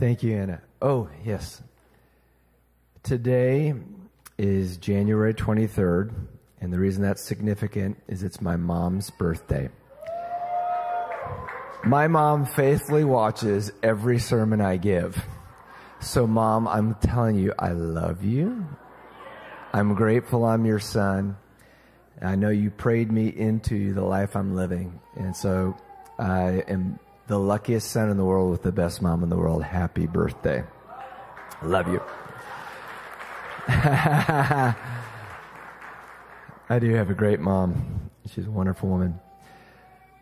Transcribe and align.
Thank 0.00 0.22
you, 0.22 0.34
Anna. 0.34 0.62
Oh, 0.80 1.10
yes. 1.26 1.60
Today 3.02 3.74
is 4.38 4.78
January 4.78 5.34
23rd, 5.34 6.14
and 6.58 6.72
the 6.72 6.78
reason 6.78 7.02
that's 7.02 7.22
significant 7.22 7.98
is 8.08 8.22
it's 8.22 8.40
my 8.40 8.56
mom's 8.56 9.10
birthday. 9.10 9.68
My 11.84 12.08
mom 12.08 12.46
faithfully 12.46 13.04
watches 13.04 13.72
every 13.82 14.18
sermon 14.18 14.62
I 14.62 14.78
give. 14.78 15.22
So, 16.00 16.26
mom, 16.26 16.66
I'm 16.66 16.94
telling 16.94 17.36
you, 17.36 17.52
I 17.58 17.72
love 17.72 18.24
you. 18.24 18.66
I'm 19.74 19.94
grateful 19.94 20.46
I'm 20.46 20.64
your 20.64 20.80
son. 20.80 21.36
I 22.22 22.36
know 22.36 22.48
you 22.48 22.70
prayed 22.70 23.12
me 23.12 23.28
into 23.28 23.92
the 23.92 24.02
life 24.02 24.34
I'm 24.34 24.56
living. 24.56 24.98
And 25.16 25.36
so 25.36 25.76
I 26.18 26.64
am 26.68 26.98
the 27.30 27.38
luckiest 27.38 27.92
son 27.92 28.10
in 28.10 28.16
the 28.16 28.24
world 28.24 28.50
with 28.50 28.64
the 28.64 28.72
best 28.72 29.00
mom 29.00 29.22
in 29.22 29.28
the 29.28 29.36
world. 29.36 29.62
Happy 29.62 30.04
birthday. 30.08 30.64
Love 31.62 31.86
you. 31.86 32.02
I 33.68 34.74
do 36.80 36.92
have 36.92 37.08
a 37.08 37.14
great 37.14 37.38
mom. 37.38 38.10
She's 38.34 38.48
a 38.48 38.50
wonderful 38.50 38.88
woman. 38.88 39.20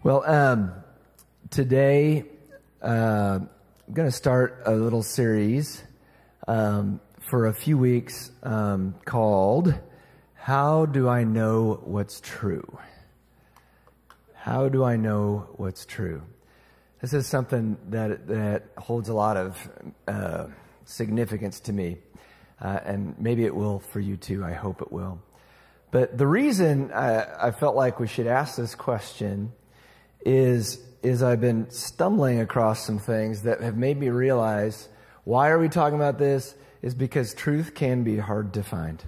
Well, 0.03 0.23
um, 0.27 0.75
today 1.49 2.27
uh, 2.83 3.39
I'm 3.41 3.95
going 3.95 4.09
to 4.09 4.15
start 4.15 4.65
a 4.67 4.75
little 4.75 5.03
series 5.03 5.83
um, 6.47 7.01
for 7.31 7.47
a 7.47 7.55
few 7.55 7.79
weeks 7.79 8.31
um, 8.43 8.95
called 9.07 9.73
How 10.35 10.85
Do 10.85 11.09
I 11.09 11.25
Know 11.25 11.81
What's 11.85 12.21
True? 12.21 12.79
How 14.35 14.69
do 14.69 14.85
I 14.85 14.97
know 14.97 15.49
what's 15.57 15.87
true? 15.87 16.21
This 17.01 17.13
is 17.13 17.27
something 17.29 17.77
that, 17.91 18.27
that 18.27 18.65
holds 18.77 19.09
a 19.09 19.15
lot 19.15 19.37
of 19.37 19.69
uh, 20.09 20.47
significance 20.85 21.61
to 21.61 21.73
me, 21.73 21.99
uh, 22.61 22.81
and 22.85 23.15
maybe 23.21 23.45
it 23.45 23.55
will 23.55 23.79
for 23.79 24.01
you 24.01 24.17
too. 24.17 24.45
I 24.45 24.53
hope 24.53 24.83
it 24.83 24.91
will. 24.91 25.21
But 25.93 26.19
the 26.19 26.27
reason 26.27 26.93
I, 26.93 27.49
I 27.49 27.51
felt 27.53 27.77
like 27.77 28.01
we 28.01 28.09
should 28.09 28.27
ask 28.27 28.57
this 28.57 28.75
question 28.75 29.53
is, 30.27 30.81
is 31.03 31.23
I've 31.23 31.41
been 31.41 31.71
stumbling 31.71 32.41
across 32.41 32.85
some 32.85 32.99
things 32.99 33.43
that 33.43 33.61
have 33.61 33.77
made 33.77 33.97
me 33.97 34.09
realize 34.09 34.89
why 35.23 35.51
are 35.51 35.59
we 35.59 35.69
talking 35.69 35.97
about 35.97 36.19
this? 36.19 36.55
Is 36.83 36.95
because 36.95 37.35
truth 37.35 37.75
can 37.75 38.03
be 38.03 38.17
hard 38.17 38.55
to 38.55 38.63
find. 38.63 39.03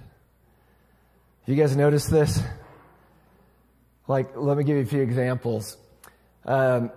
You 1.45 1.55
guys 1.55 1.75
notice 1.75 2.05
this? 2.05 2.41
Like, 4.07 4.35
let 4.35 4.57
me 4.57 4.63
give 4.63 4.77
you 4.77 4.83
a 4.83 4.85
few 4.85 5.01
examples. 5.01 5.77
Um, 6.45 6.91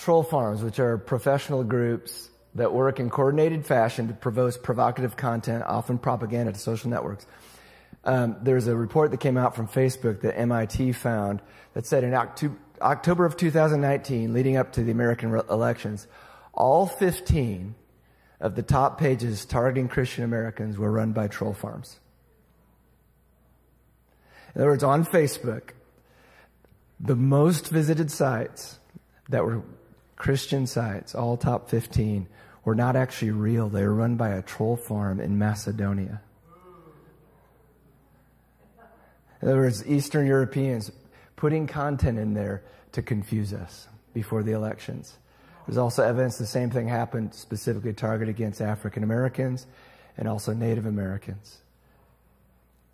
troll 0.00 0.22
farms, 0.22 0.62
which 0.62 0.78
are 0.78 0.96
professional 0.96 1.62
groups 1.62 2.30
that 2.54 2.72
work 2.72 2.98
in 2.98 3.10
coordinated 3.10 3.66
fashion 3.66 4.08
to 4.08 4.14
provoke 4.14 4.62
provocative 4.62 5.16
content, 5.16 5.62
often 5.64 5.98
propaganda 5.98 6.52
to 6.52 6.58
social 6.58 6.90
networks. 6.90 7.26
Um, 8.04 8.36
there's 8.42 8.66
a 8.66 8.74
report 8.74 9.10
that 9.10 9.20
came 9.20 9.36
out 9.36 9.54
from 9.54 9.68
Facebook 9.68 10.22
that 10.22 10.38
MIT 10.38 10.92
found 10.92 11.42
that 11.74 11.86
said 11.86 12.02
in 12.02 12.14
October 12.14 13.26
of 13.26 13.36
2019, 13.36 14.32
leading 14.32 14.56
up 14.56 14.72
to 14.72 14.82
the 14.82 14.90
American 14.90 15.30
re- 15.30 15.42
elections, 15.50 16.06
all 16.54 16.86
15 16.86 17.74
of 18.40 18.54
the 18.54 18.62
top 18.62 18.98
pages 18.98 19.44
targeting 19.44 19.86
Christian 19.86 20.24
Americans 20.24 20.78
were 20.78 20.90
run 20.90 21.12
by 21.12 21.28
troll 21.28 21.52
farms. 21.52 22.00
In 24.54 24.62
other 24.62 24.70
words, 24.70 24.82
on 24.82 25.04
Facebook, 25.04 25.70
the 26.98 27.14
most 27.14 27.68
visited 27.68 28.10
sites 28.10 28.78
that 29.28 29.44
were 29.44 29.62
Christian 30.20 30.66
sites, 30.66 31.14
all 31.14 31.38
top 31.38 31.70
15, 31.70 32.28
were 32.66 32.74
not 32.74 32.94
actually 32.94 33.30
real. 33.30 33.70
They 33.70 33.82
were 33.82 33.94
run 33.94 34.16
by 34.16 34.28
a 34.28 34.42
troll 34.42 34.76
farm 34.76 35.18
in 35.18 35.38
Macedonia. 35.38 36.20
In 39.40 39.48
other 39.48 39.60
words, 39.60 39.82
Eastern 39.88 40.26
Europeans 40.26 40.92
putting 41.36 41.66
content 41.66 42.18
in 42.18 42.34
there 42.34 42.62
to 42.92 43.00
confuse 43.00 43.54
us 43.54 43.88
before 44.12 44.42
the 44.42 44.52
elections. 44.52 45.16
There's 45.66 45.78
also 45.78 46.02
evidence 46.02 46.36
the 46.36 46.44
same 46.44 46.68
thing 46.68 46.86
happened 46.86 47.32
specifically 47.32 47.94
targeted 47.94 48.34
against 48.34 48.60
African 48.60 49.02
Americans 49.02 49.66
and 50.18 50.28
also 50.28 50.52
Native 50.52 50.84
Americans. 50.84 51.62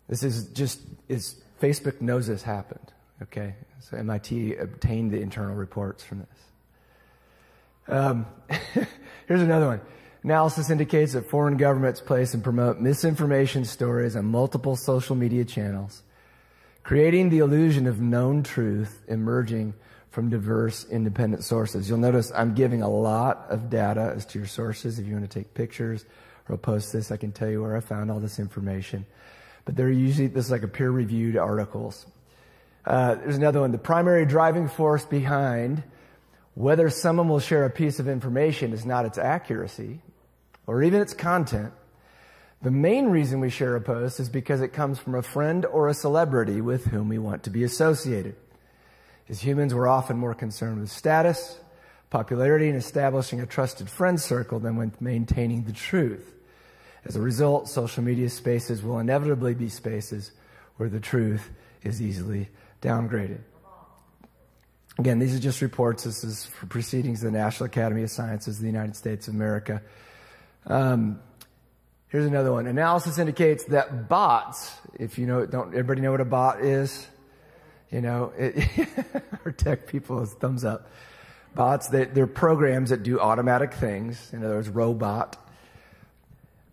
This 0.07 0.23
is 0.23 0.45
just, 0.53 0.79
is 1.09 1.41
Facebook 1.61 1.99
knows 1.99 2.27
this 2.27 2.43
happened. 2.43 2.93
Okay, 3.23 3.55
so 3.81 3.97
MIT 3.97 4.55
obtained 4.55 5.11
the 5.11 5.19
internal 5.19 5.55
reports 5.55 6.05
from 6.05 6.19
this. 6.19 6.46
Um, 7.87 8.25
here's 9.27 9.41
another 9.41 9.67
one. 9.67 9.81
Analysis 10.23 10.69
indicates 10.69 11.13
that 11.13 11.29
foreign 11.29 11.57
governments 11.57 12.01
place 12.01 12.33
and 12.33 12.43
promote 12.43 12.79
misinformation 12.79 13.63
stories 13.65 14.15
on 14.15 14.25
multiple 14.25 14.75
social 14.75 15.15
media 15.15 15.45
channels, 15.45 16.03
creating 16.83 17.29
the 17.29 17.39
illusion 17.39 17.87
of 17.87 18.01
known 18.01 18.43
truth 18.43 19.03
emerging 19.07 19.73
from 20.09 20.29
diverse 20.29 20.85
independent 20.89 21.43
sources. 21.43 21.87
You'll 21.87 21.99
notice 21.99 22.31
I'm 22.33 22.55
giving 22.55 22.81
a 22.81 22.89
lot 22.89 23.45
of 23.49 23.69
data 23.69 24.13
as 24.15 24.25
to 24.27 24.39
your 24.39 24.47
sources. 24.47 24.97
If 24.97 25.05
you 25.05 25.13
want 25.13 25.29
to 25.29 25.39
take 25.39 25.53
pictures 25.53 26.05
or 26.49 26.57
post 26.57 26.91
this, 26.91 27.11
I 27.11 27.17
can 27.17 27.31
tell 27.31 27.49
you 27.49 27.61
where 27.61 27.77
I 27.77 27.81
found 27.81 28.09
all 28.09 28.19
this 28.19 28.39
information. 28.39 29.05
But 29.65 29.75
they're 29.75 29.91
usually, 29.91 30.27
this 30.27 30.45
is 30.45 30.51
like 30.51 30.63
a 30.63 30.67
peer 30.67 30.89
reviewed 30.89 31.37
articles. 31.37 32.05
Uh, 32.85 33.15
there's 33.15 33.37
another 33.37 33.61
one. 33.61 33.71
The 33.71 33.77
primary 33.77 34.25
driving 34.25 34.67
force 34.67 35.05
behind 35.05 35.83
whether 36.57 36.89
someone 36.89 37.29
will 37.29 37.39
share 37.39 37.65
a 37.65 37.69
piece 37.69 37.99
of 37.99 38.07
information 38.07 38.73
is 38.73 38.83
not 38.83 39.05
its 39.05 39.19
accuracy 39.19 40.01
or 40.65 40.81
even 40.81 40.99
its 40.99 41.13
content. 41.13 41.71
The 42.63 42.71
main 42.71 43.09
reason 43.09 43.39
we 43.39 43.51
share 43.51 43.75
a 43.75 43.81
post 43.81 44.19
is 44.19 44.27
because 44.27 44.61
it 44.61 44.69
comes 44.69 44.97
from 44.97 45.13
a 45.13 45.21
friend 45.21 45.67
or 45.67 45.87
a 45.87 45.93
celebrity 45.93 46.59
with 46.59 46.85
whom 46.85 47.09
we 47.09 47.19
want 47.19 47.43
to 47.43 47.51
be 47.51 47.63
associated. 47.63 48.35
As 49.29 49.39
humans, 49.39 49.75
we're 49.75 49.87
often 49.87 50.17
more 50.17 50.33
concerned 50.33 50.79
with 50.79 50.89
status, 50.89 51.59
popularity, 52.09 52.69
and 52.69 52.77
establishing 52.77 53.39
a 53.39 53.45
trusted 53.45 53.87
friend 53.87 54.19
circle 54.19 54.59
than 54.59 54.77
with 54.77 54.99
maintaining 54.99 55.65
the 55.65 55.73
truth. 55.73 56.33
As 57.05 57.15
a 57.15 57.21
result, 57.21 57.69
social 57.69 58.03
media 58.03 58.31
spaces 58.31 58.81
will 58.81 58.97
inevitably 58.97 59.53
be 59.53 59.69
spaces 59.69 60.31
where 60.77 60.89
the 60.89 60.99
truth 60.99 61.51
is 61.83 62.01
easily 62.01 62.49
downgraded. 62.81 63.41
Again, 64.99 65.19
these 65.19 65.35
are 65.35 65.39
just 65.39 65.61
reports. 65.61 66.05
This 66.05 66.23
is 66.23 66.45
for 66.45 66.65
proceedings 66.65 67.23
of 67.23 67.31
the 67.31 67.37
National 67.37 67.67
Academy 67.67 68.01
of 68.01 68.09
Sciences 68.09 68.55
of 68.55 68.61
the 68.61 68.67
United 68.67 68.95
States 68.95 69.27
of 69.27 69.35
America. 69.35 69.83
Um, 70.65 71.19
here's 72.07 72.25
another 72.25 72.51
one. 72.51 72.65
Analysis 72.65 73.19
indicates 73.19 73.65
that 73.65 74.09
bots, 74.09 74.73
if 74.95 75.19
you 75.19 75.27
know, 75.27 75.45
don't 75.45 75.69
everybody 75.69 76.01
know 76.01 76.09
what 76.09 76.21
a 76.21 76.25
bot 76.25 76.61
is? 76.61 77.05
You 77.91 78.01
know, 78.01 78.33
it, 78.39 78.67
our 79.45 79.51
tech 79.51 79.85
people 79.85 80.19
is 80.23 80.33
thumbs 80.33 80.65
up. 80.65 80.89
Bots, 81.53 81.89
they, 81.89 82.05
they're 82.05 82.25
programs 82.25 82.89
that 82.89 83.03
do 83.03 83.19
automatic 83.19 83.75
things. 83.75 84.31
In 84.33 84.43
other 84.43 84.55
words, 84.55 84.69
robot. 84.69 85.37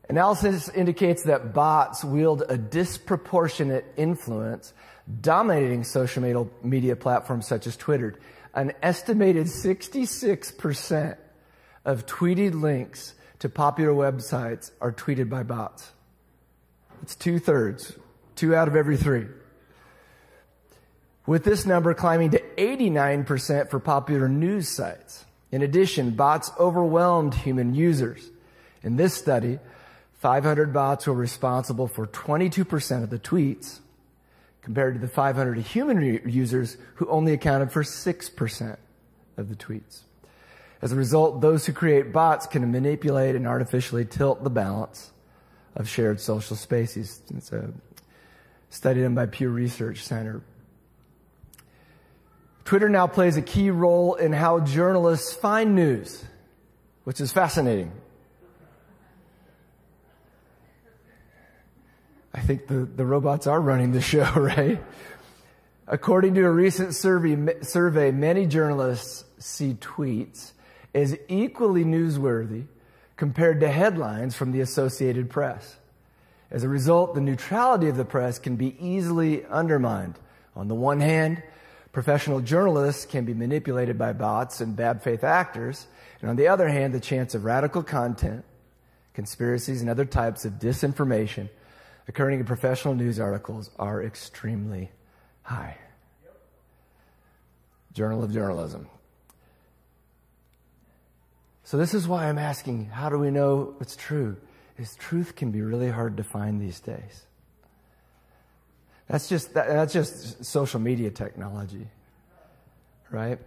Analysis 0.08 0.70
indicates 0.70 1.24
that 1.24 1.52
bots 1.52 2.02
wield 2.02 2.42
a 2.48 2.56
disproportionate 2.56 3.84
influence 3.98 4.72
dominating 5.20 5.84
social 5.84 6.50
media 6.62 6.97
platforms 6.97 7.47
such 7.47 7.66
as 7.66 7.76
Twitter. 7.76 8.19
An 8.54 8.72
estimated 8.82 9.47
66% 9.47 11.16
of 11.84 12.06
tweeted 12.06 12.60
links 12.60 13.14
to 13.41 13.48
popular 13.48 13.93
websites 13.93 14.70
are 14.81 14.93
tweeted 14.93 15.28
by 15.28 15.43
bots. 15.43 15.93
It's 17.03 17.14
two 17.14 17.38
thirds, 17.38 17.93
two 18.37 18.54
out 18.54 18.69
of 18.69 18.76
every 18.76 18.97
three. 18.97 19.26
With 21.26 21.44
this 21.44 21.66
number 21.66 21.94
climbing 21.94 22.31
to 22.31 22.43
89% 22.56 23.70
for 23.70 23.81
popular 23.81 24.28
news 24.28 24.69
sites. 24.69 25.25
In 25.50 25.62
addition, 25.62 26.12
bots 26.12 26.50
overwhelmed 26.59 27.34
human 27.34 27.75
users. 27.75 28.31
In 28.82 28.96
this 28.96 29.14
study, 29.14 29.58
500 30.14 30.73
bots 30.73 31.06
were 31.06 31.14
responsible 31.14 31.87
for 31.87 32.06
22% 32.06 33.02
of 33.02 33.11
the 33.11 33.19
tweets, 33.19 33.81
compared 34.64 34.94
to 34.94 35.00
the 35.00 35.08
500 35.08 35.58
human 35.58 36.02
users 36.28 36.78
who 36.94 37.06
only 37.08 37.34
accounted 37.34 37.70
for 37.70 37.82
6% 37.82 38.76
of 39.37 39.49
the 39.49 39.55
tweets. 39.55 40.00
As 40.81 40.90
a 40.90 40.96
result, 40.96 41.40
those 41.40 41.66
who 41.66 41.72
create 41.72 42.12
bots 42.12 42.46
can 42.46 42.70
manipulate 42.72 43.37
and 43.37 43.46
artificially 43.46 44.05
tilt 44.05 44.43
the 44.43 44.50
balance 44.50 45.12
of 45.76 45.88
shared 45.88 46.20
social 46.20 46.56
spaces. 46.56 47.20
It's 47.34 47.52
a 47.52 47.72
study 48.70 49.02
done 49.02 49.14
by 49.14 49.26
Pew 49.26 49.50
Research 49.50 50.02
Center. 50.02 50.43
Twitter 52.64 52.88
now 52.88 53.06
plays 53.06 53.37
a 53.37 53.43
key 53.43 53.70
role 53.70 54.14
in 54.14 54.32
how 54.32 54.61
journalists 54.61 55.34
find 55.34 55.75
news, 55.75 56.25
which 57.05 57.20
is 57.20 57.31
fascinating. 57.31 57.93
I 62.34 62.40
think 62.40 62.66
the, 62.66 62.81
the 62.81 63.06
robots 63.06 63.46
are 63.46 63.60
running 63.60 63.92
the 63.92 64.00
show, 64.00 64.31
right? 64.36 64.82
According 65.86 66.34
to 66.34 66.42
a 66.42 66.50
recent 66.50 66.94
survey, 66.94 67.60
survey, 67.62 68.10
many 68.10 68.46
journalists 68.46 69.25
see 69.38 69.75
tweets 69.75 70.52
as 70.94 71.16
equally 71.28 71.84
newsworthy 71.84 72.66
compared 73.16 73.60
to 73.60 73.69
headlines 73.69 74.34
from 74.34 74.50
the 74.50 74.60
Associated 74.60 75.31
Press. 75.31 75.76
As 76.50 76.64
a 76.64 76.69
result, 76.69 77.14
the 77.14 77.20
neutrality 77.20 77.88
of 77.88 77.96
the 77.96 78.04
press 78.04 78.38
can 78.38 78.56
be 78.56 78.76
easily 78.84 79.44
undermined. 79.46 80.19
On 80.56 80.66
the 80.66 80.75
one 80.75 81.00
hand, 81.00 81.42
professional 81.92 82.40
journalists 82.40 83.06
can 83.06 83.25
be 83.25 83.34
manipulated 83.34 83.96
by 83.96 84.12
bots 84.12 84.60
and 84.60 84.75
bad 84.75 85.02
faith 85.02 85.22
actors, 85.22 85.87
and 86.20 86.30
on 86.30 86.37
the 86.37 86.48
other 86.48 86.69
hand, 86.69 86.94
the 86.94 87.00
chance 87.00 87.34
of 87.34 87.44
radical 87.44 87.82
content, 87.82 88.44
conspiracies, 89.14 89.80
and 89.80 89.90
other 89.90 90.04
types 90.04 90.44
of 90.44 90.54
disinformation 90.54 91.48
occurring 92.08 92.40
in 92.40 92.46
professional 92.46 92.94
news 92.94 93.18
articles 93.18 93.70
are 93.78 94.02
extremely 94.02 94.90
high. 95.42 95.76
Journal 97.92 98.24
of 98.24 98.32
Journalism. 98.32 98.88
So, 101.62 101.78
this 101.78 101.94
is 101.94 102.06
why 102.06 102.28
I'm 102.28 102.38
asking 102.38 102.86
how 102.86 103.08
do 103.08 103.18
we 103.18 103.30
know 103.30 103.74
it's 103.80 103.96
true? 103.96 104.36
Is 104.76 104.96
truth 104.96 105.36
can 105.36 105.50
be 105.50 105.62
really 105.62 105.88
hard 105.88 106.16
to 106.16 106.24
find 106.24 106.60
these 106.60 106.80
days. 106.80 107.22
That's 109.08 109.28
just, 109.28 109.54
that, 109.54 109.68
that's 109.68 109.92
just 109.92 110.44
social 110.44 110.80
media 110.80 111.10
technology, 111.10 111.86
right? 113.10 113.38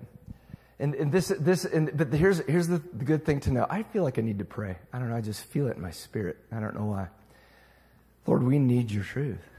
And, 0.80 0.94
and 0.96 1.12
this, 1.12 1.34
this, 1.40 1.66
and, 1.66 1.96
but 1.96 2.14
here's, 2.14 2.40
here's 2.46 2.68
the, 2.68 2.78
the 2.94 3.04
good 3.04 3.26
thing 3.26 3.40
to 3.42 3.52
know. 3.52 3.66
I 3.70 3.84
feel 3.84 4.04
like 4.04 4.20
I 4.20 4.22
need 4.22 4.40
to 4.40 4.46
pray. 4.46 4.78
I 4.94 5.00
don't 5.00 5.10
know. 5.10 5.16
I 5.16 5.22
just 5.22 5.44
feel 5.46 5.68
it 5.68 5.76
in 5.76 5.82
my 5.82 5.92
spirit. 5.92 6.38
I 6.52 6.60
don't 6.60 6.76
know 6.76 6.86
why. 6.86 7.08
Lord, 8.28 8.44
we 8.44 8.60
need 8.60 8.92
your 8.92 9.06
truth. 9.06 9.50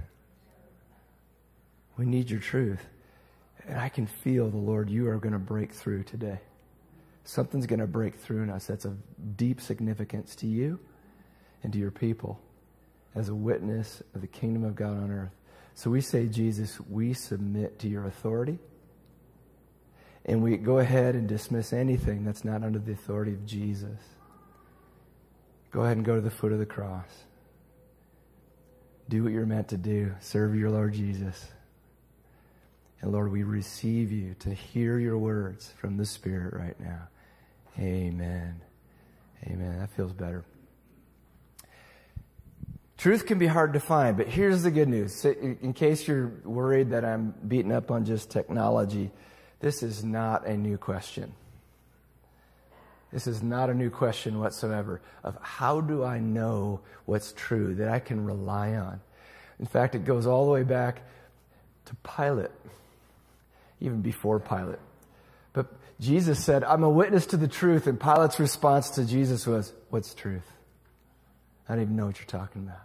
We 1.97 2.05
need 2.05 2.31
your 2.31 2.41
truth. 2.41 2.85
And 3.67 3.79
I 3.79 3.88
can 3.88 4.06
feel 4.06 4.50
the 4.50 4.59
Lord, 4.59 4.91
you 4.91 5.09
are 5.09 5.17
going 5.17 5.32
to 5.32 5.38
break 5.38 5.73
through 5.73 6.05
today. 6.05 6.38
Something's 7.25 7.67
going 7.67 7.81
to 7.81 7.87
break 7.87 8.17
through 8.17 8.43
in 8.43 8.50
us 8.50 8.67
that's 8.67 8.85
of 8.85 8.97
deep 9.37 9.61
significance 9.61 10.35
to 10.37 10.47
you 10.47 10.79
and 11.62 11.73
to 11.73 11.79
your 11.79 11.91
people 11.91 12.41
as 13.15 13.29
a 13.29 13.35
witness 13.35 14.03
of 14.15 14.20
the 14.20 14.26
kingdom 14.26 14.65
of 14.65 14.76
God 14.76 14.97
on 14.97 15.11
earth. 15.11 15.32
So 15.75 15.91
we 15.91 16.00
say, 16.00 16.26
Jesus, 16.26 16.79
we 16.88 17.15
submit 17.15 17.79
to 17.81 17.88
your 17.88 18.06
authority. 18.06 18.59
And 20.25 20.43
we 20.43 20.56
go 20.56 20.79
ahead 20.79 21.15
and 21.15 21.26
dismiss 21.26 21.73
anything 21.73 22.25
that's 22.25 22.44
not 22.44 22.62
under 22.62 22.79
the 22.79 22.93
authority 22.93 23.32
of 23.32 23.47
Jesus. 23.47 23.99
Go 25.70 25.82
ahead 25.82 25.97
and 25.97 26.05
go 26.05 26.15
to 26.15 26.20
the 26.20 26.31
foot 26.31 26.53
of 26.53 26.59
the 26.59 26.67
cross. 26.67 27.09
Do 29.08 29.25
what 29.25 29.32
you're 29.32 29.46
meant 29.46 29.69
to 29.69 29.76
do. 29.76 30.14
Serve 30.20 30.55
your 30.55 30.70
Lord 30.70 30.93
Jesus. 30.93 31.46
And 33.00 33.12
Lord, 33.12 33.32
we 33.32 33.43
receive 33.43 34.12
you 34.12 34.34
to 34.40 34.52
hear 34.52 34.99
your 34.99 35.16
words 35.16 35.72
from 35.78 35.96
the 35.96 36.05
Spirit 36.05 36.52
right 36.52 36.78
now. 36.78 37.08
Amen. 37.78 38.60
Amen. 39.46 39.78
That 39.78 39.90
feels 39.90 40.12
better. 40.12 40.44
Truth 42.96 43.26
can 43.26 43.38
be 43.38 43.46
hard 43.46 43.75
to 43.75 43.81
find, 43.81 44.16
but 44.16 44.26
here's 44.26 44.64
the 44.64 44.72
good 44.72 44.88
news. 44.88 45.25
In 45.25 45.72
case 45.72 46.08
you're 46.08 46.32
worried 46.44 46.90
that 46.90 47.05
I'm 47.05 47.32
beating 47.46 47.70
up 47.70 47.93
on 47.93 48.05
just 48.05 48.28
technology, 48.28 49.12
this 49.60 49.84
is 49.84 50.02
not 50.02 50.46
a 50.46 50.56
new 50.56 50.76
question. 50.76 51.32
This 53.12 53.26
is 53.26 53.43
not 53.43 53.70
a 53.70 53.75
new 53.75 53.90
question 53.90 54.38
whatsoever 54.38 55.00
of 55.25 55.37
how 55.40 55.81
do 55.81 56.05
I 56.05 56.19
know 56.19 56.81
what's 57.06 57.32
true 57.32 57.75
that 57.76 57.88
I 57.88 58.00
can 58.00 58.25
rely 58.25 58.75
on. 58.75 59.00
In 59.58 59.66
fact, 59.66 59.94
it 59.94 60.05
goes 60.05 60.26
all 60.26 60.44
the 60.44 60.52
way 60.52 60.62
back 60.62 61.00
to 61.87 61.94
Pilate, 61.96 62.50
even 63.81 64.02
before 64.02 64.38
Pilate. 64.38 64.78
But 65.55 65.72
Jesus 66.00 66.44
said, 66.44 66.62
I'm 66.64 66.82
a 66.84 66.90
witness 66.90 67.26
to 67.26 67.37
the 67.37 67.49
truth, 67.49 67.87
and 67.87 67.99
Pilate's 67.99 68.38
response 68.38 68.90
to 68.90 69.05
Jesus 69.05 69.46
was, 69.46 69.72
What's 69.90 70.14
truth? 70.14 70.46
I 71.69 71.75
don't 71.75 71.82
even 71.82 71.96
know 71.96 72.06
what 72.06 72.19
you're 72.19 72.26
talking 72.26 72.62
about. 72.62 72.81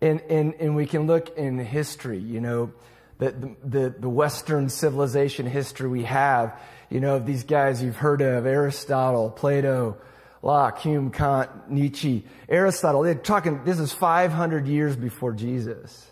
And, 0.00 0.20
and, 0.22 0.54
and 0.54 0.74
we 0.74 0.86
can 0.86 1.06
look 1.06 1.36
in 1.38 1.58
history, 1.58 2.18
you 2.18 2.40
know, 2.40 2.72
the, 3.18 3.54
the, 3.62 3.94
the 4.00 4.08
Western 4.08 4.68
civilization 4.68 5.46
history 5.46 5.88
we 5.88 6.02
have, 6.04 6.58
you 6.92 7.00
know, 7.00 7.18
these 7.18 7.44
guys 7.44 7.82
you've 7.82 7.96
heard 7.96 8.20
of, 8.20 8.44
Aristotle, 8.44 9.30
Plato, 9.30 9.96
Locke, 10.42 10.78
Hume, 10.80 11.10
Kant, 11.10 11.70
Nietzsche, 11.70 12.22
Aristotle. 12.50 13.00
They're 13.00 13.14
talking, 13.14 13.64
this 13.64 13.78
is 13.78 13.94
500 13.94 14.66
years 14.66 14.94
before 14.94 15.32
Jesus. 15.32 16.06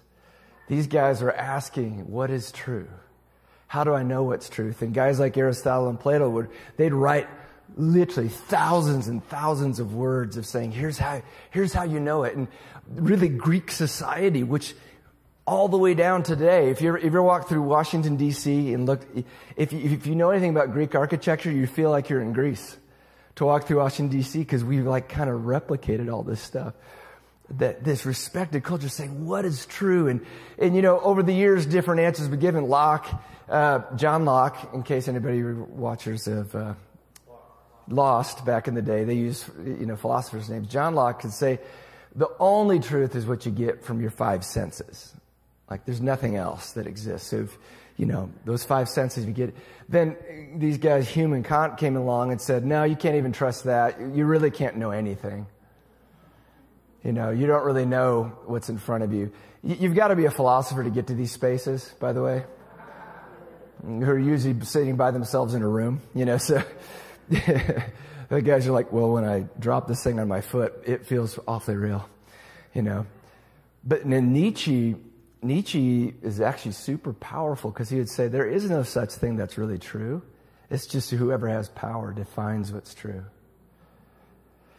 These 0.68 0.86
guys 0.86 1.20
are 1.20 1.32
asking, 1.32 2.10
what 2.10 2.30
is 2.30 2.50
true? 2.50 2.88
How 3.66 3.84
do 3.84 3.92
I 3.92 4.04
know 4.04 4.22
what's 4.22 4.48
truth? 4.48 4.80
And 4.80 4.94
guys 4.94 5.20
like 5.20 5.36
Aristotle 5.36 5.90
and 5.90 6.00
Plato 6.00 6.30
would, 6.30 6.48
they'd 6.78 6.94
write 6.94 7.28
literally 7.76 8.30
thousands 8.30 9.06
and 9.06 9.22
thousands 9.28 9.80
of 9.80 9.94
words 9.94 10.38
of 10.38 10.46
saying, 10.46 10.72
here's 10.72 10.96
how, 10.96 11.20
here's 11.50 11.74
how 11.74 11.82
you 11.82 12.00
know 12.00 12.24
it. 12.24 12.36
And 12.36 12.48
really 12.94 13.28
Greek 13.28 13.70
society, 13.70 14.44
which 14.44 14.74
all 15.46 15.68
the 15.68 15.78
way 15.78 15.94
down 15.94 16.22
today, 16.22 16.70
if 16.70 16.80
you 16.80 16.96
ever, 16.96 17.22
walk 17.22 17.48
through 17.48 17.62
Washington 17.62 18.16
DC 18.16 18.72
and 18.74 18.86
look, 18.86 19.00
if 19.56 19.72
you, 19.72 19.80
if 19.80 20.06
you 20.06 20.14
know 20.14 20.30
anything 20.30 20.50
about 20.50 20.72
Greek 20.72 20.94
architecture, 20.94 21.50
you 21.50 21.66
feel 21.66 21.90
like 21.90 22.08
you're 22.08 22.22
in 22.22 22.32
Greece 22.32 22.76
to 23.36 23.44
walk 23.44 23.66
through 23.66 23.78
Washington 23.78 24.18
DC 24.18 24.34
because 24.34 24.62
we've 24.62 24.86
like 24.86 25.08
kind 25.08 25.30
of 25.30 25.42
replicated 25.42 26.12
all 26.12 26.22
this 26.22 26.40
stuff. 26.40 26.74
That 27.58 27.82
this 27.82 28.06
respected 28.06 28.62
culture 28.62 28.88
saying 28.88 29.26
what 29.26 29.44
is 29.44 29.66
true 29.66 30.06
and 30.06 30.24
and 30.56 30.76
you 30.76 30.82
know 30.82 31.00
over 31.00 31.20
the 31.20 31.32
years 31.32 31.66
different 31.66 32.00
answers 32.00 32.28
been 32.28 32.38
given. 32.38 32.68
Locke, 32.68 33.08
uh, 33.48 33.80
John 33.96 34.24
Locke, 34.24 34.72
in 34.72 34.84
case 34.84 35.08
anybody 35.08 35.42
watchers 35.42 36.28
of 36.28 36.54
uh, 36.54 36.74
Lost 37.90 38.44
back 38.44 38.68
in 38.68 38.74
the 38.74 38.82
day, 38.82 39.02
they 39.02 39.14
use, 39.14 39.44
you 39.64 39.84
know, 39.84 39.96
philosophers' 39.96 40.48
names. 40.48 40.68
John 40.68 40.94
Locke 40.94 41.22
could 41.22 41.32
say, 41.32 41.58
the 42.14 42.28
only 42.38 42.78
truth 42.78 43.16
is 43.16 43.26
what 43.26 43.44
you 43.44 43.50
get 43.50 43.82
from 43.82 44.00
your 44.00 44.12
five 44.12 44.44
senses. 44.44 45.12
Like 45.70 45.84
there's 45.84 46.00
nothing 46.00 46.36
else 46.36 46.72
that 46.72 46.86
exists. 46.86 47.32
If, 47.32 47.56
you 47.96 48.06
know, 48.06 48.30
those 48.44 48.64
five 48.64 48.88
senses 48.88 49.24
you 49.24 49.32
get, 49.32 49.54
then 49.88 50.16
these 50.56 50.78
guys, 50.78 51.08
Hume 51.08 51.32
and 51.32 51.44
Kant 51.44 51.78
came 51.78 51.96
along 51.96 52.32
and 52.32 52.40
said, 52.40 52.64
no, 52.66 52.82
you 52.82 52.96
can't 52.96 53.16
even 53.16 53.32
trust 53.32 53.64
that. 53.64 54.00
You 54.00 54.24
really 54.24 54.50
can't 54.50 54.76
know 54.76 54.90
anything. 54.90 55.46
You 57.04 57.12
know, 57.12 57.30
you 57.30 57.46
don't 57.46 57.64
really 57.64 57.86
know 57.86 58.32
what's 58.46 58.68
in 58.68 58.78
front 58.78 59.04
of 59.04 59.12
you. 59.12 59.32
You've 59.62 59.94
got 59.94 60.08
to 60.08 60.16
be 60.16 60.24
a 60.24 60.30
philosopher 60.30 60.82
to 60.82 60.90
get 60.90 61.06
to 61.06 61.14
these 61.14 61.32
spaces, 61.32 61.94
by 62.00 62.12
the 62.12 62.22
way, 62.22 62.44
who 63.82 64.04
are 64.04 64.18
usually 64.18 64.58
sitting 64.64 64.96
by 64.96 65.10
themselves 65.10 65.54
in 65.54 65.62
a 65.62 65.68
room, 65.68 66.00
you 66.14 66.24
know, 66.24 66.38
so 66.38 66.62
the 67.28 68.42
guys 68.42 68.66
are 68.66 68.72
like, 68.72 68.92
well, 68.92 69.12
when 69.12 69.24
I 69.24 69.46
drop 69.58 69.86
this 69.86 70.02
thing 70.02 70.18
on 70.18 70.28
my 70.28 70.40
foot, 70.40 70.74
it 70.86 71.06
feels 71.06 71.38
awfully 71.46 71.76
real, 71.76 72.08
you 72.74 72.82
know. 72.82 73.06
But 73.84 74.06
Nietzsche, 74.06 74.96
Nietzsche 75.42 76.14
is 76.22 76.40
actually 76.40 76.72
super 76.72 77.12
powerful 77.12 77.70
because 77.70 77.88
he 77.88 77.96
would 77.96 78.10
say 78.10 78.28
there 78.28 78.48
is 78.48 78.68
no 78.68 78.82
such 78.82 79.12
thing 79.12 79.36
that's 79.36 79.56
really 79.56 79.78
true. 79.78 80.22
It's 80.70 80.86
just 80.86 81.10
whoever 81.10 81.48
has 81.48 81.68
power 81.68 82.12
defines 82.12 82.72
what's 82.72 82.94
true. 82.94 83.24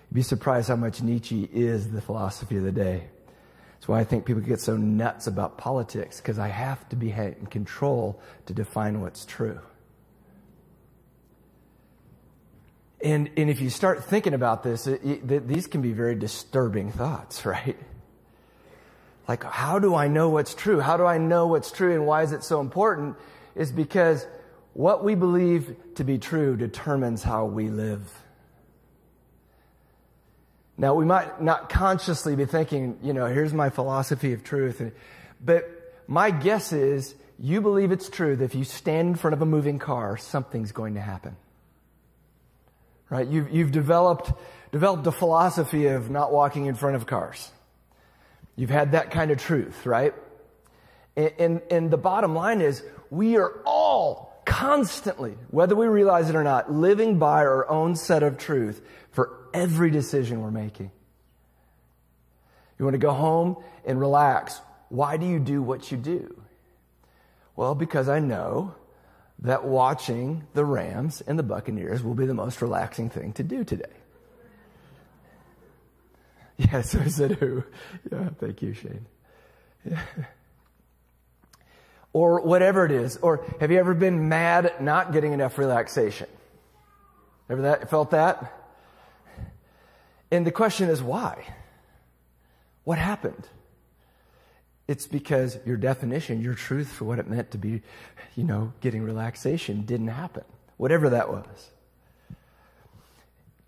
You'd 0.10 0.14
be 0.14 0.22
surprised 0.22 0.70
how 0.70 0.76
much 0.76 1.02
Nietzsche 1.02 1.50
is 1.52 1.90
the 1.92 2.02
philosophy 2.02 2.58
of 2.58 2.64
the 2.64 2.72
day. 2.72 3.08
That's 3.74 3.88
why 3.88 4.00
I 4.00 4.04
think 4.04 4.26
people 4.26 4.44
get 4.44 4.60
so 4.60 4.78
nuts 4.78 5.26
about 5.26 5.58
politics 5.58 6.22
because 6.22 6.38
I 6.38 6.50
have 6.50 6.88
to 6.90 6.96
be 6.96 7.10
in 7.12 7.48
control 7.50 8.22
to 8.46 8.54
define 8.54 9.02
what's 9.02 9.26
true. 9.26 9.60
And, 13.04 13.32
and 13.36 13.50
if 13.50 13.60
you 13.60 13.72
start 13.72 14.04
thinking 14.04 14.36
about 14.36 14.62
this, 14.62 14.86
it, 14.86 15.02
it, 15.04 15.48
these 15.48 15.66
can 15.66 15.82
be 15.82 15.94
very 15.94 16.14
disturbing 16.14 16.92
thoughts, 16.92 17.44
right? 17.48 17.78
Like, 19.32 19.46
how 19.46 19.80
do 19.80 19.96
I 19.96 20.10
know 20.10 20.28
what's 20.28 20.54
true? 20.54 20.82
How 20.82 20.98
do 20.98 21.06
I 21.06 21.18
know 21.18 21.48
what's 21.48 21.72
true 21.72 21.94
and 21.94 22.06
why 22.06 22.24
is 22.24 22.34
it 22.34 22.44
so 22.44 22.60
important? 22.60 23.16
Is 23.56 23.72
because 23.72 24.28
what 24.74 25.06
we 25.06 25.16
believe 25.16 25.74
to 25.96 26.04
be 26.04 26.18
true 26.18 26.58
determines 26.58 27.24
how 27.24 27.46
we 27.46 27.70
live. 27.70 28.12
Now, 30.78 30.96
we 30.96 31.06
might 31.06 31.42
not 31.42 31.70
consciously 31.70 32.36
be 32.36 32.44
thinking, 32.44 33.00
you 33.02 33.14
know, 33.14 33.26
here's 33.28 33.54
my 33.54 33.70
philosophy 33.70 34.34
of 34.34 34.44
truth. 34.44 34.82
But 35.40 35.64
my 36.08 36.32
guess 36.32 36.74
is 36.74 37.16
you 37.40 37.62
believe 37.62 37.94
it's 37.94 38.10
true 38.10 38.36
that 38.36 38.44
if 38.44 38.54
you 38.54 38.66
stand 38.66 39.08
in 39.08 39.16
front 39.16 39.34
of 39.34 39.42
a 39.42 39.46
moving 39.46 39.80
car, 39.80 40.18
something's 40.18 40.74
going 40.74 40.96
to 40.96 41.02
happen 41.02 41.38
right? 43.12 43.28
You've, 43.28 43.52
you've 43.52 43.72
developed, 43.72 44.32
developed 44.72 45.06
a 45.06 45.12
philosophy 45.12 45.88
of 45.88 46.10
not 46.10 46.32
walking 46.32 46.66
in 46.66 46.76
front 46.76 46.96
of 46.96 47.06
cars. 47.06 47.52
You've 48.56 48.70
had 48.70 48.92
that 48.92 49.12
kind 49.12 49.32
of 49.32 49.38
truth, 49.40 49.86
right? 49.86 50.14
And, 51.16 51.32
and, 51.40 51.62
and 51.72 51.92
the 51.92 51.98
bottom 51.98 52.36
line 52.36 52.62
is 52.62 52.84
we 53.10 53.38
are 53.38 53.62
all 53.66 54.42
constantly, 54.46 55.36
whether 55.50 55.76
we 55.76 55.88
realize 55.88 56.30
it 56.30 56.36
or 56.36 56.44
not, 56.44 56.72
living 56.72 57.20
by 57.20 57.40
our 57.40 57.70
own 57.70 57.96
set 57.96 58.24
of 58.24 58.38
truth 58.38 58.82
for 59.12 59.38
every 59.54 59.92
decision 59.92 60.42
we're 60.42 60.52
making. 60.52 60.92
You 62.78 62.86
want 62.86 62.96
to 62.96 63.00
go 63.00 63.14
home 63.14 63.58
and 63.86 64.00
relax. 64.00 64.60
Why 64.90 65.18
do 65.18 65.26
you 65.26 65.40
do 65.40 65.62
what 65.62 65.92
you 65.92 65.98
do? 65.98 66.42
Well, 67.56 67.76
because 67.76 68.10
I 68.10 68.20
know 68.20 68.76
that 69.40 69.64
watching 69.64 70.48
the 70.54 70.66
Rams 70.66 71.22
and 71.22 71.38
the 71.38 71.44
Buccaneers 71.44 72.04
will 72.04 72.14
be 72.14 72.26
the 72.26 72.34
most 72.34 72.62
relaxing 72.62 73.10
thing 73.10 73.34
to 73.34 73.44
do 73.44 73.64
today. 73.64 73.86
Yeah, 76.72 76.82
so 76.82 77.00
I 77.00 77.08
said 77.08 77.32
who. 77.34 77.64
Yeah, 78.12 78.30
thank 78.40 78.62
you, 78.62 78.74
Shane. 78.74 79.06
Yeah. 79.90 80.02
Or 82.14 82.42
whatever 82.42 82.84
it 82.84 82.92
is. 82.92 83.16
Or 83.22 83.46
have 83.62 83.72
you 83.72 83.80
ever 83.80 83.94
been 83.94 84.28
mad 84.28 84.66
at 84.66 84.84
not 84.84 85.14
getting 85.14 85.32
enough 85.32 85.58
relaxation? 85.58 86.28
Ever 87.50 87.62
that 87.62 87.90
felt 87.90 88.12
that? 88.12 88.52
And 90.30 90.46
the 90.46 90.52
question 90.52 90.90
is 90.90 91.02
why? 91.02 91.46
What 92.84 92.98
happened? 92.98 93.48
It's 94.90 95.08
because 95.08 95.58
your 95.66 95.78
definition, 95.78 96.42
your 96.42 96.54
truth 96.54 96.90
for 96.92 97.06
what 97.06 97.18
it 97.18 97.30
meant 97.30 97.52
to 97.52 97.58
be, 97.58 97.82
you 98.36 98.44
know, 98.44 98.74
getting 98.82 99.04
relaxation 99.04 99.84
didn't 99.84 100.10
happen. 100.10 100.44
Whatever 100.76 101.12
that 101.12 101.30
was. 101.30 101.72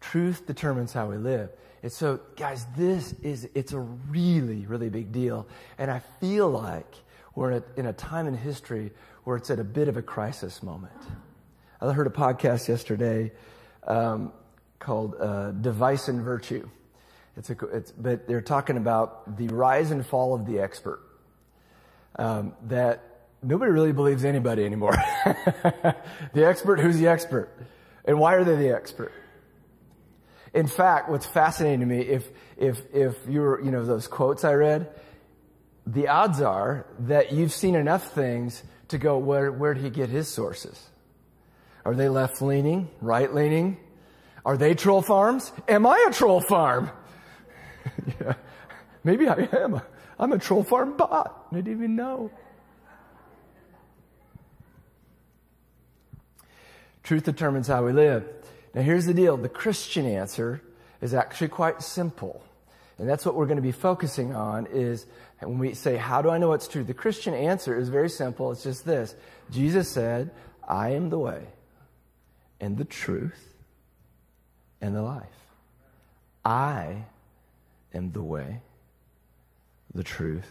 Truth 0.01 0.47
determines 0.47 0.91
how 0.91 1.09
we 1.09 1.15
live. 1.15 1.49
And 1.83 1.91
so, 1.91 2.21
guys, 2.37 2.65
this 2.77 3.13
is, 3.21 3.49
it's 3.53 3.73
a 3.73 3.79
really, 3.79 4.65
really 4.65 4.89
big 4.89 5.11
deal. 5.11 5.45
And 5.77 5.91
I 5.91 5.99
feel 6.21 6.49
like 6.49 6.87
we're 7.35 7.51
in 7.51 7.57
a, 7.57 7.79
in 7.79 7.85
a 7.87 7.93
time 7.93 8.25
in 8.25 8.37
history 8.37 8.91
where 9.25 9.35
it's 9.35 9.49
at 9.49 9.59
a 9.59 9.65
bit 9.65 9.89
of 9.89 9.97
a 9.97 10.01
crisis 10.01 10.63
moment. 10.63 10.93
I 11.81 11.91
heard 11.91 12.07
a 12.07 12.11
podcast 12.11 12.69
yesterday 12.69 13.33
um, 13.85 14.31
called 14.79 15.15
uh, 15.19 15.51
Device 15.51 16.07
and 16.07 16.21
Virtue. 16.21 16.69
It's 17.35 17.49
a, 17.49 17.57
it's, 17.73 17.91
but 17.91 18.29
they're 18.29 18.41
talking 18.41 18.77
about 18.77 19.37
the 19.37 19.49
rise 19.49 19.91
and 19.91 20.05
fall 20.05 20.33
of 20.33 20.45
the 20.45 20.59
expert 20.59 21.01
um, 22.15 22.53
that 22.67 23.25
nobody 23.41 23.71
really 23.71 23.91
believes 23.91 24.23
anybody 24.23 24.63
anymore. 24.63 24.95
the 26.33 26.45
expert, 26.45 26.79
who's 26.79 26.97
the 26.97 27.07
expert? 27.07 27.49
And 28.05 28.19
why 28.19 28.35
are 28.35 28.45
they 28.45 28.55
the 28.55 28.73
expert? 28.73 29.11
In 30.53 30.67
fact, 30.67 31.09
what's 31.09 31.25
fascinating 31.25 31.79
to 31.79 31.85
me, 31.85 32.01
if, 32.01 32.29
if, 32.57 32.81
if 32.93 33.15
you're, 33.27 33.63
you 33.63 33.71
know, 33.71 33.83
those 33.85 34.07
quotes 34.07 34.43
I 34.43 34.53
read, 34.53 34.89
the 35.87 36.07
odds 36.07 36.41
are 36.41 36.85
that 36.99 37.33
you've 37.33 37.51
seen 37.51 37.75
enough 37.75 38.13
things 38.13 38.63
to 38.89 38.97
go, 38.97 39.17
where, 39.17 39.51
where 39.51 39.73
did 39.73 39.83
he 39.83 39.89
get 39.89 40.09
his 40.09 40.27
sources? 40.27 40.89
Are 41.85 41.95
they 41.95 42.07
left 42.07 42.41
leaning, 42.41 42.89
right 43.01 43.33
leaning? 43.33 43.77
Are 44.45 44.57
they 44.57 44.75
troll 44.75 45.01
farms? 45.01 45.51
Am 45.67 45.85
I 45.85 46.05
a 46.09 46.13
troll 46.13 46.41
farm? 46.41 46.91
yeah. 48.21 48.33
Maybe 49.03 49.27
I 49.27 49.47
am. 49.53 49.81
I'm 50.19 50.31
a 50.31 50.37
troll 50.37 50.63
farm 50.63 50.95
bot. 50.95 51.47
I 51.51 51.55
didn't 51.55 51.73
even 51.73 51.95
know. 51.95 52.31
Truth 57.03 57.23
determines 57.23 57.67
how 57.67 57.85
we 57.85 57.91
live. 57.91 58.23
Now 58.73 58.81
here's 58.81 59.05
the 59.05 59.13
deal. 59.13 59.37
The 59.37 59.49
Christian 59.49 60.05
answer 60.05 60.61
is 61.01 61.13
actually 61.13 61.49
quite 61.49 61.81
simple. 61.81 62.43
And 62.97 63.09
that's 63.09 63.25
what 63.25 63.35
we're 63.35 63.45
going 63.45 63.57
to 63.57 63.61
be 63.61 63.71
focusing 63.71 64.35
on 64.35 64.67
is 64.67 65.05
when 65.39 65.57
we 65.57 65.73
say, 65.73 65.97
how 65.97 66.21
do 66.21 66.29
I 66.29 66.37
know 66.37 66.53
it's 66.53 66.67
true? 66.67 66.83
The 66.83 66.93
Christian 66.93 67.33
answer 67.33 67.77
is 67.77 67.89
very 67.89 68.09
simple. 68.09 68.51
It's 68.51 68.63
just 68.63 68.85
this. 68.85 69.15
Jesus 69.51 69.89
said, 69.89 70.31
I 70.67 70.89
am 70.91 71.09
the 71.09 71.19
way 71.19 71.43
and 72.59 72.77
the 72.77 72.85
truth 72.85 73.53
and 74.79 74.95
the 74.95 75.01
life. 75.01 75.23
I 76.45 77.05
am 77.93 78.11
the 78.11 78.21
way 78.21 78.61
the 79.93 80.03
truth, 80.03 80.49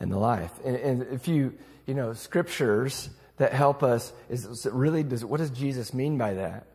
and 0.00 0.10
the 0.10 0.18
life. 0.18 0.50
And, 0.64 0.76
and 0.76 1.02
if 1.12 1.28
you, 1.28 1.54
you 1.86 1.94
know, 1.94 2.12
scriptures 2.12 3.10
that 3.36 3.52
help 3.52 3.82
us 3.82 4.12
is 4.28 4.66
really 4.72 5.02
does 5.02 5.24
what 5.24 5.38
does 5.38 5.50
Jesus 5.50 5.94
mean 5.94 6.18
by 6.18 6.34
that? 6.34 6.66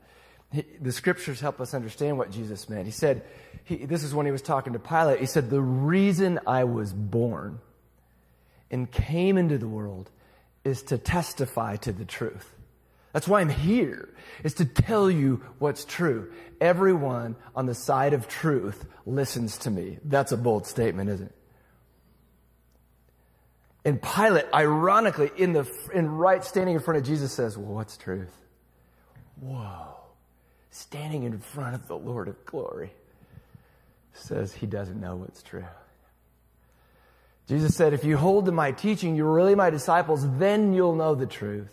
He, 0.54 0.64
the 0.80 0.92
scriptures 0.92 1.42
help 1.42 1.60
us 1.60 1.74
understand 1.74 2.18
what 2.18 2.30
Jesus 2.32 2.70
meant. 2.70 2.86
He 2.86 2.92
said, 2.92 3.24
he, 3.66 3.86
this 3.86 4.04
is 4.04 4.14
when 4.14 4.28
he 4.28 4.32
was 4.32 4.44
talking 4.44 4.74
to 4.74 4.80
Pilate. 4.80 5.20
He 5.20 5.26
said, 5.26 5.50
"The 5.50 5.60
reason 5.62 6.40
I 6.46 6.64
was 6.64 6.94
born 6.94 7.60
and 8.70 8.90
came 8.90 9.38
into 9.38 9.58
the 9.58 9.68
world 9.68 10.12
is 10.64 10.84
to 10.84 10.98
testify 10.98 11.78
to 11.78 11.92
the 11.92 12.06
truth." 12.06 12.50
That's 13.14 13.28
why 13.28 13.42
I'm 13.42 13.50
here, 13.50 14.10
is 14.44 14.56
to 14.56 14.66
tell 14.66 15.10
you 15.10 15.44
what's 15.60 15.86
true. 15.86 16.32
Everyone 16.60 17.36
on 17.56 17.66
the 17.66 17.76
side 17.76 18.14
of 18.14 18.28
truth 18.28 18.86
listens 19.06 19.58
to 19.60 19.72
me. 19.72 20.00
That's 20.06 20.32
a 20.32 20.38
bold 20.38 20.66
statement, 20.66 21.10
isn't 21.10 21.28
it? 21.28 21.36
And 23.86 24.02
Pilate, 24.02 24.46
ironically, 24.54 25.30
in 25.36 25.54
the, 25.54 25.70
in 25.94 26.10
right 26.10 26.44
standing 26.44 26.74
in 26.76 26.82
front 26.82 27.00
of 27.00 27.06
Jesus 27.06 27.34
says, 27.34 27.58
well, 27.58 27.74
what's 27.74 27.98
truth? 27.98 28.36
Whoa. 29.40 30.03
Standing 30.76 31.22
in 31.22 31.38
front 31.38 31.76
of 31.76 31.88
the 31.88 31.96
Lord 31.96 32.28
of 32.28 32.46
glory 32.48 32.92
says 34.16 34.54
he 34.54 34.66
doesn't 34.66 35.00
know 35.00 35.18
what's 35.18 35.44
true. 35.44 35.66
Jesus 37.48 37.76
said, 37.76 37.94
if 37.94 38.04
you 38.04 38.18
hold 38.18 38.48
to 38.48 38.52
my 38.52 38.72
teaching, 38.72 39.16
you're 39.16 39.32
really 39.32 39.54
my 39.54 39.70
disciples, 39.70 40.28
then 40.40 40.74
you'll 40.74 40.96
know 40.96 41.14
the 41.14 41.28
truth 41.28 41.72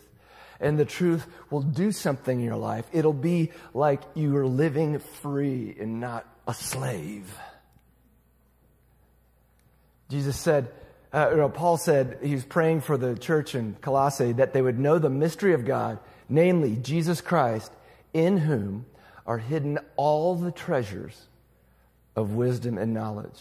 and 0.61 0.78
the 0.78 0.85
truth 0.85 1.26
will 1.49 1.62
do 1.62 1.92
something 1.92 2.40
in 2.40 2.45
your 2.45 2.57
life. 2.59 2.85
It'll 2.92 3.14
be 3.14 3.52
like 3.73 4.02
you 4.14 4.37
are 4.37 4.47
living 4.47 4.99
free 4.99 5.75
and 5.80 5.99
not 5.99 6.26
a 6.47 6.52
slave. 6.52 7.35
Jesus 10.11 10.37
said, 10.37 10.71
uh, 11.14 11.28
you 11.30 11.38
know, 11.38 11.49
Paul 11.49 11.78
said 11.78 12.19
he 12.23 12.35
was 12.35 12.45
praying 12.45 12.83
for 12.83 12.99
the 12.99 13.16
church 13.19 13.54
in 13.54 13.76
Colossae 13.80 14.33
that 14.33 14.52
they 14.52 14.61
would 14.61 14.78
know 14.78 14.99
the 14.99 15.09
mystery 15.09 15.54
of 15.54 15.64
God, 15.64 15.99
namely 16.28 16.76
Jesus 16.76 17.23
Christ, 17.23 17.73
in 18.12 18.38
whom 18.38 18.87
are 19.26 19.38
hidden 19.38 19.79
all 19.97 20.35
the 20.35 20.52
treasures 20.52 21.26
of 22.17 22.35
wisdom 22.35 22.79
and 22.79 22.93
knowledge. 22.93 23.40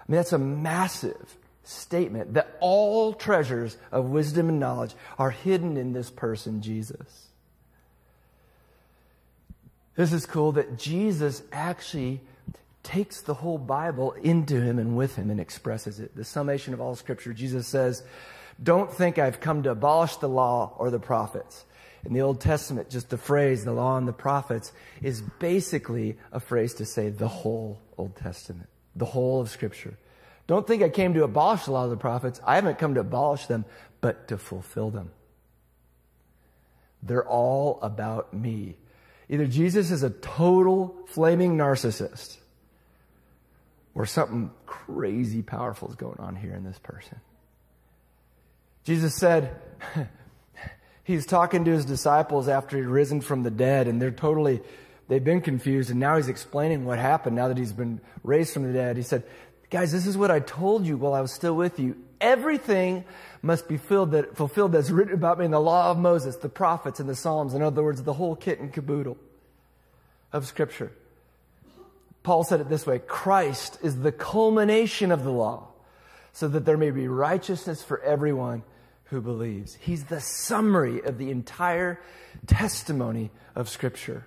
I 0.00 0.12
mean, 0.12 0.16
that's 0.16 0.32
a 0.32 0.38
massive 0.38 1.36
statement 1.64 2.34
that 2.34 2.56
all 2.60 3.12
treasures 3.12 3.76
of 3.92 4.06
wisdom 4.06 4.48
and 4.48 4.58
knowledge 4.58 4.94
are 5.18 5.30
hidden 5.30 5.76
in 5.76 5.92
this 5.92 6.10
person, 6.10 6.62
Jesus. 6.62 7.28
This 9.94 10.12
is 10.12 10.24
cool 10.26 10.52
that 10.52 10.78
Jesus 10.78 11.42
actually 11.52 12.20
takes 12.82 13.20
the 13.20 13.34
whole 13.34 13.58
Bible 13.58 14.12
into 14.12 14.60
him 14.60 14.78
and 14.78 14.96
with 14.96 15.16
him 15.16 15.28
and 15.28 15.38
expresses 15.38 16.00
it. 16.00 16.16
The 16.16 16.24
summation 16.24 16.72
of 16.72 16.80
all 16.80 16.96
scripture, 16.96 17.34
Jesus 17.34 17.66
says, 17.66 18.02
Don't 18.62 18.90
think 18.90 19.18
I've 19.18 19.40
come 19.40 19.64
to 19.64 19.70
abolish 19.70 20.16
the 20.16 20.28
law 20.28 20.74
or 20.78 20.90
the 20.90 20.98
prophets. 20.98 21.64
In 22.04 22.12
the 22.12 22.22
Old 22.22 22.40
Testament, 22.40 22.90
just 22.90 23.10
the 23.10 23.18
phrase, 23.18 23.64
the 23.64 23.72
law 23.72 23.96
and 23.96 24.06
the 24.06 24.12
prophets, 24.12 24.72
is 25.02 25.20
basically 25.20 26.16
a 26.32 26.40
phrase 26.40 26.74
to 26.74 26.84
say 26.84 27.10
the 27.10 27.28
whole 27.28 27.80
Old 27.96 28.16
Testament, 28.16 28.68
the 28.94 29.04
whole 29.04 29.40
of 29.40 29.50
scripture. 29.50 29.96
Don't 30.46 30.66
think 30.66 30.82
I 30.82 30.88
came 30.88 31.14
to 31.14 31.24
abolish 31.24 31.64
the 31.64 31.72
law 31.72 31.84
of 31.84 31.90
the 31.90 31.96
prophets. 31.96 32.40
I 32.46 32.54
haven't 32.54 32.78
come 32.78 32.94
to 32.94 33.00
abolish 33.00 33.46
them, 33.46 33.64
but 34.00 34.28
to 34.28 34.38
fulfill 34.38 34.90
them. 34.90 35.10
They're 37.02 37.26
all 37.26 37.78
about 37.82 38.32
me. 38.32 38.76
Either 39.28 39.46
Jesus 39.46 39.90
is 39.90 40.02
a 40.02 40.10
total 40.10 40.96
flaming 41.06 41.56
narcissist 41.56 42.38
or 43.94 44.06
something 44.06 44.50
crazy 44.64 45.42
powerful 45.42 45.88
is 45.88 45.96
going 45.96 46.18
on 46.18 46.36
here 46.36 46.54
in 46.54 46.64
this 46.64 46.78
person. 46.78 47.20
Jesus 48.84 49.14
said, 49.14 49.54
he's 51.08 51.24
talking 51.24 51.64
to 51.64 51.70
his 51.70 51.86
disciples 51.86 52.48
after 52.48 52.76
he'd 52.76 52.84
risen 52.84 53.22
from 53.22 53.42
the 53.42 53.50
dead 53.50 53.88
and 53.88 54.00
they're 54.00 54.10
totally, 54.10 54.60
they've 55.08 55.24
been 55.24 55.40
confused 55.40 55.88
and 55.88 55.98
now 55.98 56.16
he's 56.16 56.28
explaining 56.28 56.84
what 56.84 56.98
happened 56.98 57.34
now 57.34 57.48
that 57.48 57.56
he's 57.56 57.72
been 57.72 57.98
raised 58.22 58.52
from 58.52 58.64
the 58.64 58.72
dead. 58.74 58.98
He 58.98 59.02
said, 59.02 59.24
Guys, 59.70 59.90
this 59.90 60.06
is 60.06 60.18
what 60.18 60.30
I 60.30 60.40
told 60.40 60.86
you 60.86 60.98
while 60.98 61.14
I 61.14 61.22
was 61.22 61.32
still 61.32 61.56
with 61.56 61.78
you. 61.78 61.96
Everything 62.20 63.04
must 63.40 63.68
be 63.68 63.76
that, 63.76 64.36
fulfilled 64.36 64.72
that's 64.72 64.90
written 64.90 65.14
about 65.14 65.38
me 65.38 65.46
in 65.46 65.50
the 65.50 65.60
law 65.60 65.90
of 65.90 65.98
Moses, 65.98 66.36
the 66.36 66.48
prophets, 66.48 67.00
and 67.00 67.08
the 67.08 67.14
Psalms. 67.14 67.54
In 67.54 67.62
other 67.62 67.82
words, 67.82 68.02
the 68.02 68.14
whole 68.14 68.36
kit 68.36 68.60
and 68.60 68.72
caboodle 68.72 69.16
of 70.32 70.46
Scripture. 70.46 70.92
Paul 72.22 72.44
said 72.44 72.60
it 72.60 72.68
this 72.68 72.86
way 72.86 72.98
Christ 72.98 73.78
is 73.82 74.00
the 74.00 74.12
culmination 74.12 75.12
of 75.12 75.22
the 75.22 75.30
law, 75.30 75.68
so 76.32 76.48
that 76.48 76.64
there 76.64 76.76
may 76.76 76.90
be 76.90 77.08
righteousness 77.08 77.82
for 77.82 78.00
everyone 78.02 78.62
who 79.10 79.20
believes. 79.20 79.74
He's 79.74 80.04
the 80.04 80.20
summary 80.20 81.02
of 81.02 81.18
the 81.18 81.30
entire 81.30 82.00
testimony 82.46 83.30
of 83.54 83.68
Scripture. 83.68 84.26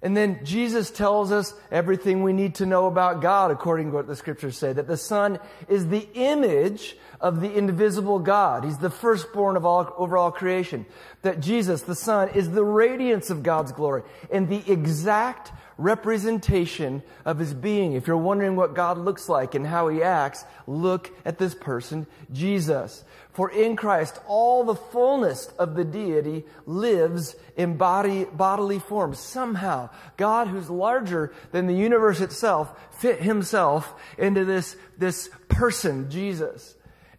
And 0.00 0.16
then 0.16 0.44
Jesus 0.44 0.90
tells 0.90 1.32
us 1.32 1.52
everything 1.72 2.22
we 2.22 2.32
need 2.32 2.56
to 2.56 2.66
know 2.66 2.86
about 2.86 3.20
God 3.20 3.50
according 3.50 3.88
to 3.90 3.96
what 3.96 4.06
the 4.06 4.14
scriptures 4.14 4.56
say, 4.56 4.72
that 4.72 4.86
the 4.86 4.96
Son 4.96 5.40
is 5.68 5.88
the 5.88 6.08
image 6.14 6.96
of 7.20 7.40
the 7.40 7.52
invisible 7.52 8.20
God. 8.20 8.64
He's 8.64 8.78
the 8.78 8.90
firstborn 8.90 9.56
of 9.56 9.66
all, 9.66 9.92
over 9.96 10.16
all 10.16 10.30
creation. 10.30 10.86
That 11.22 11.40
Jesus, 11.40 11.82
the 11.82 11.96
Son, 11.96 12.28
is 12.28 12.50
the 12.50 12.64
radiance 12.64 13.28
of 13.30 13.42
God's 13.42 13.72
glory 13.72 14.02
and 14.30 14.48
the 14.48 14.62
exact 14.70 15.50
representation 15.78 17.02
of 17.24 17.38
his 17.38 17.54
being. 17.54 17.94
If 17.94 18.06
you're 18.06 18.16
wondering 18.16 18.56
what 18.56 18.74
God 18.74 18.98
looks 18.98 19.28
like 19.28 19.54
and 19.54 19.66
how 19.66 19.88
he 19.88 20.02
acts, 20.02 20.44
look 20.66 21.10
at 21.24 21.38
this 21.38 21.54
person, 21.54 22.06
Jesus. 22.32 23.04
For 23.32 23.48
in 23.50 23.76
Christ, 23.76 24.18
all 24.26 24.64
the 24.64 24.74
fullness 24.74 25.46
of 25.58 25.76
the 25.76 25.84
deity 25.84 26.44
lives 26.66 27.36
in 27.56 27.76
body, 27.76 28.24
bodily 28.24 28.80
form. 28.80 29.14
Somehow, 29.14 29.90
God, 30.16 30.48
who's 30.48 30.68
larger 30.68 31.32
than 31.52 31.68
the 31.68 31.74
universe 31.74 32.20
itself, 32.20 32.76
fit 32.98 33.20
himself 33.20 33.94
into 34.18 34.44
this, 34.44 34.76
this 34.98 35.30
person, 35.48 36.10
Jesus. 36.10 36.74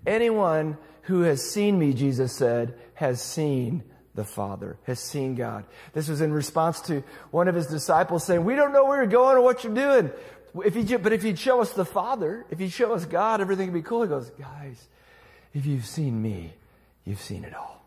Anyone 0.05 0.77
who 1.03 1.21
has 1.21 1.49
seen 1.49 1.79
me, 1.79 1.93
Jesus 1.93 2.33
said, 2.33 2.77
has 2.95 3.21
seen 3.21 3.83
the 4.19 4.25
Father, 4.25 4.75
has 4.83 4.99
seen 4.99 5.35
God. 5.35 5.63
This 5.93 6.09
was 6.09 6.19
in 6.19 6.33
response 6.33 6.81
to 6.81 7.05
one 7.31 7.47
of 7.47 7.55
his 7.55 7.67
disciples 7.67 8.25
saying, 8.25 8.43
We 8.43 8.53
don't 8.53 8.73
know 8.73 8.83
where 8.83 8.97
you're 8.97 9.07
going 9.07 9.37
or 9.37 9.41
what 9.41 9.63
you're 9.63 9.73
doing. 9.73 10.11
If 10.65 10.75
you, 10.75 10.99
but 10.99 11.13
if 11.13 11.23
you'd 11.23 11.39
show 11.39 11.61
us 11.61 11.71
the 11.71 11.85
Father, 11.85 12.45
if 12.49 12.59
you'd 12.59 12.73
show 12.73 12.93
us 12.93 13.05
God, 13.05 13.39
everything 13.39 13.67
would 13.71 13.81
be 13.81 13.81
cool. 13.81 14.01
He 14.01 14.09
goes, 14.09 14.29
Guys, 14.31 14.89
if 15.53 15.65
you've 15.65 15.85
seen 15.85 16.21
me, 16.21 16.51
you've 17.05 17.21
seen 17.21 17.45
it 17.45 17.55
all. 17.55 17.81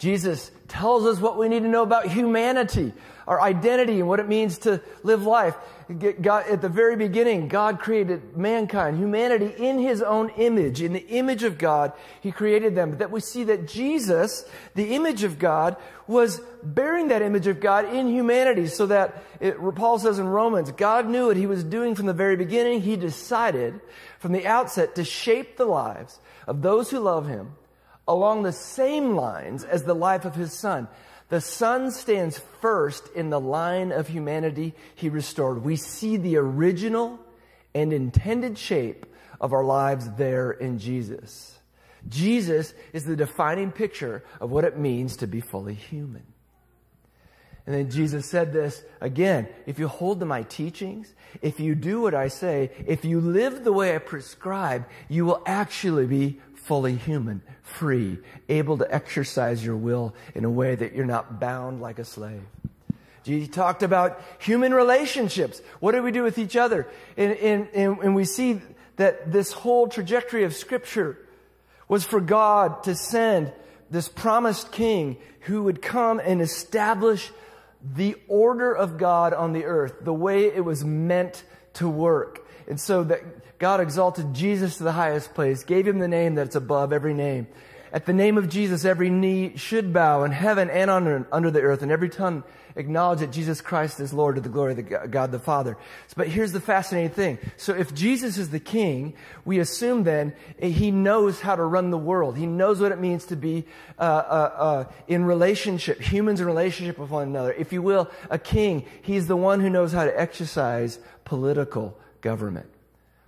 Jesus 0.00 0.50
tells 0.66 1.06
us 1.06 1.20
what 1.20 1.38
we 1.38 1.48
need 1.48 1.62
to 1.62 1.68
know 1.68 1.84
about 1.84 2.06
humanity, 2.06 2.92
our 3.30 3.40
identity, 3.40 4.00
and 4.00 4.08
what 4.08 4.18
it 4.18 4.26
means 4.26 4.58
to 4.58 4.82
live 5.04 5.22
life. 5.22 5.54
God, 6.20 6.48
at 6.48 6.60
the 6.60 6.68
very 6.68 6.96
beginning, 6.96 7.46
God 7.46 7.78
created 7.78 8.36
mankind, 8.36 8.98
humanity 8.98 9.54
in 9.56 9.78
His 9.78 10.02
own 10.02 10.30
image. 10.30 10.82
In 10.82 10.92
the 10.92 11.06
image 11.06 11.44
of 11.44 11.56
God, 11.56 11.92
He 12.20 12.32
created 12.32 12.74
them. 12.74 12.90
But 12.90 12.98
that 12.98 13.12
we 13.12 13.20
see 13.20 13.44
that 13.44 13.68
Jesus, 13.68 14.44
the 14.74 14.96
image 14.96 15.22
of 15.22 15.38
God, 15.38 15.76
was 16.08 16.40
bearing 16.64 17.06
that 17.08 17.22
image 17.22 17.46
of 17.46 17.60
God 17.60 17.84
in 17.94 18.08
humanity 18.08 18.66
so 18.66 18.86
that, 18.86 19.22
it, 19.38 19.56
Paul 19.76 20.00
says 20.00 20.18
in 20.18 20.26
Romans, 20.26 20.72
God 20.72 21.08
knew 21.08 21.28
what 21.28 21.36
He 21.36 21.46
was 21.46 21.62
doing 21.62 21.94
from 21.94 22.06
the 22.06 22.12
very 22.12 22.34
beginning. 22.34 22.80
He 22.80 22.96
decided 22.96 23.80
from 24.18 24.32
the 24.32 24.44
outset 24.44 24.96
to 24.96 25.04
shape 25.04 25.56
the 25.56 25.66
lives 25.66 26.18
of 26.48 26.62
those 26.62 26.90
who 26.90 26.98
love 26.98 27.28
Him 27.28 27.52
along 28.10 28.42
the 28.42 28.52
same 28.52 29.14
lines 29.14 29.62
as 29.62 29.84
the 29.84 29.94
life 29.94 30.24
of 30.24 30.34
his 30.34 30.52
son. 30.52 30.88
The 31.30 31.40
son 31.40 31.92
stands 31.92 32.40
first 32.60 33.08
in 33.14 33.30
the 33.30 33.40
line 33.40 33.92
of 33.92 34.08
humanity 34.08 34.74
he 34.94 35.08
restored. 35.08 35.64
We 35.64 35.76
see 35.76 36.16
the 36.16 36.36
original 36.36 37.18
and 37.74 37.92
intended 37.92 38.58
shape 38.58 39.06
of 39.40 39.52
our 39.52 39.64
lives 39.64 40.10
there 40.18 40.50
in 40.50 40.78
Jesus. 40.78 41.56
Jesus 42.08 42.74
is 42.92 43.04
the 43.04 43.16
defining 43.16 43.70
picture 43.70 44.24
of 44.40 44.50
what 44.50 44.64
it 44.64 44.76
means 44.76 45.18
to 45.18 45.26
be 45.26 45.40
fully 45.40 45.74
human. 45.74 46.24
And 47.66 47.74
then 47.74 47.90
Jesus 47.90 48.26
said 48.26 48.52
this 48.52 48.82
again, 49.00 49.46
if 49.66 49.78
you 49.78 49.86
hold 49.86 50.18
to 50.20 50.26
my 50.26 50.42
teachings, 50.42 51.14
if 51.42 51.60
you 51.60 51.76
do 51.76 52.00
what 52.00 52.14
I 52.14 52.26
say, 52.26 52.70
if 52.86 53.04
you 53.04 53.20
live 53.20 53.62
the 53.62 53.72
way 53.72 53.94
I 53.94 53.98
prescribe, 53.98 54.86
you 55.08 55.24
will 55.24 55.42
actually 55.46 56.06
be 56.06 56.40
fully 56.64 56.94
human, 56.94 57.42
free, 57.62 58.18
able 58.48 58.78
to 58.78 58.94
exercise 58.94 59.64
your 59.64 59.76
will 59.76 60.14
in 60.34 60.44
a 60.44 60.50
way 60.50 60.74
that 60.74 60.94
you're 60.94 61.06
not 61.06 61.40
bound 61.40 61.80
like 61.80 61.98
a 61.98 62.04
slave. 62.04 62.42
Jesus 63.22 63.54
talked 63.54 63.82
about 63.82 64.20
human 64.38 64.72
relationships. 64.72 65.60
What 65.80 65.92
do 65.92 66.02
we 66.02 66.10
do 66.10 66.22
with 66.22 66.38
each 66.38 66.56
other? 66.56 66.86
And, 67.16 67.32
and, 67.32 67.68
and, 67.74 68.14
we 68.14 68.24
see 68.24 68.60
that 68.96 69.30
this 69.30 69.52
whole 69.52 69.88
trajectory 69.88 70.44
of 70.44 70.54
Scripture 70.54 71.18
was 71.86 72.04
for 72.04 72.20
God 72.20 72.82
to 72.84 72.94
send 72.94 73.52
this 73.90 74.08
promised 74.08 74.72
king 74.72 75.18
who 75.40 75.64
would 75.64 75.82
come 75.82 76.20
and 76.20 76.40
establish 76.40 77.30
the 77.82 78.16
order 78.28 78.72
of 78.72 78.98
God 78.98 79.32
on 79.34 79.52
the 79.52 79.64
earth, 79.64 79.96
the 80.02 80.14
way 80.14 80.46
it 80.46 80.64
was 80.64 80.84
meant 80.84 81.42
to 81.74 81.88
work. 81.88 82.46
And 82.68 82.80
so 82.80 83.04
that 83.04 83.22
God 83.60 83.80
exalted 83.80 84.32
Jesus 84.34 84.78
to 84.78 84.84
the 84.84 84.92
highest 84.92 85.34
place, 85.34 85.62
gave 85.64 85.86
him 85.86 85.98
the 85.98 86.08
name 86.08 86.34
that's 86.34 86.56
above 86.56 86.94
every 86.94 87.12
name. 87.12 87.46
At 87.92 88.06
the 88.06 88.12
name 88.14 88.38
of 88.38 88.48
Jesus, 88.48 88.86
every 88.86 89.10
knee 89.10 89.56
should 89.56 89.92
bow 89.92 90.24
in 90.24 90.32
heaven 90.32 90.70
and 90.70 90.90
on, 90.90 91.26
under 91.30 91.50
the 91.50 91.60
earth, 91.60 91.82
and 91.82 91.92
every 91.92 92.08
tongue 92.08 92.42
acknowledge 92.76 93.18
that 93.18 93.32
Jesus 93.32 93.60
Christ 93.60 94.00
is 94.00 94.14
Lord 94.14 94.36
to 94.36 94.40
the 94.40 94.48
glory 94.48 94.72
of 94.72 95.10
God 95.10 95.30
the 95.30 95.38
Father. 95.38 95.76
But 96.16 96.28
here's 96.28 96.52
the 96.52 96.60
fascinating 96.60 97.10
thing. 97.10 97.38
So 97.58 97.74
if 97.74 97.92
Jesus 97.92 98.38
is 98.38 98.48
the 98.48 98.60
king, 98.60 99.12
we 99.44 99.58
assume 99.58 100.04
then 100.04 100.34
he 100.58 100.90
knows 100.90 101.40
how 101.40 101.54
to 101.56 101.64
run 101.64 101.90
the 101.90 101.98
world. 101.98 102.38
He 102.38 102.46
knows 102.46 102.80
what 102.80 102.92
it 102.92 102.98
means 103.00 103.26
to 103.26 103.36
be 103.36 103.66
uh, 103.98 104.02
uh, 104.02 104.52
uh, 104.56 104.84
in 105.06 105.24
relationship, 105.24 106.00
humans 106.00 106.40
in 106.40 106.46
relationship 106.46 106.96
with 106.96 107.10
one 107.10 107.28
another. 107.28 107.52
If 107.52 107.74
you 107.74 107.82
will, 107.82 108.08
a 108.30 108.38
king. 108.38 108.86
He's 109.02 109.26
the 109.26 109.36
one 109.36 109.60
who 109.60 109.68
knows 109.68 109.92
how 109.92 110.04
to 110.04 110.18
exercise 110.18 110.98
political 111.24 111.98
government. 112.22 112.70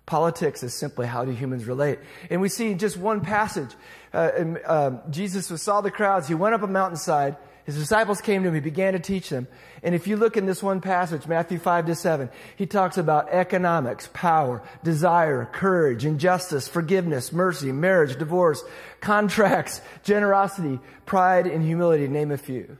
Politics 0.06 0.62
is 0.62 0.74
simply 0.74 1.06
how 1.06 1.24
do 1.24 1.30
humans 1.30 1.66
relate. 1.66 1.98
And 2.28 2.40
we 2.40 2.48
see 2.48 2.74
just 2.74 2.96
one 2.96 3.20
passage. 3.20 3.70
Uh, 4.12 4.30
and, 4.36 4.60
uh, 4.66 4.90
Jesus 5.10 5.46
saw 5.62 5.80
the 5.80 5.90
crowds. 5.90 6.26
He 6.26 6.34
went 6.34 6.54
up 6.54 6.62
a 6.62 6.66
mountainside. 6.66 7.36
His 7.64 7.76
disciples 7.76 8.20
came 8.20 8.42
to 8.42 8.48
him. 8.48 8.54
He 8.54 8.60
began 8.60 8.94
to 8.94 8.98
teach 8.98 9.28
them. 9.28 9.46
And 9.84 9.94
if 9.94 10.08
you 10.08 10.16
look 10.16 10.36
in 10.36 10.46
this 10.46 10.62
one 10.62 10.80
passage, 10.80 11.28
Matthew 11.28 11.58
5 11.58 11.86
to 11.86 11.94
7, 11.94 12.28
he 12.56 12.66
talks 12.66 12.98
about 12.98 13.28
economics, 13.30 14.08
power, 14.12 14.62
desire, 14.82 15.48
courage, 15.52 16.04
injustice, 16.04 16.66
forgiveness, 16.66 17.32
mercy, 17.32 17.70
marriage, 17.70 18.18
divorce, 18.18 18.64
contracts, 19.00 19.80
generosity, 20.02 20.80
pride, 21.06 21.46
and 21.46 21.62
humility, 21.62 22.08
name 22.08 22.32
a 22.32 22.36
few. 22.36 22.76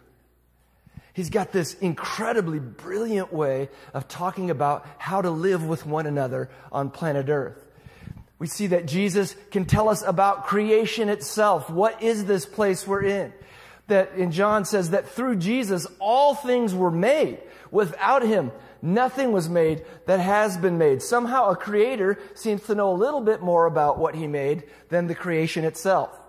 He's 1.14 1.31
got 1.31 1.53
this 1.53 1.75
incredibly 1.75 2.59
brilliant 2.59 3.33
way 3.33 3.68
of 3.92 4.09
talking 4.09 4.51
about 4.51 4.87
how 4.98 5.20
to 5.20 5.31
live 5.31 5.64
with 5.64 5.85
one 5.85 6.07
another 6.07 6.48
on 6.70 6.90
planet 6.90 7.29
Earth. 7.29 7.66
We 8.38 8.46
see 8.46 8.68
that 8.68 8.87
Jesus 8.87 9.37
can 9.51 9.66
tell 9.66 9.88
us 9.88 10.03
about 10.03 10.46
creation 10.46 11.09
itself. 11.09 11.68
What 11.68 12.03
is 12.03 12.25
this 12.25 12.46
place 12.46 12.87
we're 12.87 13.03
in? 13.03 13.33
That 13.88 14.14
in 14.14 14.33
John 14.33 14.64
says 14.64 14.90
that 14.90 15.09
through 15.09 15.37
Jesus, 15.37 15.87
all 15.98 16.35
things 16.35 16.75
were 16.75 16.90
made. 16.90 17.38
Without 17.70 18.22
him, 18.22 18.51
nothing 18.81 19.33
was 19.33 19.48
made 19.48 19.85
that 20.07 20.18
has 20.18 20.57
been 20.57 20.79
made. 20.79 21.03
Somehow 21.03 21.51
a 21.51 21.57
creator 21.57 22.18
seems 22.35 22.62
to 22.64 22.75
know 22.75 22.90
a 22.90 22.96
little 22.96 23.20
bit 23.20 23.42
more 23.42 23.66
about 23.66 23.98
what 23.98 24.14
he 24.14 24.27
made 24.27 24.64
than 24.88 25.09
the 25.09 25.14
creation 25.14 25.64
itself 25.64 26.22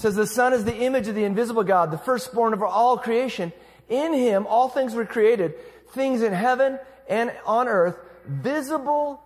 says 0.00 0.14
the 0.14 0.26
Son 0.26 0.54
is 0.54 0.64
the 0.64 0.76
image 0.76 1.08
of 1.08 1.14
the 1.14 1.24
invisible 1.24 1.62
God, 1.62 1.90
the 1.90 1.98
firstborn 1.98 2.54
of 2.54 2.62
all 2.62 2.96
creation. 2.96 3.52
In 3.90 4.14
him, 4.14 4.46
all 4.46 4.70
things 4.70 4.94
were 4.94 5.04
created, 5.04 5.54
things 5.90 6.22
in 6.22 6.32
heaven 6.32 6.78
and 7.06 7.30
on 7.44 7.68
earth, 7.68 7.98
visible 8.26 9.22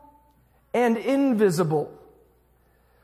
and 0.72 0.96
invisible. 0.96 1.96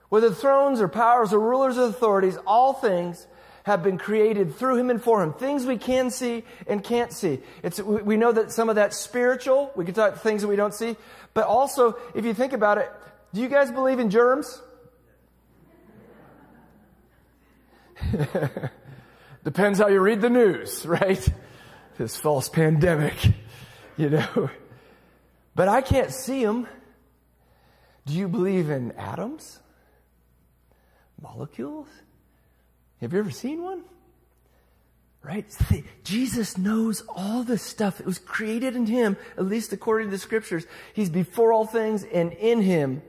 Whether 0.08 0.32
thrones 0.32 0.80
or 0.80 0.88
powers 0.88 1.32
or 1.32 1.38
rulers 1.38 1.78
or 1.78 1.84
authorities, 1.84 2.36
all 2.44 2.72
things 2.72 3.28
have 3.62 3.84
been 3.84 3.98
created 3.98 4.56
through 4.56 4.76
him 4.76 4.90
and 4.90 5.00
for 5.00 5.22
him. 5.22 5.32
Things 5.32 5.64
we 5.64 5.78
can 5.78 6.10
see 6.10 6.42
and 6.66 6.82
can't 6.82 7.12
see. 7.12 7.38
It's, 7.62 7.80
we 7.80 8.16
know 8.16 8.32
that 8.32 8.50
some 8.50 8.68
of 8.68 8.74
that's 8.74 8.96
spiritual. 8.96 9.70
We 9.76 9.84
can 9.84 9.94
talk 9.94 10.16
things 10.16 10.42
that 10.42 10.48
we 10.48 10.56
don't 10.56 10.74
see. 10.74 10.96
But 11.34 11.46
also, 11.46 11.96
if 12.16 12.24
you 12.24 12.34
think 12.34 12.52
about 12.52 12.78
it, 12.78 12.90
do 13.32 13.40
you 13.40 13.48
guys 13.48 13.70
believe 13.70 14.00
in 14.00 14.10
germs? 14.10 14.60
Depends 19.44 19.78
how 19.78 19.88
you 19.88 20.00
read 20.00 20.20
the 20.20 20.30
news, 20.30 20.84
right? 20.86 21.32
This 21.98 22.16
false 22.16 22.48
pandemic, 22.48 23.14
you 23.96 24.10
know. 24.10 24.50
But 25.54 25.68
I 25.68 25.80
can't 25.80 26.12
see 26.12 26.44
them. 26.44 26.66
Do 28.06 28.14
you 28.14 28.28
believe 28.28 28.70
in 28.70 28.92
atoms? 28.92 29.60
Molecules? 31.20 31.88
Have 33.00 33.12
you 33.12 33.18
ever 33.18 33.30
seen 33.30 33.62
one? 33.62 33.82
Right? 35.22 35.44
Jesus 36.02 36.56
knows 36.56 37.02
all 37.06 37.42
this 37.42 37.62
stuff. 37.62 38.00
It 38.00 38.06
was 38.06 38.18
created 38.18 38.74
in 38.74 38.86
Him, 38.86 39.18
at 39.36 39.44
least 39.44 39.74
according 39.74 40.08
to 40.08 40.12
the 40.12 40.18
scriptures. 40.18 40.66
He's 40.94 41.10
before 41.10 41.52
all 41.52 41.66
things, 41.66 42.04
and 42.04 42.32
in 42.32 42.62
Him 42.62 43.02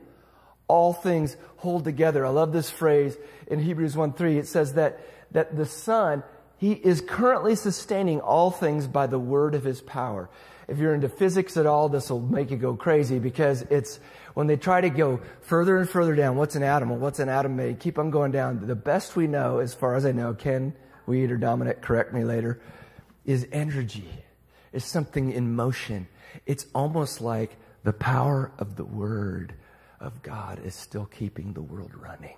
all 0.72 0.94
things 0.94 1.36
hold 1.58 1.84
together. 1.84 2.24
I 2.24 2.30
love 2.30 2.50
this 2.50 2.70
phrase 2.70 3.14
in 3.46 3.58
Hebrews 3.58 3.94
1 3.94 4.14
3. 4.14 4.38
It 4.38 4.46
says 4.46 4.72
that, 4.72 5.00
that 5.32 5.54
the 5.54 5.66
Son, 5.66 6.22
He 6.56 6.72
is 6.72 7.02
currently 7.02 7.56
sustaining 7.56 8.20
all 8.22 8.50
things 8.50 8.86
by 8.86 9.06
the 9.06 9.18
word 9.18 9.54
of 9.54 9.64
His 9.64 9.82
power. 9.82 10.30
If 10.68 10.78
you're 10.78 10.94
into 10.94 11.10
physics 11.10 11.58
at 11.58 11.66
all, 11.66 11.90
this 11.90 12.08
will 12.08 12.20
make 12.20 12.50
you 12.50 12.56
go 12.56 12.74
crazy 12.74 13.18
because 13.18 13.60
it's 13.68 14.00
when 14.32 14.46
they 14.46 14.56
try 14.56 14.80
to 14.80 14.88
go 14.88 15.20
further 15.42 15.76
and 15.76 15.86
further 15.86 16.14
down. 16.14 16.36
What's 16.38 16.56
an 16.56 16.62
atom? 16.62 16.88
What's 17.00 17.18
an 17.18 17.28
atom 17.28 17.54
made? 17.54 17.78
Keep 17.78 17.98
on 17.98 18.10
going 18.10 18.32
down. 18.32 18.66
The 18.66 18.74
best 18.74 19.14
we 19.14 19.26
know, 19.26 19.58
as 19.58 19.74
far 19.74 19.94
as 19.94 20.06
I 20.06 20.12
know, 20.12 20.32
Ken, 20.32 20.72
Weed, 21.04 21.30
or 21.30 21.36
Dominic, 21.36 21.82
correct 21.82 22.14
me 22.14 22.24
later, 22.24 22.62
is 23.26 23.46
energy. 23.52 24.08
Is 24.72 24.86
something 24.86 25.32
in 25.32 25.54
motion. 25.54 26.08
It's 26.46 26.64
almost 26.74 27.20
like 27.20 27.58
the 27.84 27.92
power 27.92 28.52
of 28.58 28.76
the 28.76 28.86
word 28.86 29.52
of 30.02 30.22
God 30.22 30.60
is 30.64 30.74
still 30.74 31.06
keeping 31.06 31.52
the 31.52 31.62
world 31.62 31.92
running. 31.94 32.36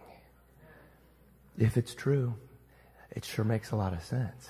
If 1.59 1.77
it's 1.77 1.95
true, 1.95 2.35
it 3.11 3.25
sure 3.25 3.45
makes 3.45 3.71
a 3.71 3.77
lot 3.77 3.93
of 3.93 4.03
sense. 4.05 4.49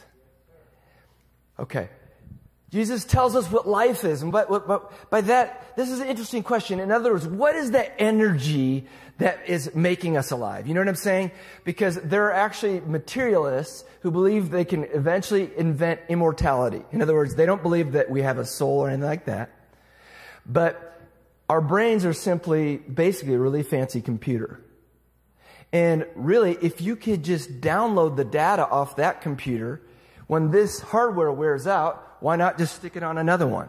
Okay. 1.58 1.88
Jesus 2.70 3.04
tells 3.04 3.36
us 3.36 3.48
what 3.50 3.68
life 3.68 4.04
is. 4.04 4.22
And 4.22 4.32
by, 4.32 4.44
by 5.08 5.20
that, 5.20 5.76
this 5.76 5.90
is 5.90 6.00
an 6.00 6.08
interesting 6.08 6.42
question. 6.42 6.80
In 6.80 6.90
other 6.90 7.12
words, 7.12 7.26
what 7.26 7.54
is 7.54 7.70
that 7.70 7.94
energy 8.00 8.86
that 9.18 9.48
is 9.48 9.72
making 9.76 10.16
us 10.16 10.32
alive? 10.32 10.66
You 10.66 10.74
know 10.74 10.80
what 10.80 10.88
I'm 10.88 10.96
saying? 10.96 11.30
Because 11.62 11.94
there 12.00 12.24
are 12.24 12.32
actually 12.32 12.80
materialists 12.80 13.84
who 14.00 14.10
believe 14.10 14.50
they 14.50 14.64
can 14.64 14.84
eventually 14.84 15.52
invent 15.56 16.00
immortality. 16.08 16.82
In 16.90 17.00
other 17.00 17.14
words, 17.14 17.36
they 17.36 17.46
don't 17.46 17.62
believe 17.62 17.92
that 17.92 18.10
we 18.10 18.22
have 18.22 18.38
a 18.38 18.44
soul 18.44 18.80
or 18.80 18.88
anything 18.88 19.06
like 19.06 19.26
that. 19.26 19.50
But 20.44 20.93
our 21.48 21.60
brains 21.60 22.04
are 22.04 22.12
simply 22.12 22.76
basically 22.76 23.34
a 23.34 23.38
really 23.38 23.62
fancy 23.62 24.00
computer. 24.00 24.60
And 25.72 26.06
really, 26.14 26.56
if 26.62 26.80
you 26.80 26.96
could 26.96 27.24
just 27.24 27.60
download 27.60 28.16
the 28.16 28.24
data 28.24 28.66
off 28.66 28.96
that 28.96 29.22
computer, 29.22 29.82
when 30.26 30.50
this 30.50 30.80
hardware 30.80 31.32
wears 31.32 31.66
out, 31.66 32.16
why 32.20 32.36
not 32.36 32.58
just 32.58 32.76
stick 32.76 32.96
it 32.96 33.02
on 33.02 33.18
another 33.18 33.46
one? 33.46 33.68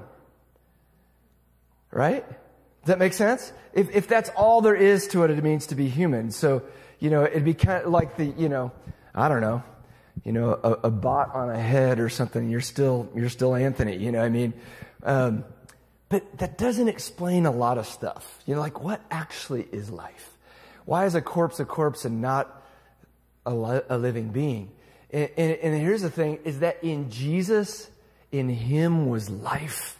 Right? 1.91 2.27
Does 2.27 2.87
that 2.87 2.99
make 2.99 3.13
sense? 3.13 3.51
If, 3.73 3.93
if 3.93 4.07
that's 4.07 4.29
all 4.29 4.61
there 4.61 4.75
is 4.75 5.07
to 5.07 5.19
what 5.19 5.31
it 5.31 5.43
means 5.43 5.67
to 5.67 5.75
be 5.75 5.89
human. 5.89 6.31
So, 6.31 6.61
you 6.99 7.09
know, 7.09 7.23
it'd 7.25 7.43
be 7.43 7.55
kind 7.55 7.83
of 7.83 7.91
like 7.91 8.15
the, 8.17 8.25
you 8.25 8.49
know, 8.49 8.71
I 9.13 9.27
don't 9.27 9.41
know, 9.41 9.63
you 10.23 10.31
know, 10.31 10.59
a, 10.63 10.87
a 10.87 10.91
bot 10.91 11.33
on 11.33 11.49
a 11.49 11.59
head 11.59 11.99
or 11.99 12.09
something. 12.09 12.49
You're 12.49 12.61
still, 12.61 13.09
you're 13.15 13.29
still 13.29 13.55
Anthony, 13.55 13.97
you 13.97 14.11
know 14.11 14.21
I 14.21 14.29
mean? 14.29 14.53
Um, 15.03 15.43
but 16.09 16.37
that 16.37 16.57
doesn't 16.57 16.87
explain 16.87 17.45
a 17.45 17.51
lot 17.51 17.77
of 17.77 17.87
stuff. 17.87 18.39
You 18.45 18.55
know, 18.55 18.61
like 18.61 18.81
what 18.81 19.01
actually 19.09 19.67
is 19.71 19.89
life? 19.89 20.31
Why 20.85 21.05
is 21.05 21.15
a 21.15 21.21
corpse 21.21 21.59
a 21.59 21.65
corpse 21.65 22.05
and 22.05 22.21
not 22.21 22.63
a, 23.45 23.53
li- 23.53 23.81
a 23.89 23.97
living 23.97 24.29
being? 24.29 24.71
And, 25.11 25.29
and, 25.37 25.51
and 25.57 25.81
here's 25.81 26.01
the 26.01 26.11
thing 26.11 26.39
is 26.43 26.59
that 26.59 26.83
in 26.83 27.09
Jesus, 27.09 27.89
in 28.31 28.49
Him 28.49 29.09
was 29.09 29.29
life. 29.29 29.97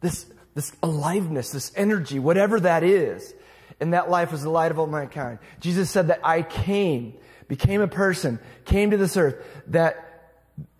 This, 0.00 0.26
this 0.54 0.72
aliveness, 0.82 1.50
this 1.50 1.72
energy, 1.76 2.18
whatever 2.18 2.60
that 2.60 2.82
is. 2.82 3.34
And 3.78 3.92
that 3.92 4.08
life 4.08 4.32
was 4.32 4.42
the 4.42 4.50
light 4.50 4.70
of 4.70 4.78
all 4.78 4.86
mankind. 4.86 5.38
Jesus 5.60 5.90
said 5.90 6.08
that 6.08 6.20
I 6.24 6.40
came, 6.40 7.14
became 7.46 7.82
a 7.82 7.88
person, 7.88 8.38
came 8.64 8.90
to 8.92 8.96
this 8.96 9.18
earth 9.18 9.36
that 9.66 10.02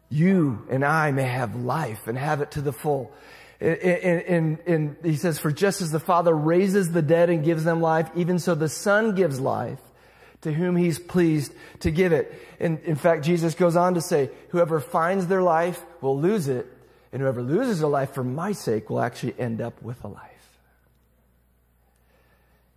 you 0.08 0.66
and 0.70 0.84
I 0.84 1.10
may 1.10 1.24
have 1.24 1.56
life 1.56 2.06
and 2.06 2.16
have 2.16 2.40
it 2.40 2.52
to 2.52 2.62
the 2.62 2.72
full. 2.72 3.12
And, 3.60 4.96
he 5.02 5.16
says, 5.16 5.38
for 5.38 5.50
just 5.50 5.80
as 5.80 5.90
the 5.90 6.00
Father 6.00 6.34
raises 6.34 6.92
the 6.92 7.02
dead 7.02 7.30
and 7.30 7.44
gives 7.44 7.64
them 7.64 7.80
life, 7.80 8.10
even 8.14 8.38
so 8.38 8.54
the 8.54 8.68
Son 8.68 9.14
gives 9.14 9.40
life 9.40 9.80
to 10.42 10.52
whom 10.52 10.76
he's 10.76 10.98
pleased 10.98 11.52
to 11.80 11.90
give 11.90 12.12
it. 12.12 12.32
And 12.60 12.78
in 12.80 12.96
fact, 12.96 13.24
Jesus 13.24 13.54
goes 13.54 13.74
on 13.74 13.94
to 13.94 14.00
say, 14.00 14.30
whoever 14.50 14.80
finds 14.80 15.26
their 15.26 15.42
life 15.42 15.82
will 16.00 16.18
lose 16.18 16.48
it, 16.48 16.66
and 17.12 17.22
whoever 17.22 17.42
loses 17.42 17.80
their 17.80 17.88
life 17.88 18.12
for 18.12 18.22
my 18.22 18.52
sake 18.52 18.90
will 18.90 19.00
actually 19.00 19.34
end 19.38 19.62
up 19.62 19.80
with 19.82 20.04
a 20.04 20.08
life. 20.08 20.32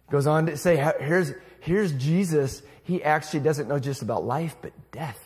Goes 0.09 0.25
on 0.25 0.45
to 0.47 0.57
say, 0.57 0.77
here's, 0.99 1.33
here's 1.59 1.91
Jesus. 1.91 2.61
He 2.83 3.03
actually 3.03 3.41
doesn't 3.41 3.67
know 3.67 3.79
just 3.79 4.01
about 4.01 4.23
life, 4.23 4.55
but 4.61 4.71
death. 4.91 5.19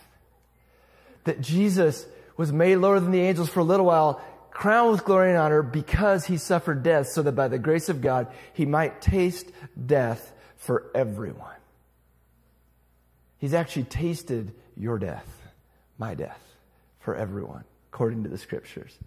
That 1.25 1.39
Jesus 1.39 2.05
was 2.35 2.51
made 2.51 2.77
lower 2.77 2.99
than 2.99 3.11
the 3.11 3.21
angels 3.21 3.49
for 3.49 3.59
a 3.59 3.63
little 3.63 3.85
while, 3.85 4.19
crowned 4.53 4.91
with 4.91 5.03
glory 5.03 5.29
and 5.29 5.39
honor 5.39 5.63
because 5.63 6.25
he 6.25 6.37
suffered 6.37 6.83
death 6.83 7.07
so 7.07 7.23
that 7.23 7.33
by 7.33 7.47
the 7.47 7.57
grace 7.57 7.89
of 7.89 8.01
God, 8.01 8.27
he 8.53 8.65
might 8.65 9.01
taste 9.01 9.51
death 9.85 10.31
for 10.57 10.91
everyone. 10.93 11.55
He's 13.39 13.53
actually 13.53 13.83
tasted 13.83 14.53
your 14.77 14.97
death, 14.99 15.27
my 15.97 16.13
death, 16.13 16.39
for 16.99 17.15
everyone, 17.15 17.63
according 17.91 18.23
to 18.23 18.29
the 18.29 18.37
scriptures. 18.37 18.97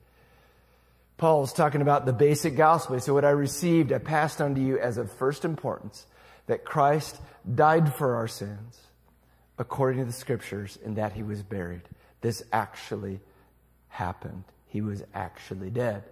Paul's 1.16 1.52
talking 1.52 1.80
about 1.80 2.04
the 2.04 2.12
basic 2.12 2.56
gospel. 2.56 3.00
So 3.00 3.14
what 3.14 3.24
I 3.24 3.30
received, 3.30 3.92
I 3.92 3.98
passed 3.98 4.42
on 4.42 4.54
to 4.56 4.60
you 4.60 4.78
as 4.78 4.98
of 4.98 5.10
first 5.10 5.44
importance, 5.44 6.04
that 6.46 6.64
Christ 6.64 7.18
died 7.54 7.94
for 7.94 8.16
our 8.16 8.28
sins, 8.28 8.78
according 9.58 10.00
to 10.00 10.06
the 10.06 10.12
scriptures, 10.12 10.78
and 10.84 10.96
that 10.96 11.12
he 11.12 11.22
was 11.22 11.42
buried. 11.42 11.82
This 12.20 12.42
actually 12.52 13.20
happened. 13.88 14.44
He 14.68 14.80
was 14.80 15.02
actually 15.14 15.70
dead. 15.70 16.04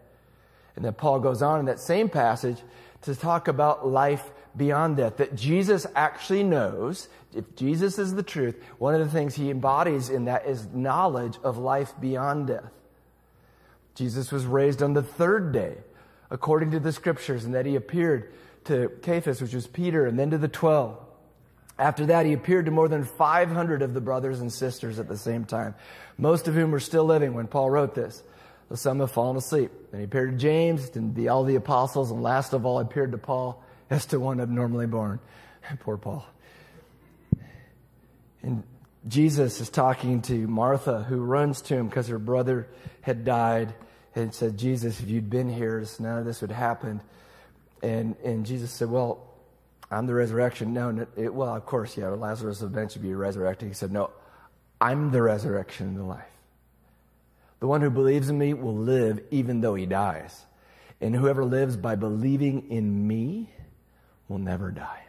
And 0.76 0.84
then 0.84 0.94
Paul 0.94 1.20
goes 1.20 1.42
on 1.42 1.60
in 1.60 1.66
that 1.66 1.80
same 1.80 2.08
passage 2.08 2.58
to 3.02 3.14
talk 3.14 3.48
about 3.48 3.86
life 3.86 4.30
beyond 4.56 4.96
death, 4.96 5.16
that 5.16 5.34
Jesus 5.34 5.86
actually 5.94 6.42
knows, 6.42 7.08
if 7.34 7.56
Jesus 7.56 7.98
is 7.98 8.14
the 8.14 8.22
truth, 8.22 8.62
one 8.78 8.94
of 8.94 9.00
the 9.00 9.10
things 9.10 9.34
he 9.34 9.50
embodies 9.50 10.08
in 10.08 10.26
that 10.26 10.46
is 10.46 10.66
knowledge 10.72 11.36
of 11.42 11.58
life 11.58 11.92
beyond 12.00 12.46
death. 12.46 12.70
Jesus 13.94 14.32
was 14.32 14.46
raised 14.46 14.82
on 14.82 14.94
the 14.94 15.02
third 15.02 15.52
day, 15.52 15.76
according 16.30 16.70
to 16.72 16.80
the 16.80 16.92
scriptures, 16.92 17.44
and 17.44 17.54
that 17.54 17.66
he 17.66 17.76
appeared 17.76 18.32
to 18.64 18.90
Cephas, 19.04 19.42
which 19.42 19.54
was 19.54 19.66
Peter, 19.66 20.06
and 20.06 20.18
then 20.18 20.30
to 20.30 20.38
the 20.38 20.48
twelve. 20.48 20.98
After 21.78 22.06
that, 22.06 22.24
he 22.24 22.32
appeared 22.32 22.66
to 22.66 22.70
more 22.70 22.88
than 22.88 23.04
500 23.04 23.82
of 23.82 23.94
the 23.94 24.00
brothers 24.00 24.40
and 24.40 24.52
sisters 24.52 24.98
at 25.00 25.08
the 25.08 25.18
same 25.18 25.44
time, 25.44 25.74
most 26.16 26.46
of 26.46 26.54
whom 26.54 26.70
were 26.70 26.80
still 26.80 27.04
living 27.04 27.34
when 27.34 27.48
Paul 27.48 27.70
wrote 27.70 27.94
this. 27.94 28.22
Some 28.74 29.00
have 29.00 29.10
fallen 29.10 29.37
asleep. 29.37 29.70
Then 29.90 30.00
he 30.00 30.04
appeared 30.04 30.32
to 30.32 30.37
James, 30.37 30.90
and 30.94 31.14
the, 31.14 31.28
all 31.28 31.44
the 31.44 31.56
apostles, 31.56 32.10
and 32.10 32.22
last 32.22 32.52
of 32.52 32.66
all 32.66 32.80
appeared 32.80 33.12
to 33.12 33.18
Paul 33.18 33.62
as 33.90 34.06
to 34.06 34.20
one 34.20 34.40
abnormally 34.40 34.87
born. 34.87 35.20
Poor 35.80 35.96
Paul. 35.96 36.26
And 38.42 38.62
Jesus 39.06 39.60
is 39.60 39.70
talking 39.70 40.22
to 40.22 40.34
Martha, 40.46 41.02
who 41.02 41.22
runs 41.22 41.62
to 41.62 41.74
him 41.74 41.88
because 41.88 42.08
her 42.08 42.18
brother 42.18 42.68
had 43.00 43.24
died, 43.24 43.74
and 44.14 44.32
said, 44.32 44.56
Jesus, 44.56 45.00
if 45.00 45.08
you'd 45.08 45.28
been 45.28 45.48
here, 45.48 45.84
none 45.98 46.18
of 46.18 46.24
this 46.24 46.40
would 46.40 46.52
happen. 46.52 47.00
And, 47.82 48.16
and 48.24 48.46
Jesus 48.46 48.70
said, 48.70 48.88
Well, 48.90 49.26
I'm 49.90 50.06
the 50.06 50.14
resurrection. 50.14 50.72
No, 50.72 51.06
it, 51.16 51.34
well, 51.34 51.54
of 51.54 51.66
course, 51.66 51.96
yeah, 51.96 52.08
Lazarus 52.08 52.60
will 52.60 52.68
eventually 52.68 53.06
be 53.06 53.14
resurrected. 53.14 53.68
He 53.68 53.74
said, 53.74 53.92
No, 53.92 54.10
I'm 54.80 55.10
the 55.10 55.20
resurrection 55.20 55.88
and 55.88 55.96
the 55.96 56.04
life. 56.04 56.33
The 57.60 57.66
one 57.66 57.80
who 57.80 57.90
believes 57.90 58.28
in 58.28 58.38
me 58.38 58.54
will 58.54 58.76
live 58.76 59.20
even 59.30 59.60
though 59.60 59.74
he 59.74 59.86
dies. 59.86 60.44
And 61.00 61.14
whoever 61.14 61.44
lives 61.44 61.76
by 61.76 61.96
believing 61.96 62.70
in 62.70 63.06
me 63.06 63.50
will 64.28 64.38
never 64.38 64.70
die. 64.70 65.02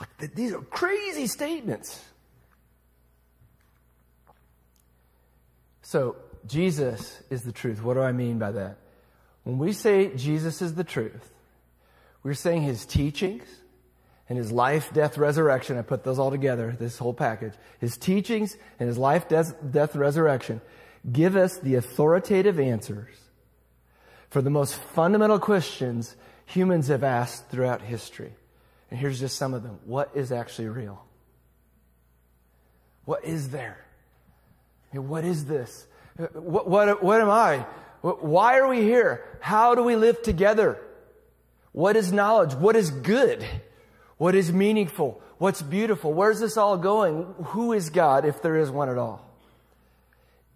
Like, 0.00 0.34
these 0.34 0.52
are 0.52 0.60
crazy 0.60 1.26
statements. 1.26 2.04
So, 5.82 6.16
Jesus 6.46 7.20
is 7.30 7.42
the 7.42 7.52
truth. 7.52 7.82
What 7.82 7.94
do 7.94 8.00
I 8.00 8.12
mean 8.12 8.38
by 8.38 8.52
that? 8.52 8.78
When 9.44 9.58
we 9.58 9.72
say 9.72 10.14
Jesus 10.16 10.62
is 10.62 10.74
the 10.74 10.84
truth, 10.84 11.32
we're 12.22 12.34
saying 12.34 12.62
his 12.62 12.86
teachings 12.86 13.44
and 14.28 14.38
his 14.38 14.52
life, 14.52 14.92
death, 14.92 15.18
resurrection. 15.18 15.78
I 15.78 15.82
put 15.82 16.04
those 16.04 16.18
all 16.18 16.30
together, 16.30 16.76
this 16.78 16.98
whole 16.98 17.14
package. 17.14 17.54
His 17.80 17.96
teachings 17.96 18.56
and 18.78 18.88
his 18.88 18.98
life, 18.98 19.28
death, 19.28 19.54
death 19.70 19.94
resurrection 19.96 20.60
give 21.10 21.36
us 21.36 21.58
the 21.58 21.74
authoritative 21.74 22.60
answers 22.60 23.16
for 24.30 24.40
the 24.40 24.50
most 24.50 24.74
fundamental 24.74 25.38
questions 25.38 26.16
humans 26.46 26.88
have 26.88 27.02
asked 27.02 27.48
throughout 27.48 27.82
history. 27.82 28.32
And 28.90 28.98
here's 28.98 29.18
just 29.18 29.36
some 29.36 29.54
of 29.54 29.62
them. 29.62 29.78
What 29.84 30.10
is 30.14 30.32
actually 30.32 30.68
real? 30.68 31.04
What 33.04 33.24
is 33.24 33.50
there? 33.50 33.78
what 34.92 35.24
is 35.24 35.46
this? 35.46 35.86
What, 36.34 36.68
what, 36.68 37.02
what 37.02 37.20
am 37.20 37.30
I? 37.30 37.64
Why 38.02 38.58
are 38.58 38.68
we 38.68 38.82
here? 38.82 39.24
How 39.40 39.74
do 39.74 39.82
we 39.82 39.96
live 39.96 40.22
together? 40.22 40.78
What 41.72 41.96
is 41.96 42.12
knowledge? 42.12 42.52
What 42.54 42.76
is 42.76 42.90
good? 42.90 43.44
What 44.22 44.36
is 44.36 44.52
meaningful? 44.52 45.20
What's 45.38 45.62
beautiful? 45.62 46.12
Where's 46.12 46.38
this 46.38 46.56
all 46.56 46.78
going? 46.78 47.34
Who 47.46 47.72
is 47.72 47.90
God 47.90 48.24
if 48.24 48.40
there 48.40 48.56
is 48.56 48.70
one 48.70 48.88
at 48.88 48.96
all? 48.96 49.28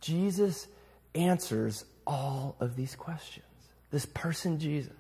Jesus 0.01 0.69
answers 1.17 1.85
all 2.07 2.55
of 2.61 2.77
these 2.77 2.95
questions. 2.95 3.45
This 3.91 4.07
person, 4.07 4.61
Jesus. 4.61 4.93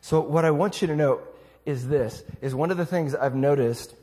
So 0.00 0.20
what 0.20 0.46
I 0.46 0.50
want 0.50 0.80
you 0.80 0.88
to 0.88 0.96
know 0.96 1.20
is 1.66 1.86
this, 1.86 2.24
is 2.40 2.54
one 2.54 2.70
of 2.70 2.78
the 2.78 2.86
things 2.86 3.14
I've 3.14 3.36
noticed, 3.36 3.94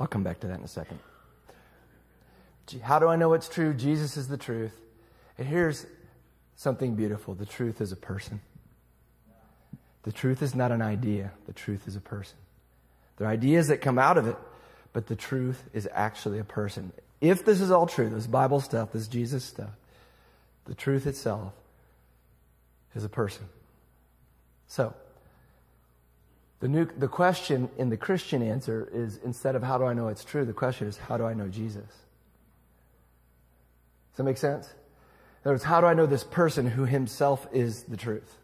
I'll 0.00 0.08
come 0.08 0.24
back 0.24 0.40
to 0.40 0.48
that 0.48 0.58
in 0.58 0.64
a 0.64 0.66
second. 0.66 0.98
How 2.82 2.98
do 2.98 3.06
I 3.06 3.14
know 3.14 3.34
it's 3.34 3.48
true? 3.48 3.72
Jesus 3.72 4.16
is 4.16 4.26
the 4.26 4.36
truth. 4.36 4.74
And 5.38 5.46
here's 5.46 5.86
something 6.56 6.94
beautiful. 6.94 7.34
The 7.34 7.46
truth 7.46 7.80
is 7.80 7.92
a 7.92 7.96
person. 7.96 8.40
The 10.04 10.12
truth 10.12 10.42
is 10.42 10.54
not 10.54 10.70
an 10.72 10.82
idea. 10.82 11.32
The 11.46 11.52
truth 11.52 11.88
is 11.88 11.96
a 11.96 12.00
person. 12.00 12.36
There 13.16 13.26
are 13.26 13.30
ideas 13.30 13.68
that 13.68 13.80
come 13.80 13.98
out 13.98 14.18
of 14.18 14.26
it, 14.26 14.36
but 14.92 15.06
the 15.06 15.16
truth 15.16 15.62
is 15.72 15.88
actually 15.92 16.38
a 16.38 16.44
person. 16.44 16.92
If 17.20 17.44
this 17.44 17.60
is 17.60 17.70
all 17.70 17.86
true, 17.86 18.10
this 18.10 18.26
Bible 18.26 18.60
stuff, 18.60 18.92
this 18.92 19.08
Jesus 19.08 19.44
stuff, 19.44 19.70
the 20.66 20.74
truth 20.74 21.06
itself 21.06 21.52
is 22.94 23.04
a 23.04 23.08
person. 23.08 23.46
So, 24.66 24.94
The, 26.60 26.68
new, 26.68 26.86
the 26.86 27.08
question 27.08 27.68
in 27.76 27.90
the 27.90 27.96
Christian 27.96 28.42
answer 28.42 28.88
is 28.92 29.18
instead 29.24 29.54
of 29.54 29.62
how 29.62 29.76
do 29.76 29.84
I 29.84 29.92
know 29.92 30.08
it's 30.08 30.24
true, 30.24 30.46
the 30.46 30.54
question 30.54 30.88
is 30.88 30.96
how 30.96 31.18
do 31.18 31.24
I 31.24 31.34
know 31.34 31.48
Jesus? 31.48 31.84
Does 34.12 34.16
that 34.16 34.24
make 34.24 34.38
sense? 34.38 34.72
In 35.44 35.48
other 35.48 35.54
words, 35.54 35.64
how 35.64 35.82
do 35.82 35.86
I 35.86 35.92
know 35.92 36.06
this 36.06 36.24
person 36.24 36.66
who 36.66 36.86
himself 36.86 37.46
is 37.52 37.82
the 37.82 37.98
truth? 37.98 38.38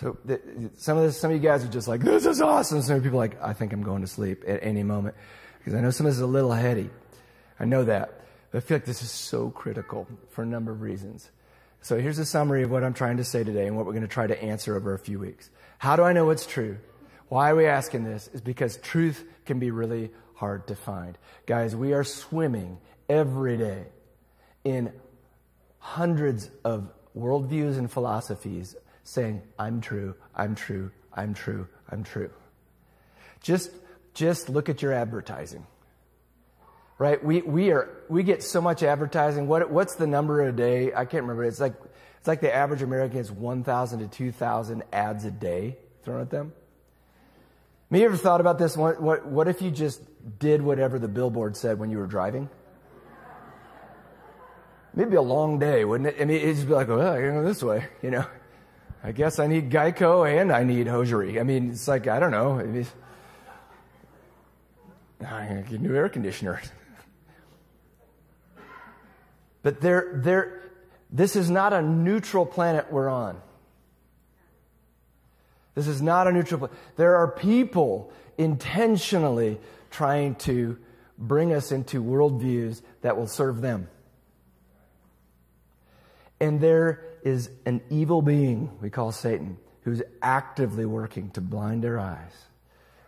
So 0.00 0.18
some 0.76 0.98
of 0.98 1.04
this, 1.04 1.20
some 1.20 1.30
of 1.30 1.36
you 1.36 1.42
guys 1.42 1.64
are 1.64 1.68
just 1.68 1.86
like, 1.86 2.00
this 2.00 2.26
is 2.26 2.40
awesome. 2.40 2.82
Some 2.82 3.00
people 3.00 3.18
are 3.18 3.22
like, 3.22 3.40
I 3.40 3.52
think 3.52 3.72
I'm 3.72 3.84
going 3.84 4.00
to 4.00 4.08
sleep 4.08 4.42
at 4.44 4.58
any 4.64 4.82
moment. 4.82 5.14
Because 5.58 5.74
I 5.74 5.80
know 5.80 5.90
some 5.90 6.04
of 6.04 6.10
this 6.10 6.16
is 6.16 6.22
a 6.22 6.26
little 6.26 6.50
heady. 6.50 6.90
I 7.60 7.64
know 7.64 7.84
that. 7.84 8.22
But 8.50 8.58
I 8.58 8.60
feel 8.60 8.76
like 8.76 8.86
this 8.86 9.02
is 9.02 9.12
so 9.12 9.50
critical 9.50 10.08
for 10.30 10.42
a 10.42 10.46
number 10.46 10.72
of 10.72 10.82
reasons. 10.82 11.30
So 11.80 12.00
here's 12.00 12.18
a 12.18 12.24
summary 12.24 12.64
of 12.64 12.72
what 12.72 12.82
I'm 12.82 12.92
trying 12.92 13.18
to 13.18 13.24
say 13.24 13.44
today 13.44 13.68
and 13.68 13.76
what 13.76 13.86
we're 13.86 13.92
going 13.92 14.02
to 14.02 14.08
try 14.08 14.26
to 14.26 14.42
answer 14.42 14.74
over 14.74 14.94
a 14.94 14.98
few 14.98 15.20
weeks. 15.20 15.48
How 15.78 15.94
do 15.94 16.02
I 16.02 16.12
know 16.12 16.24
what's 16.24 16.44
true? 16.44 16.78
Why 17.28 17.50
are 17.50 17.56
we 17.56 17.66
asking 17.66 18.02
this? 18.02 18.28
Is 18.32 18.40
because 18.40 18.78
truth 18.78 19.24
can 19.46 19.60
be 19.60 19.70
really 19.70 20.10
hard 20.34 20.66
to 20.66 20.74
find. 20.74 21.16
Guys, 21.46 21.76
we 21.76 21.92
are 21.92 22.04
swimming 22.04 22.78
every 23.08 23.56
day 23.56 23.84
in 24.64 24.92
hundreds 25.78 26.50
of 26.64 26.90
worldviews 27.16 27.78
and 27.78 27.90
philosophies 27.90 28.74
saying, 29.04 29.42
I'm 29.58 29.80
true, 29.80 30.14
I'm 30.34 30.54
true, 30.54 30.90
I'm 31.12 31.34
true, 31.34 31.68
I'm 31.90 32.02
true. 32.02 32.30
Just, 33.42 33.70
just 34.14 34.48
look 34.48 34.68
at 34.68 34.82
your 34.82 34.92
advertising. 34.92 35.66
Right? 36.96 37.22
We, 37.22 37.42
we 37.42 37.70
are, 37.70 37.90
we 38.08 38.22
get 38.22 38.42
so 38.42 38.60
much 38.60 38.82
advertising. 38.82 39.46
What, 39.46 39.70
what's 39.70 39.96
the 39.96 40.06
number 40.06 40.46
a 40.46 40.52
day? 40.52 40.92
I 40.94 41.04
can't 41.04 41.24
remember. 41.24 41.44
It's 41.44 41.60
like, 41.60 41.74
it's 42.18 42.28
like 42.28 42.40
the 42.40 42.54
average 42.54 42.82
American 42.82 43.18
gets 43.18 43.30
1,000 43.30 43.98
to 43.98 44.08
2,000 44.08 44.82
ads 44.92 45.24
a 45.24 45.30
day 45.30 45.76
thrown 46.04 46.22
at 46.22 46.30
them. 46.30 46.52
Me, 47.90 48.00
you 48.00 48.06
ever 48.06 48.16
thought 48.16 48.40
about 48.40 48.58
this? 48.58 48.76
What, 48.76 49.02
what, 49.02 49.26
what 49.26 49.48
if 49.48 49.60
you 49.60 49.70
just 49.70 50.00
did 50.38 50.62
whatever 50.62 50.98
the 50.98 51.08
billboard 51.08 51.56
said 51.56 51.78
when 51.78 51.90
you 51.90 51.98
were 51.98 52.06
driving? 52.06 52.48
Maybe 54.96 55.16
a 55.16 55.22
long 55.22 55.58
day, 55.58 55.84
wouldn't 55.84 56.08
it? 56.08 56.16
I 56.20 56.24
mean, 56.24 56.36
it'd 56.36 56.56
just 56.56 56.68
be 56.68 56.74
like, 56.74 56.88
well, 56.88 57.12
I 57.12 57.16
can 57.16 57.32
go 57.34 57.42
this 57.44 57.62
way, 57.62 57.86
you 58.02 58.10
know. 58.10 58.24
I 59.02 59.12
guess 59.12 59.38
I 59.38 59.46
need 59.48 59.70
Geico 59.70 60.26
and 60.26 60.50
I 60.50 60.62
need 60.62 60.86
hosiery. 60.86 61.38
I 61.38 61.42
mean, 61.42 61.70
it's 61.70 61.86
like, 61.86 62.06
I 62.06 62.18
don't 62.18 62.30
know. 62.30 62.58
I, 65.26 65.62
get 65.68 65.80
a 65.80 65.82
new 65.82 65.94
air 65.94 66.08
conditioner. 66.08 66.62
but 69.62 69.80
there, 69.80 70.12
there, 70.14 70.62
this 71.10 71.36
is 71.36 71.50
not 71.50 71.72
a 71.72 71.82
neutral 71.82 72.46
planet 72.46 72.90
we're 72.90 73.08
on. 73.08 73.40
This 75.74 75.88
is 75.88 76.00
not 76.00 76.26
a 76.28 76.32
neutral 76.32 76.60
planet. 76.60 76.76
There 76.96 77.16
are 77.16 77.28
people 77.28 78.12
intentionally 78.38 79.58
trying 79.90 80.36
to 80.36 80.78
bring 81.18 81.52
us 81.52 81.72
into 81.72 82.02
worldviews 82.02 82.80
that 83.02 83.16
will 83.16 83.26
serve 83.26 83.60
them. 83.60 83.88
And 86.44 86.60
there 86.60 87.00
is 87.22 87.48
an 87.64 87.80
evil 87.88 88.20
being 88.20 88.70
we 88.82 88.90
call 88.90 89.12
Satan 89.12 89.56
who's 89.84 90.02
actively 90.20 90.84
working 90.84 91.30
to 91.30 91.40
blind 91.40 91.86
our 91.86 91.98
eyes 91.98 92.34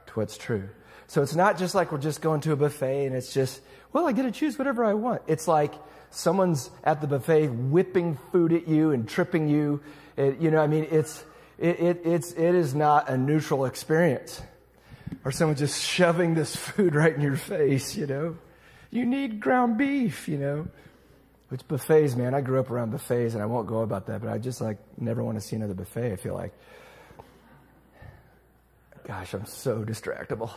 to 0.07 0.13
what's 0.15 0.39
true. 0.39 0.71
So 1.07 1.21
it's 1.21 1.35
not 1.35 1.59
just 1.59 1.75
like 1.75 1.93
we're 1.93 1.99
just 1.99 2.23
going 2.23 2.41
to 2.41 2.53
a 2.53 2.57
buffet 2.57 3.05
and 3.05 3.15
it's 3.15 3.35
just, 3.35 3.61
well, 3.93 4.07
I 4.07 4.13
get 4.13 4.23
to 4.23 4.31
choose 4.31 4.59
whatever 4.59 4.87
I 4.87 4.95
want. 4.95 5.21
It's 5.27 5.47
like 5.47 5.75
someone's 6.09 6.71
at 6.83 7.03
the 7.03 7.07
buffet 7.07 7.49
whipping 7.49 8.19
food 8.33 8.55
at 8.55 8.67
you 8.67 8.93
and 8.93 9.07
tripping 9.07 9.51
you. 9.51 9.83
It, 10.17 10.41
you 10.41 10.51
know, 10.51 10.61
I 10.61 10.67
mean, 10.67 10.87
it's, 10.91 11.23
it, 11.59 11.79
it, 11.79 12.01
it's, 12.07 12.33
it 12.33 12.55
is 12.55 12.75
not 12.75 13.11
a 13.11 13.19
neutral 13.19 13.67
experience. 13.67 14.41
Or 15.27 15.31
someone 15.31 15.59
just 15.59 15.85
shoving 15.85 16.33
this 16.33 16.57
food 16.73 16.95
right 16.95 17.15
in 17.15 17.21
your 17.21 17.37
face, 17.37 17.97
you 17.97 18.07
know. 18.07 18.39
You 18.91 19.05
need 19.05 19.41
ground 19.41 19.77
beef, 19.77 20.27
you 20.27 20.39
know. 20.39 20.69
Which 21.49 21.67
buffets, 21.69 22.17
man, 22.17 22.35
I 22.35 22.41
grew 22.41 22.59
up 22.59 22.71
around 22.71 22.91
buffets 22.91 23.35
and 23.35 23.43
I 23.43 23.47
won't 23.47 23.69
go 23.69 23.81
about 23.81 24.07
that, 24.07 24.21
but 24.21 24.31
I 24.31 24.39
just 24.39 24.61
like 24.61 24.79
never 24.99 25.23
want 25.23 25.41
to 25.41 25.47
see 25.47 25.57
another 25.57 25.75
buffet, 25.75 26.13
I 26.13 26.17
feel 26.17 26.35
like. 26.35 26.53
Gosh, 29.05 29.35
I'm 29.35 29.47
so 29.47 29.85
distractible. 29.85 30.51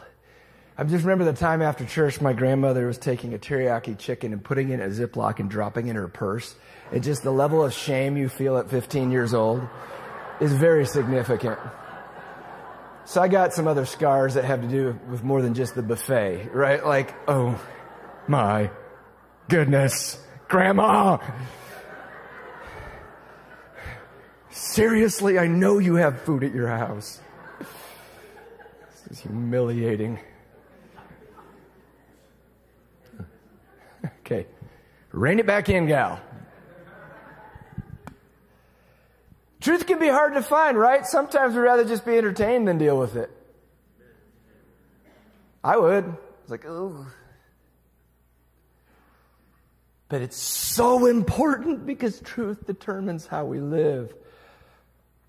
I 0.76 0.84
just 0.86 1.04
remember 1.04 1.26
the 1.26 1.34
time 1.34 1.62
after 1.62 1.86
church, 1.86 2.22
my 2.22 2.34
grandmother 2.34 2.88
was 2.88 2.98
taking 2.98 3.34
a 3.34 3.38
teriyaki 3.38 3.98
chicken 3.98 4.34
and 4.34 4.44
putting 4.44 4.70
it 4.70 4.76
in 4.76 4.82
a 4.82 4.88
Ziploc 4.88 5.40
and 5.40 5.50
dropping 5.50 5.88
it 5.88 5.92
in 5.92 5.96
her 5.98 6.08
purse. 6.08 6.56
And 6.92 7.04
just 7.04 7.22
the 7.22 7.32
level 7.32 7.64
of 7.64 7.74
shame 7.74 8.18
you 8.18 8.30
feel 8.30 8.58
at 8.58 8.70
15 8.70 9.12
years 9.12 9.34
old 9.34 9.62
is 10.40 10.54
very 10.54 10.86
significant. 10.86 11.60
So 13.06 13.22
I 13.22 13.28
got 13.28 13.54
some 13.54 13.68
other 13.68 13.86
scars 13.86 14.36
that 14.36 14.46
have 14.46 14.62
to 14.62 14.68
do 14.68 14.98
with 15.10 15.24
more 15.24 15.42
than 15.42 15.54
just 15.54 15.76
the 15.76 15.84
buffet, 15.84 16.50
right? 16.54 16.84
Like, 16.84 17.14
oh 17.28 17.60
my 18.28 18.72
goodness. 19.50 20.18
Grandma! 20.50 21.20
Seriously, 24.50 25.38
I 25.38 25.48
know 25.48 25.78
you 25.78 25.96
have 25.96 26.22
food 26.24 26.44
at 26.44 26.54
your 26.54 26.68
house. 26.68 27.22
This 27.60 29.20
is 29.20 29.20
humiliating. 29.20 30.20
Okay, 34.22 34.46
rein 35.12 35.40
it 35.40 35.48
back 35.48 35.70
in, 35.70 35.88
gal. 35.88 36.22
Truth 39.60 39.88
can 39.88 40.00
be 40.00 40.08
hard 40.08 40.36
to 40.36 40.42
find, 40.44 40.78
right? 40.78 41.04
Sometimes 41.06 41.56
we'd 41.56 41.62
rather 41.62 41.84
just 41.84 42.06
be 42.06 42.16
entertained 42.16 42.68
than 42.68 42.78
deal 42.78 42.98
with 42.98 43.16
it. 43.16 43.32
I 45.64 45.78
would. 45.78 46.16
It's 46.44 46.52
like, 46.52 46.66
oh. 46.66 47.08
But 50.10 50.22
it's 50.22 50.38
so 50.38 51.06
important 51.06 51.86
because 51.86 52.20
truth 52.22 52.66
determines 52.66 53.28
how 53.28 53.46
we 53.46 53.60
live. 53.60 54.14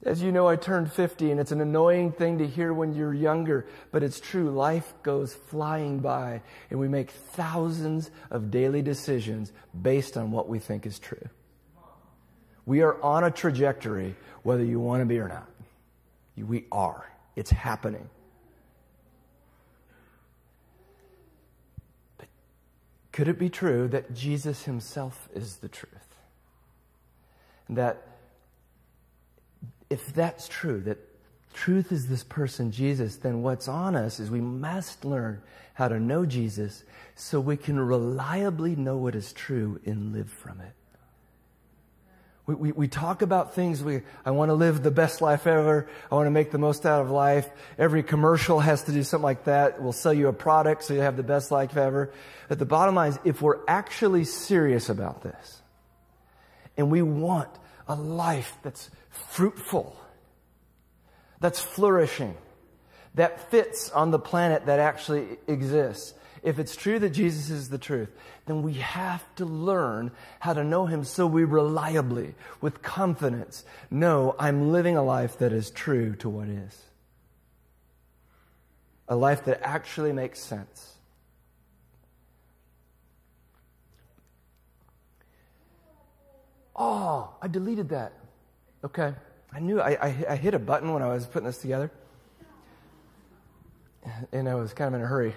As 0.02 0.22
you 0.22 0.32
know, 0.32 0.48
I 0.48 0.56
turned 0.56 0.90
50 0.90 1.30
and 1.30 1.38
it's 1.38 1.52
an 1.52 1.60
annoying 1.60 2.12
thing 2.12 2.38
to 2.38 2.46
hear 2.46 2.72
when 2.72 2.94
you're 2.94 3.12
younger, 3.12 3.66
but 3.92 4.02
it's 4.02 4.18
true. 4.18 4.50
Life 4.50 4.94
goes 5.02 5.34
flying 5.34 5.98
by 5.98 6.40
and 6.70 6.80
we 6.80 6.88
make 6.88 7.10
thousands 7.10 8.10
of 8.30 8.50
daily 8.50 8.80
decisions 8.80 9.52
based 9.82 10.16
on 10.16 10.30
what 10.30 10.48
we 10.48 10.58
think 10.58 10.86
is 10.86 10.98
true. 10.98 11.28
We 12.64 12.80
are 12.80 13.00
on 13.02 13.24
a 13.24 13.30
trajectory, 13.30 14.16
whether 14.42 14.64
you 14.64 14.80
want 14.80 15.02
to 15.02 15.06
be 15.06 15.18
or 15.18 15.28
not. 15.28 15.50
We 16.36 16.64
are. 16.72 17.06
It's 17.36 17.50
happening. 17.50 18.08
Could 23.12 23.28
it 23.28 23.38
be 23.38 23.50
true 23.50 23.88
that 23.88 24.14
Jesus 24.14 24.64
himself 24.64 25.28
is 25.34 25.56
the 25.56 25.68
truth? 25.68 26.14
That 27.68 28.02
if 29.88 30.14
that's 30.14 30.46
true, 30.48 30.80
that 30.82 30.98
truth 31.52 31.90
is 31.90 32.06
this 32.06 32.22
person, 32.22 32.70
Jesus, 32.70 33.16
then 33.16 33.42
what's 33.42 33.68
on 33.68 33.96
us 33.96 34.20
is 34.20 34.30
we 34.30 34.40
must 34.40 35.04
learn 35.04 35.42
how 35.74 35.88
to 35.88 35.98
know 35.98 36.24
Jesus 36.24 36.84
so 37.16 37.40
we 37.40 37.56
can 37.56 37.78
reliably 37.78 38.76
know 38.76 38.96
what 38.96 39.14
is 39.14 39.32
true 39.32 39.80
and 39.84 40.12
live 40.12 40.30
from 40.30 40.60
it. 40.60 40.74
We, 42.50 42.56
we, 42.56 42.72
we, 42.72 42.88
talk 42.88 43.22
about 43.22 43.54
things. 43.54 43.80
We, 43.80 44.02
I 44.26 44.32
want 44.32 44.48
to 44.48 44.54
live 44.54 44.82
the 44.82 44.90
best 44.90 45.20
life 45.20 45.46
ever. 45.46 45.88
I 46.10 46.16
want 46.16 46.26
to 46.26 46.32
make 46.32 46.50
the 46.50 46.58
most 46.58 46.84
out 46.84 47.00
of 47.00 47.08
life. 47.08 47.48
Every 47.78 48.02
commercial 48.02 48.58
has 48.58 48.82
to 48.84 48.92
do 48.92 49.04
something 49.04 49.22
like 49.22 49.44
that. 49.44 49.80
We'll 49.80 49.92
sell 49.92 50.12
you 50.12 50.26
a 50.26 50.32
product 50.32 50.82
so 50.82 50.94
you 50.94 51.00
have 51.00 51.16
the 51.16 51.22
best 51.22 51.52
life 51.52 51.76
ever. 51.76 52.12
But 52.48 52.58
the 52.58 52.64
bottom 52.64 52.96
line 52.96 53.12
is, 53.12 53.18
if 53.24 53.40
we're 53.40 53.60
actually 53.68 54.24
serious 54.24 54.88
about 54.88 55.22
this, 55.22 55.62
and 56.76 56.90
we 56.90 57.02
want 57.02 57.50
a 57.86 57.94
life 57.94 58.52
that's 58.64 58.90
fruitful, 59.10 59.96
that's 61.38 61.60
flourishing, 61.60 62.34
that 63.14 63.48
fits 63.52 63.90
on 63.90 64.10
the 64.10 64.18
planet 64.18 64.66
that 64.66 64.80
actually 64.80 65.38
exists, 65.46 66.14
if 66.42 66.58
it's 66.58 66.74
true 66.74 66.98
that 66.98 67.10
Jesus 67.10 67.50
is 67.50 67.68
the 67.68 67.78
truth, 67.78 68.10
then 68.46 68.62
we 68.62 68.74
have 68.74 69.22
to 69.36 69.44
learn 69.44 70.10
how 70.38 70.52
to 70.52 70.64
know 70.64 70.86
Him 70.86 71.04
so 71.04 71.26
we 71.26 71.44
reliably, 71.44 72.34
with 72.60 72.82
confidence, 72.82 73.64
know 73.90 74.34
I'm 74.38 74.72
living 74.72 74.96
a 74.96 75.02
life 75.02 75.38
that 75.38 75.52
is 75.52 75.70
true 75.70 76.16
to 76.16 76.28
what 76.28 76.48
is. 76.48 76.76
A 79.08 79.16
life 79.16 79.44
that 79.44 79.60
actually 79.62 80.12
makes 80.12 80.40
sense. 80.40 80.94
Oh, 86.76 87.34
I 87.42 87.48
deleted 87.48 87.90
that. 87.90 88.14
Okay. 88.84 89.12
I 89.52 89.60
knew 89.60 89.80
I, 89.80 89.90
I, 89.90 90.26
I 90.30 90.36
hit 90.36 90.54
a 90.54 90.58
button 90.58 90.92
when 90.94 91.02
I 91.02 91.08
was 91.08 91.26
putting 91.26 91.46
this 91.46 91.58
together. 91.58 91.90
And 94.32 94.48
I 94.48 94.54
was 94.54 94.72
kind 94.72 94.94
of 94.94 95.00
in 95.00 95.04
a 95.04 95.06
hurry. 95.06 95.34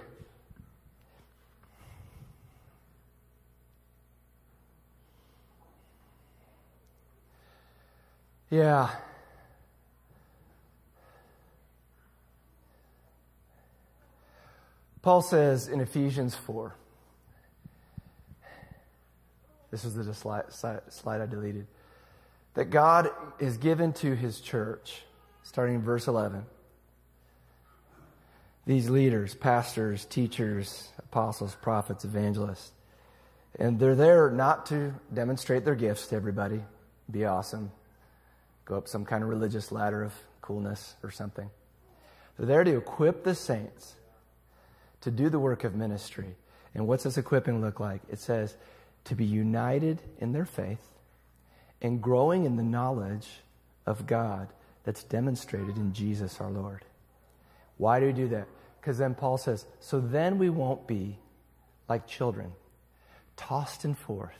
Yeah. 8.54 8.92
Paul 15.02 15.24
says 15.24 15.68
in 15.68 15.82
Ephesians 15.82 16.36
4, 16.36 16.76
this 19.72 19.84
is 19.84 19.96
the 19.96 20.14
slide, 20.14 20.54
slide 20.54 21.22
I 21.22 21.26
deleted, 21.26 21.66
that 22.54 22.66
God 22.66 23.10
is 23.40 23.58
given 23.58 23.92
to 23.94 24.14
his 24.14 24.40
church, 24.40 25.02
starting 25.42 25.74
in 25.74 25.82
verse 25.82 26.08
11. 26.08 26.46
These 28.68 28.88
leaders, 28.88 29.34
pastors, 29.34 30.06
teachers, 30.06 30.90
apostles, 31.00 31.58
prophets, 31.60 32.06
evangelists, 32.06 32.72
and 33.58 33.80
they're 33.80 33.96
there 33.96 34.30
not 34.30 34.68
to 34.68 34.94
demonstrate 35.12 35.66
their 35.66 35.74
gifts 35.74 36.06
to 36.10 36.16
everybody, 36.16 36.62
be 37.10 37.26
awesome, 37.26 37.72
go 38.66 38.76
up 38.76 38.88
some 38.88 39.06
kind 39.06 39.24
of 39.24 39.30
religious 39.30 39.72
ladder 39.72 40.04
of 40.04 40.14
coolness 40.42 40.96
or 41.04 41.12
something. 41.12 41.50
They're 42.38 42.48
there 42.48 42.64
to 42.64 42.78
equip 42.78 43.24
the 43.24 43.36
saints 43.36 43.94
to 45.02 45.12
do 45.12 45.30
the 45.30 45.40
work 45.40 45.64
of 45.64 45.76
ministry. 45.76 46.36
And 46.74 46.88
what's 46.88 47.04
this 47.04 47.18
equipping 47.18 47.62
look 47.62 47.80
like? 47.80 48.02
It 48.10 48.20
says 48.20 48.56
to 49.06 49.16
be 49.16 49.26
united 49.26 50.02
in 50.20 50.32
their 50.32 50.46
faith 50.46 50.80
and 51.82 52.02
growing 52.02 52.46
in 52.46 52.56
the 52.56 52.64
knowledge 52.64 53.28
of 53.86 54.08
God 54.08 54.48
that's 54.84 55.04
demonstrated 55.04 55.78
in 55.78 55.94
Jesus 55.94 56.40
our 56.40 56.50
Lord. 56.50 56.84
Why 57.78 58.00
do 58.00 58.06
we 58.08 58.14
do 58.14 58.28
that? 58.30 58.48
Because 58.80 58.98
then 58.98 59.14
Paul 59.14 59.38
says, 59.38 59.66
so 59.80 60.00
then 60.00 60.38
we 60.38 60.50
won't 60.50 60.88
be 60.88 61.18
like 61.88 62.08
children, 62.08 62.54
tossed 63.36 63.86
and 63.86 63.98
forth 63.98 64.38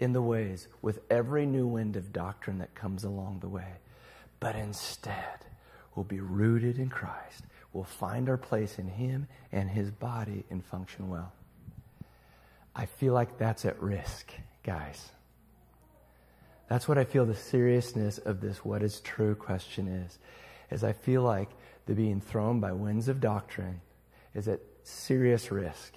in 0.00 0.12
the 0.12 0.22
ways 0.22 0.66
with 0.82 0.98
every 1.08 1.46
new 1.46 1.68
wind 1.68 1.94
of 1.94 2.12
doctrine 2.12 2.58
that 2.58 2.74
comes 2.74 3.04
along 3.04 3.38
the 3.40 3.48
way, 3.48 3.74
but 4.40 4.56
instead 4.56 5.46
we'll 5.94 6.02
be 6.04 6.18
rooted 6.20 6.78
in 6.78 6.88
Christ 6.88 7.44
We'll 7.72 7.84
find 7.84 8.28
our 8.28 8.36
place 8.36 8.78
in 8.78 8.88
Him 8.88 9.28
and 9.52 9.70
His 9.70 9.90
body 9.90 10.44
and 10.50 10.64
function 10.64 11.08
well. 11.08 11.32
I 12.74 12.86
feel 12.86 13.14
like 13.14 13.38
that's 13.38 13.64
at 13.64 13.80
risk, 13.80 14.32
guys. 14.64 15.10
That's 16.68 16.88
what 16.88 16.98
I 16.98 17.04
feel 17.04 17.26
the 17.26 17.34
seriousness 17.34 18.18
of 18.18 18.40
this 18.40 18.64
what 18.64 18.82
is 18.82 19.00
true 19.00 19.34
question 19.34 19.88
is. 19.88 20.18
Is 20.70 20.84
I 20.84 20.92
feel 20.92 21.22
like 21.22 21.50
the 21.86 21.94
being 21.94 22.20
thrown 22.20 22.60
by 22.60 22.72
winds 22.72 23.08
of 23.08 23.20
doctrine 23.20 23.80
is 24.34 24.46
at 24.46 24.60
serious 24.84 25.50
risk 25.50 25.94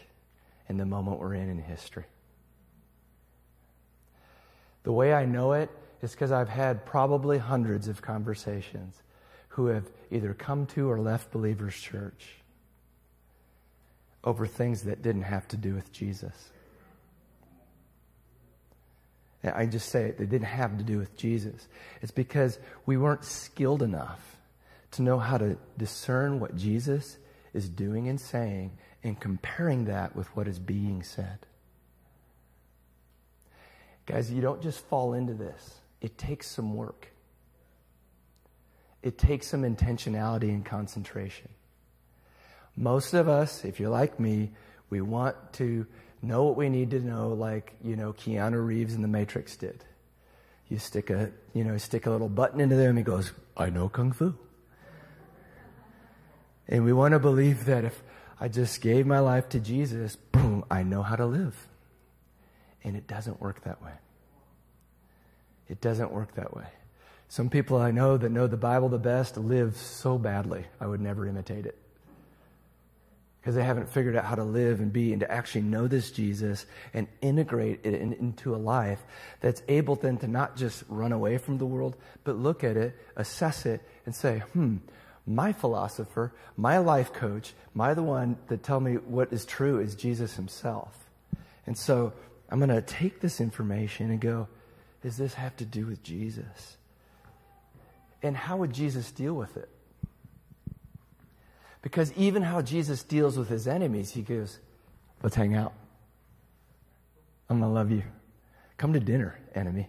in 0.67 0.77
the 0.77 0.85
moment 0.85 1.19
we're 1.19 1.35
in 1.35 1.49
in 1.49 1.59
history. 1.59 2.05
The 4.83 4.91
way 4.91 5.13
I 5.13 5.25
know 5.25 5.53
it 5.53 5.69
is 6.01 6.11
because 6.11 6.31
I've 6.31 6.49
had 6.49 6.85
probably 6.85 7.37
hundreds 7.37 7.87
of 7.87 8.01
conversations 8.01 9.01
who 9.49 9.67
have 9.67 9.89
either 10.11 10.33
come 10.33 10.65
to 10.67 10.89
or 10.89 10.99
left 10.99 11.31
Believers 11.31 11.75
Church 11.75 12.35
over 14.23 14.47
things 14.47 14.83
that 14.83 15.01
didn't 15.01 15.23
have 15.23 15.47
to 15.49 15.57
do 15.57 15.73
with 15.73 15.91
Jesus. 15.91 16.33
I 19.43 19.65
just 19.65 19.89
say 19.89 20.05
it, 20.05 20.17
they 20.17 20.25
didn't 20.25 20.47
have 20.47 20.77
to 20.77 20.83
do 20.83 20.97
with 20.97 21.17
Jesus. 21.17 21.67
It's 22.01 22.11
because 22.11 22.57
we 22.85 22.95
weren't 22.95 23.25
skilled 23.25 23.83
enough 23.83 24.37
to 24.91 25.01
know 25.01 25.19
how 25.19 25.37
to 25.37 25.57
discern 25.77 26.39
what 26.39 26.55
Jesus 26.55 27.17
is 27.53 27.67
doing 27.67 28.07
and 28.07 28.19
saying 28.19 28.71
and 29.03 29.19
comparing 29.19 29.85
that 29.85 30.15
with 30.15 30.27
what 30.35 30.47
is 30.47 30.59
being 30.59 31.03
said. 31.03 31.39
Guys, 34.05 34.31
you 34.31 34.41
don't 34.41 34.61
just 34.61 34.79
fall 34.87 35.13
into 35.13 35.33
this, 35.33 35.79
it 36.01 36.17
takes 36.17 36.47
some 36.47 36.75
work 36.75 37.13
it 39.03 39.17
takes 39.17 39.47
some 39.47 39.63
intentionality 39.63 40.49
and 40.49 40.65
concentration. 40.65 41.49
Most 42.75 43.13
of 43.13 43.27
us, 43.27 43.65
if 43.65 43.79
you're 43.79 43.89
like 43.89 44.19
me, 44.19 44.51
we 44.89 45.01
want 45.01 45.35
to 45.53 45.85
know 46.21 46.45
what 46.45 46.55
we 46.55 46.69
need 46.69 46.91
to 46.91 47.01
know, 47.01 47.29
like, 47.29 47.75
you 47.83 47.97
know, 47.97 48.13
Keanu 48.13 48.65
Reeves 48.65 48.95
in 48.95 49.01
The 49.01 49.07
Matrix 49.09 49.57
did. 49.57 49.83
You 50.69 50.79
stick 50.79 51.09
a, 51.09 51.31
you 51.53 51.65
know, 51.65 51.77
stick 51.77 52.05
a 52.05 52.09
little 52.09 52.29
button 52.29 52.61
into 52.61 52.77
and 52.79 52.97
he 52.97 53.03
goes, 53.03 53.33
I 53.57 53.69
know 53.69 53.89
Kung 53.89 54.13
Fu. 54.13 54.33
And 56.67 56.85
we 56.85 56.93
want 56.93 57.11
to 57.11 57.19
believe 57.19 57.65
that 57.65 57.83
if 57.83 58.01
I 58.39 58.47
just 58.47 58.79
gave 58.79 59.05
my 59.05 59.19
life 59.19 59.49
to 59.49 59.59
Jesus, 59.59 60.15
boom, 60.15 60.63
I 60.71 60.81
know 60.81 61.03
how 61.03 61.17
to 61.17 61.25
live. 61.25 61.67
And 62.83 62.95
it 62.95 63.07
doesn't 63.07 63.41
work 63.41 63.63
that 63.63 63.81
way. 63.81 63.93
It 65.69 65.81
doesn't 65.81 66.11
work 66.11 66.35
that 66.35 66.55
way. 66.55 66.67
Some 67.29 67.49
people 67.49 67.77
I 67.77 67.91
know 67.91 68.17
that 68.17 68.29
know 68.29 68.47
the 68.47 68.57
Bible 68.57 68.89
the 68.89 68.99
best 68.99 69.37
live 69.37 69.77
so 69.77 70.17
badly, 70.17 70.65
I 70.79 70.85
would 70.85 71.01
never 71.01 71.25
imitate 71.25 71.65
it. 71.65 71.77
Because 73.41 73.55
they 73.55 73.63
haven't 73.63 73.89
figured 73.89 74.15
out 74.15 74.25
how 74.25 74.35
to 74.35 74.43
live 74.43 74.79
and 74.79 74.93
be 74.93 75.11
and 75.11 75.19
to 75.19 75.31
actually 75.31 75.63
know 75.63 75.87
this 75.87 76.11
Jesus 76.11 76.65
and 76.93 77.07
integrate 77.21 77.81
it 77.83 77.95
in, 77.95 78.13
into 78.13 78.55
a 78.55 78.57
life 78.57 79.03
that's 79.41 79.61
able 79.67 79.95
then 79.95 80.17
to 80.17 80.27
not 80.27 80.55
just 80.55 80.83
run 80.87 81.11
away 81.11 81.37
from 81.37 81.57
the 81.57 81.65
world, 81.65 81.95
but 82.23 82.37
look 82.37 82.63
at 82.63 82.77
it, 82.77 82.95
assess 83.15 83.65
it, 83.65 83.81
and 84.05 84.15
say, 84.15 84.39
hmm, 84.53 84.77
my 85.25 85.51
philosopher, 85.51 86.33
my 86.55 86.77
life 86.77 87.13
coach, 87.13 87.53
my 87.73 87.93
the 87.93 88.03
one 88.03 88.37
that 88.47 88.63
tell 88.63 88.79
me 88.79 88.93
what 88.95 89.33
is 89.33 89.43
true 89.43 89.79
is 89.79 89.95
Jesus 89.95 90.35
himself. 90.35 91.09
And 91.65 91.77
so 91.77 92.13
I'm 92.53 92.59
going 92.59 92.69
to 92.69 92.83
take 92.83 93.19
this 93.19 93.41
information 93.41 94.11
and 94.11 94.21
go, 94.21 94.47
does 95.01 95.17
this 95.17 95.33
have 95.33 95.57
to 95.57 95.65
do 95.65 95.87
with 95.87 96.03
Jesus? 96.03 96.77
And 98.21 98.37
how 98.37 98.57
would 98.57 98.71
Jesus 98.71 99.11
deal 99.11 99.33
with 99.33 99.57
it? 99.57 99.67
Because 101.81 102.13
even 102.13 102.43
how 102.43 102.61
Jesus 102.61 103.01
deals 103.01 103.39
with 103.39 103.49
his 103.49 103.67
enemies, 103.67 104.11
he 104.11 104.21
goes, 104.21 104.59
Let's 105.23 105.35
hang 105.35 105.55
out. 105.55 105.73
I'm 107.49 107.59
going 107.59 107.71
to 107.71 107.73
love 107.73 107.91
you. 107.91 108.03
Come 108.77 108.93
to 108.93 108.99
dinner, 108.99 109.39
enemy. 109.55 109.87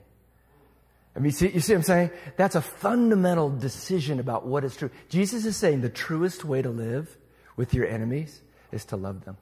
I 1.15 1.19
mean, 1.19 1.33
see, 1.33 1.51
you 1.51 1.61
see 1.61 1.75
what 1.75 1.81
I'm 1.81 1.83
saying? 1.83 2.11
That's 2.37 2.55
a 2.55 2.63
fundamental 2.63 3.51
decision 3.51 4.21
about 4.21 4.47
what 4.47 4.65
is 4.65 4.75
true. 4.75 4.91
Jesus 5.11 5.45
is 5.45 5.57
saying 5.57 5.83
the 5.83 5.89
truest 5.91 6.45
way 6.45 6.63
to 6.63 6.71
live 6.71 7.15
with 7.57 7.75
your 7.75 7.87
enemies 7.87 8.41
is 8.73 8.87
to 8.87 8.97
love 8.97 9.25
them. 9.25 9.37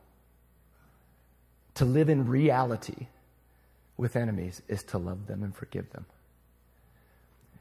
To 1.76 1.84
live 1.84 2.08
in 2.08 2.26
reality 2.28 3.06
with 3.96 4.16
enemies 4.16 4.60
is 4.68 4.82
to 4.84 4.98
love 4.98 5.26
them 5.26 5.42
and 5.42 5.54
forgive 5.54 5.90
them. 5.92 6.06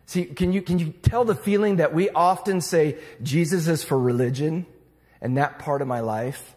See, 0.05 0.25
can 0.25 0.51
you, 0.51 0.61
can 0.61 0.79
you 0.79 0.93
tell 1.01 1.23
the 1.23 1.35
feeling 1.35 1.77
that 1.77 1.93
we 1.93 2.09
often 2.09 2.59
say 2.59 2.97
Jesus 3.23 3.67
is 3.67 3.83
for 3.83 3.97
religion 3.97 4.65
and 5.21 5.37
that 5.37 5.59
part 5.59 5.81
of 5.81 5.87
my 5.87 6.01
life? 6.01 6.55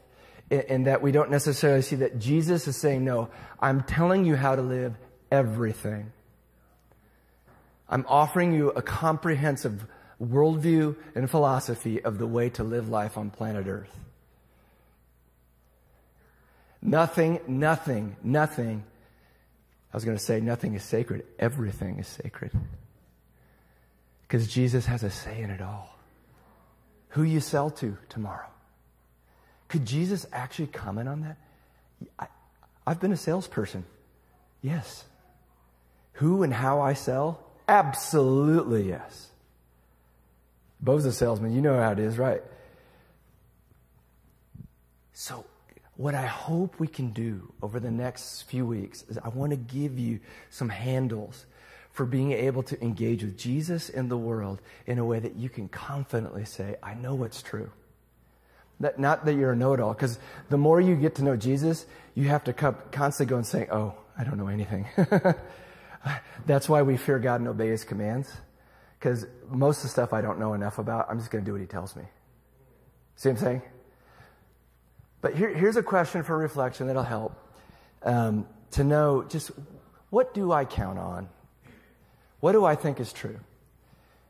And 0.51 0.87
that 0.87 1.01
we 1.01 1.11
don't 1.11 1.31
necessarily 1.31 1.81
see 1.83 1.97
that 1.97 2.19
Jesus 2.19 2.69
is 2.69 2.77
saying, 2.77 3.03
no, 3.05 3.31
I'm 3.59 3.83
telling 3.83 4.27
you 4.27 4.37
how 4.37 4.55
to 4.55 4.63
live 4.63 4.95
everything. 5.31 6.13
I'm 7.89 8.05
offering 8.09 8.53
you 8.53 8.71
a 8.71 8.83
comprehensive 8.83 9.87
worldview 10.23 10.97
and 11.15 11.31
philosophy 11.31 12.03
of 12.03 12.19
the 12.19 12.27
way 12.27 12.51
to 12.51 12.63
live 12.63 12.89
life 12.89 13.17
on 13.17 13.31
planet 13.31 13.67
Earth. 13.67 13.97
Nothing, 16.85 17.41
nothing, 17.49 18.15
nothing. 18.23 18.85
I 19.93 19.97
was 19.97 20.05
going 20.05 20.19
to 20.19 20.23
say 20.23 20.41
nothing 20.41 20.75
is 20.75 20.83
sacred. 20.83 21.25
Everything 21.39 21.99
is 21.99 22.07
sacred. 22.07 22.53
Because 24.23 24.47
Jesus 24.47 24.85
has 24.85 25.03
a 25.03 25.11
say 25.11 25.41
in 25.41 25.51
it 25.51 25.63
all. 25.63 25.97
Who 27.11 27.23
you 27.23 27.41
sell 27.41 27.71
to 27.71 27.97
tomorrow. 28.11 28.49
Could 29.69 29.87
Jesus 29.87 30.27
actually 30.31 30.67
comment 30.67 31.09
on 31.09 31.23
that? 31.23 31.37
I, 32.19 32.27
I've 32.87 33.01
been 33.01 33.13
a 33.13 33.17
salesperson. 33.17 33.85
Yes. 34.61 35.05
Who 36.15 36.43
and 36.43 36.53
how 36.53 36.81
I 36.81 36.93
sell? 36.93 37.41
Absolutely 37.67 38.89
yes. 38.89 39.29
Bo's 40.81 41.07
a 41.07 41.13
salesman. 41.13 41.55
You 41.55 41.63
know 41.63 41.81
how 41.81 41.93
it 41.93 41.99
is, 41.99 42.19
right? 42.19 42.43
So, 45.15 45.47
what 45.97 46.15
I 46.15 46.27
hope 46.27 46.81
we 46.81 46.89
can 46.89 47.11
do 47.11 47.53
over 47.63 47.79
the 47.79 47.91
next 47.91 48.43
few 48.43 48.67
weeks 48.67 49.05
is 49.09 49.19
I 49.19 49.29
want 49.29 49.51
to 49.51 49.57
give 49.57 49.99
you 49.99 50.21
some 50.51 50.69
handles 50.69 51.47
for 51.93 52.05
being 52.05 52.33
able 52.33 52.65
to 52.65 52.83
engage 52.83 53.23
with 53.23 53.39
Jesus 53.39 53.89
in 53.89 54.09
the 54.09 54.17
world 54.17 54.61
in 54.87 54.99
a 54.99 55.05
way 55.05 55.21
that 55.21 55.37
you 55.37 55.49
can 55.49 55.69
confidently 55.69 56.45
say, 56.45 56.75
I 56.83 56.95
know 56.95 57.15
what's 57.15 57.41
true. 57.41 57.71
That, 58.81 58.99
not 58.99 59.25
that 59.27 59.35
you're 59.35 59.53
a 59.53 59.57
know 59.57 59.73
it 59.75 59.81
all, 59.81 59.95
because 59.95 60.19
the 60.51 60.59
more 60.59 60.81
you 60.81 60.97
get 60.97 61.15
to 61.17 61.25
know 61.25 61.37
Jesus, 61.37 61.87
you 62.17 62.29
have 62.29 62.43
to 62.45 62.53
constantly 62.53 63.31
go 63.31 63.37
and 63.37 63.47
say, 63.47 63.69
Oh, 63.71 63.95
I 64.19 64.25
don't 64.25 64.37
know 64.37 64.49
anything. 64.49 64.87
That's 66.47 66.69
why 66.69 66.83
we 66.83 66.97
fear 66.97 67.21
God 67.21 67.41
and 67.41 67.49
obey 67.49 67.69
His 67.69 67.85
commands, 67.85 68.33
because 68.99 69.27
most 69.49 69.79
of 69.79 69.83
the 69.85 69.89
stuff 69.91 70.13
I 70.13 70.21
don't 70.21 70.41
know 70.41 70.55
enough 70.55 70.79
about, 70.79 71.07
I'm 71.09 71.19
just 71.19 71.31
going 71.31 71.45
to 71.45 71.49
do 71.49 71.53
what 71.53 71.61
He 71.61 71.69
tells 71.69 71.95
me. 71.95 72.03
See 73.15 73.29
what 73.29 73.39
I'm 73.39 73.45
saying? 73.45 73.63
But 75.25 75.37
here, 75.37 75.49
here's 75.49 75.79
a 75.79 75.83
question 75.83 76.23
for 76.23 76.37
reflection 76.37 76.87
that'll 76.87 77.03
help 77.03 77.35
um, 78.03 78.47
to 78.73 78.85
know 78.85 79.23
just 79.23 79.53
what 80.11 80.35
do 80.35 80.53
I 80.53 80.67
count 80.67 80.99
on 80.99 81.31
what 82.41 82.53
do 82.53 82.63
I 82.67 82.75
think 82.75 83.01
is 83.01 83.11
true? 83.11 83.41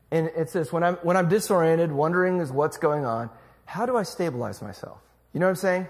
And 0.09 0.31
it's 0.37 0.53
this 0.53 0.71
when 0.71 0.85
I'm, 0.85 0.95
when 1.03 1.17
I'm 1.17 1.27
disoriented, 1.27 1.91
wondering 1.91 2.39
is 2.39 2.49
what's 2.49 2.77
going 2.77 3.03
on, 3.03 3.29
how 3.65 3.85
do 3.85 3.97
I 3.97 4.03
stabilize 4.03 4.61
myself? 4.61 4.97
You 5.33 5.41
know 5.41 5.47
what 5.47 5.49
I'm 5.49 5.55
saying? 5.57 5.87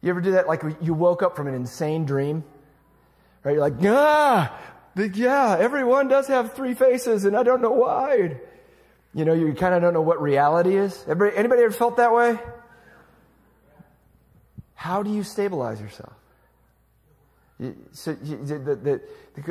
You 0.00 0.08
ever 0.08 0.22
do 0.22 0.30
that? 0.30 0.48
Like 0.48 0.62
you 0.80 0.94
woke 0.94 1.22
up 1.22 1.36
from 1.36 1.46
an 1.46 1.52
insane 1.52 2.06
dream, 2.06 2.44
right? 3.44 3.52
You're 3.52 3.60
like, 3.60 3.74
ah, 3.82 4.58
yeah, 4.96 5.58
everyone 5.60 6.08
does 6.08 6.28
have 6.28 6.54
three 6.54 6.72
faces 6.72 7.26
and 7.26 7.36
I 7.36 7.42
don't 7.42 7.60
know 7.60 7.72
why. 7.72 8.40
You 9.12 9.26
know, 9.26 9.34
you 9.34 9.52
kind 9.52 9.74
of 9.74 9.82
don't 9.82 9.92
know 9.92 10.00
what 10.00 10.22
reality 10.22 10.76
is. 10.76 10.98
Everybody, 11.06 11.36
anybody 11.36 11.60
ever 11.60 11.74
felt 11.74 11.98
that 11.98 12.14
way? 12.14 12.38
How 14.82 15.04
do 15.04 15.10
you 15.10 15.22
stabilize 15.22 15.80
yourself? 15.80 16.12
So, 17.92 18.16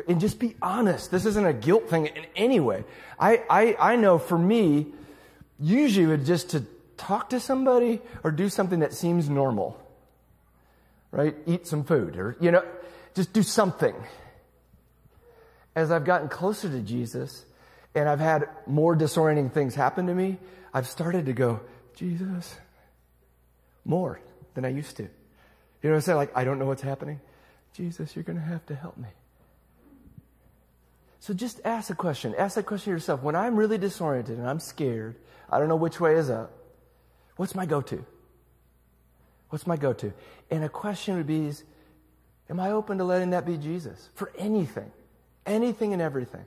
and 0.10 0.20
just 0.20 0.40
be 0.40 0.58
honest. 0.62 1.10
This 1.10 1.26
isn't 1.26 1.46
a 1.46 1.54
guilt 1.54 1.90
thing 1.90 2.08
in 2.08 2.26
any 2.36 2.60
way. 2.60 2.84
I, 3.18 3.42
I, 3.50 3.78
I 3.80 3.96
know 3.96 4.18
for 4.18 4.38
me, 4.38 4.88
usually 5.58 6.06
would 6.06 6.26
just 6.26 6.50
to 6.50 6.66
talk 6.98 7.30
to 7.30 7.40
somebody 7.40 8.02
or 8.26 8.32
do 8.32 8.50
something 8.50 8.80
that 8.82 8.94
seems 8.94 9.30
normal. 9.30 9.80
Right? 11.12 11.34
Eat 11.46 11.66
some 11.66 11.86
food 11.86 12.18
or, 12.18 12.36
you 12.42 12.52
know, 12.52 12.66
just 13.16 13.32
do 13.32 13.42
something. 13.42 13.96
As 15.78 15.92
I've 15.92 16.04
gotten 16.04 16.28
closer 16.28 16.68
to 16.70 16.82
Jesus 16.82 17.46
and 17.96 18.10
I've 18.10 18.20
had 18.20 18.50
more 18.68 18.98
disorienting 18.98 19.54
things 19.54 19.76
happen 19.76 20.08
to 20.08 20.14
me, 20.14 20.40
I've 20.74 20.88
started 20.88 21.28
to 21.28 21.34
go, 21.34 21.62
Jesus, 21.96 22.58
more 23.86 24.20
than 24.56 24.66
I 24.66 24.70
used 24.70 24.98
to. 24.98 25.08
You 25.82 25.90
know 25.90 25.96
what 25.96 25.98
I'm 25.98 26.02
saying? 26.02 26.18
Like, 26.18 26.32
I 26.36 26.44
don't 26.44 26.60
know 26.60 26.66
what's 26.66 26.82
happening. 26.82 27.20
Jesus, 27.74 28.16
you're 28.16 28.24
going 28.24 28.38
to 28.38 28.46
have 28.46 28.66
to 28.68 28.76
help 28.76 28.98
me. 28.98 29.08
So 31.20 31.34
just 31.34 31.62
ask 31.64 31.90
a 31.90 31.96
question. 31.96 32.34
Ask 32.38 32.56
that 32.56 32.66
question 32.66 32.92
yourself. 32.94 33.22
When 33.22 33.36
I'm 33.36 33.56
really 33.56 33.78
disoriented 33.78 34.38
and 34.38 34.48
I'm 34.48 34.60
scared, 34.60 35.16
I 35.50 35.60
don't 35.60 35.70
know 35.70 35.76
which 35.76 36.00
way 36.00 36.16
is 36.16 36.30
up, 36.30 36.52
what's 37.36 37.56
my 37.56 37.66
go 37.66 37.82
to? 37.82 38.04
What's 39.50 39.68
my 39.68 39.78
go 39.78 39.94
to? 39.94 40.14
And 40.50 40.64
a 40.64 40.70
question 40.70 41.18
would 41.18 41.28
be 41.28 41.46
is, 41.48 41.64
Am 42.52 42.60
I 42.60 42.72
open 42.72 42.98
to 42.98 43.06
letting 43.06 43.30
that 43.30 43.46
be 43.46 43.56
Jesus 43.58 44.10
for 44.14 44.30
anything? 44.38 44.92
Anything 45.46 45.94
and 45.94 46.02
everything. 46.02 46.44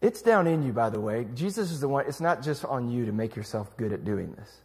It's 0.00 0.22
down 0.22 0.48
in 0.48 0.64
you, 0.64 0.72
by 0.72 0.90
the 0.90 1.00
way. 1.00 1.26
Jesus 1.34 1.70
is 1.70 1.80
the 1.80 1.88
one, 1.88 2.04
it's 2.08 2.20
not 2.20 2.42
just 2.42 2.64
on 2.64 2.90
you 2.90 3.06
to 3.06 3.12
make 3.12 3.36
yourself 3.36 3.76
good 3.76 3.92
at 3.92 4.04
doing 4.04 4.32
this. 4.32 4.60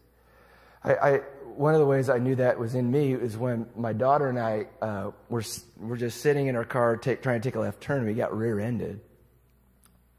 I, 0.83 0.93
I 0.95 1.21
one 1.57 1.73
of 1.73 1.79
the 1.79 1.85
ways 1.85 2.09
I 2.09 2.17
knew 2.17 2.35
that 2.35 2.59
was 2.59 2.75
in 2.75 2.91
me 2.91 3.13
is 3.13 3.37
when 3.37 3.67
my 3.75 3.93
daughter 3.93 4.27
and 4.29 4.39
I 4.39 4.65
uh, 4.81 5.11
were 5.29 5.43
were 5.77 5.97
just 5.97 6.21
sitting 6.21 6.47
in 6.47 6.55
our 6.55 6.65
car 6.65 6.97
take, 6.97 7.21
trying 7.21 7.41
to 7.41 7.47
take 7.47 7.55
a 7.55 7.59
left 7.59 7.81
turn. 7.81 8.05
We 8.05 8.13
got 8.13 8.35
rear-ended. 8.35 9.01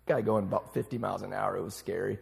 Guy 0.07 0.21
going 0.21 0.45
about 0.45 0.75
50 0.75 0.99
miles 0.99 1.23
an 1.23 1.33
hour. 1.33 1.57
It 1.57 1.63
was 1.63 1.75
scary, 1.75 2.19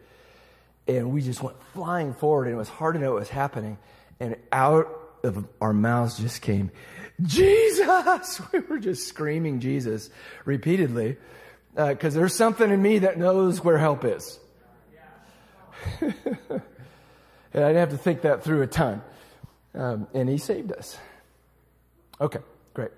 and 0.87 1.13
we 1.13 1.23
just 1.23 1.43
went 1.43 1.57
flying 1.73 2.15
forward. 2.15 2.47
And 2.47 2.55
it 2.55 2.59
was 2.59 2.69
hard 2.69 2.95
to 2.95 3.01
know 3.01 3.13
what 3.13 3.21
was 3.21 3.29
happening. 3.29 3.79
And 4.19 4.37
out 4.53 4.89
of 5.23 5.47
our 5.61 5.73
mouths 5.73 6.19
just 6.19 6.43
came, 6.43 6.71
Jesus! 7.23 8.41
We 8.53 8.61
were 8.61 8.79
just 8.79 9.09
screaming 9.09 9.61
Jesus 9.61 10.11
repeatedly 10.45 11.17
because 11.75 12.17
uh, 12.17 12.19
there's 12.19 12.35
something 12.35 12.71
in 12.71 12.81
me 12.83 13.01
that 13.01 13.19
knows 13.19 13.63
where 13.63 13.79
help 13.79 14.05
is. 14.05 14.39
And 17.53 17.65
I 17.65 17.69
didn't 17.69 17.81
have 17.81 17.91
to 17.91 17.99
think 17.99 18.23
that 18.23 18.45
through 18.45 18.63
a 18.63 18.67
ton. 18.67 19.03
Um, 19.75 20.07
and 20.15 20.29
he 20.29 20.39
saved 20.39 20.73
us. 20.73 20.99
Okay, 22.21 22.41
great. 22.75 22.91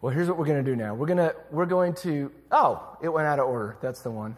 Well, 0.00 0.12
here's 0.12 0.28
what 0.28 0.38
we're 0.38 0.46
going 0.46 0.64
to 0.64 0.70
do 0.70 0.76
now. 0.76 0.94
We're 0.94 1.06
going 1.06 1.18
to, 1.18 1.34
we're 1.50 1.66
going 1.66 1.94
to, 1.94 2.30
oh, 2.52 2.96
it 3.02 3.08
went 3.08 3.26
out 3.26 3.38
of 3.38 3.46
order. 3.46 3.76
That's 3.80 4.02
the 4.02 4.10
one. 4.10 4.36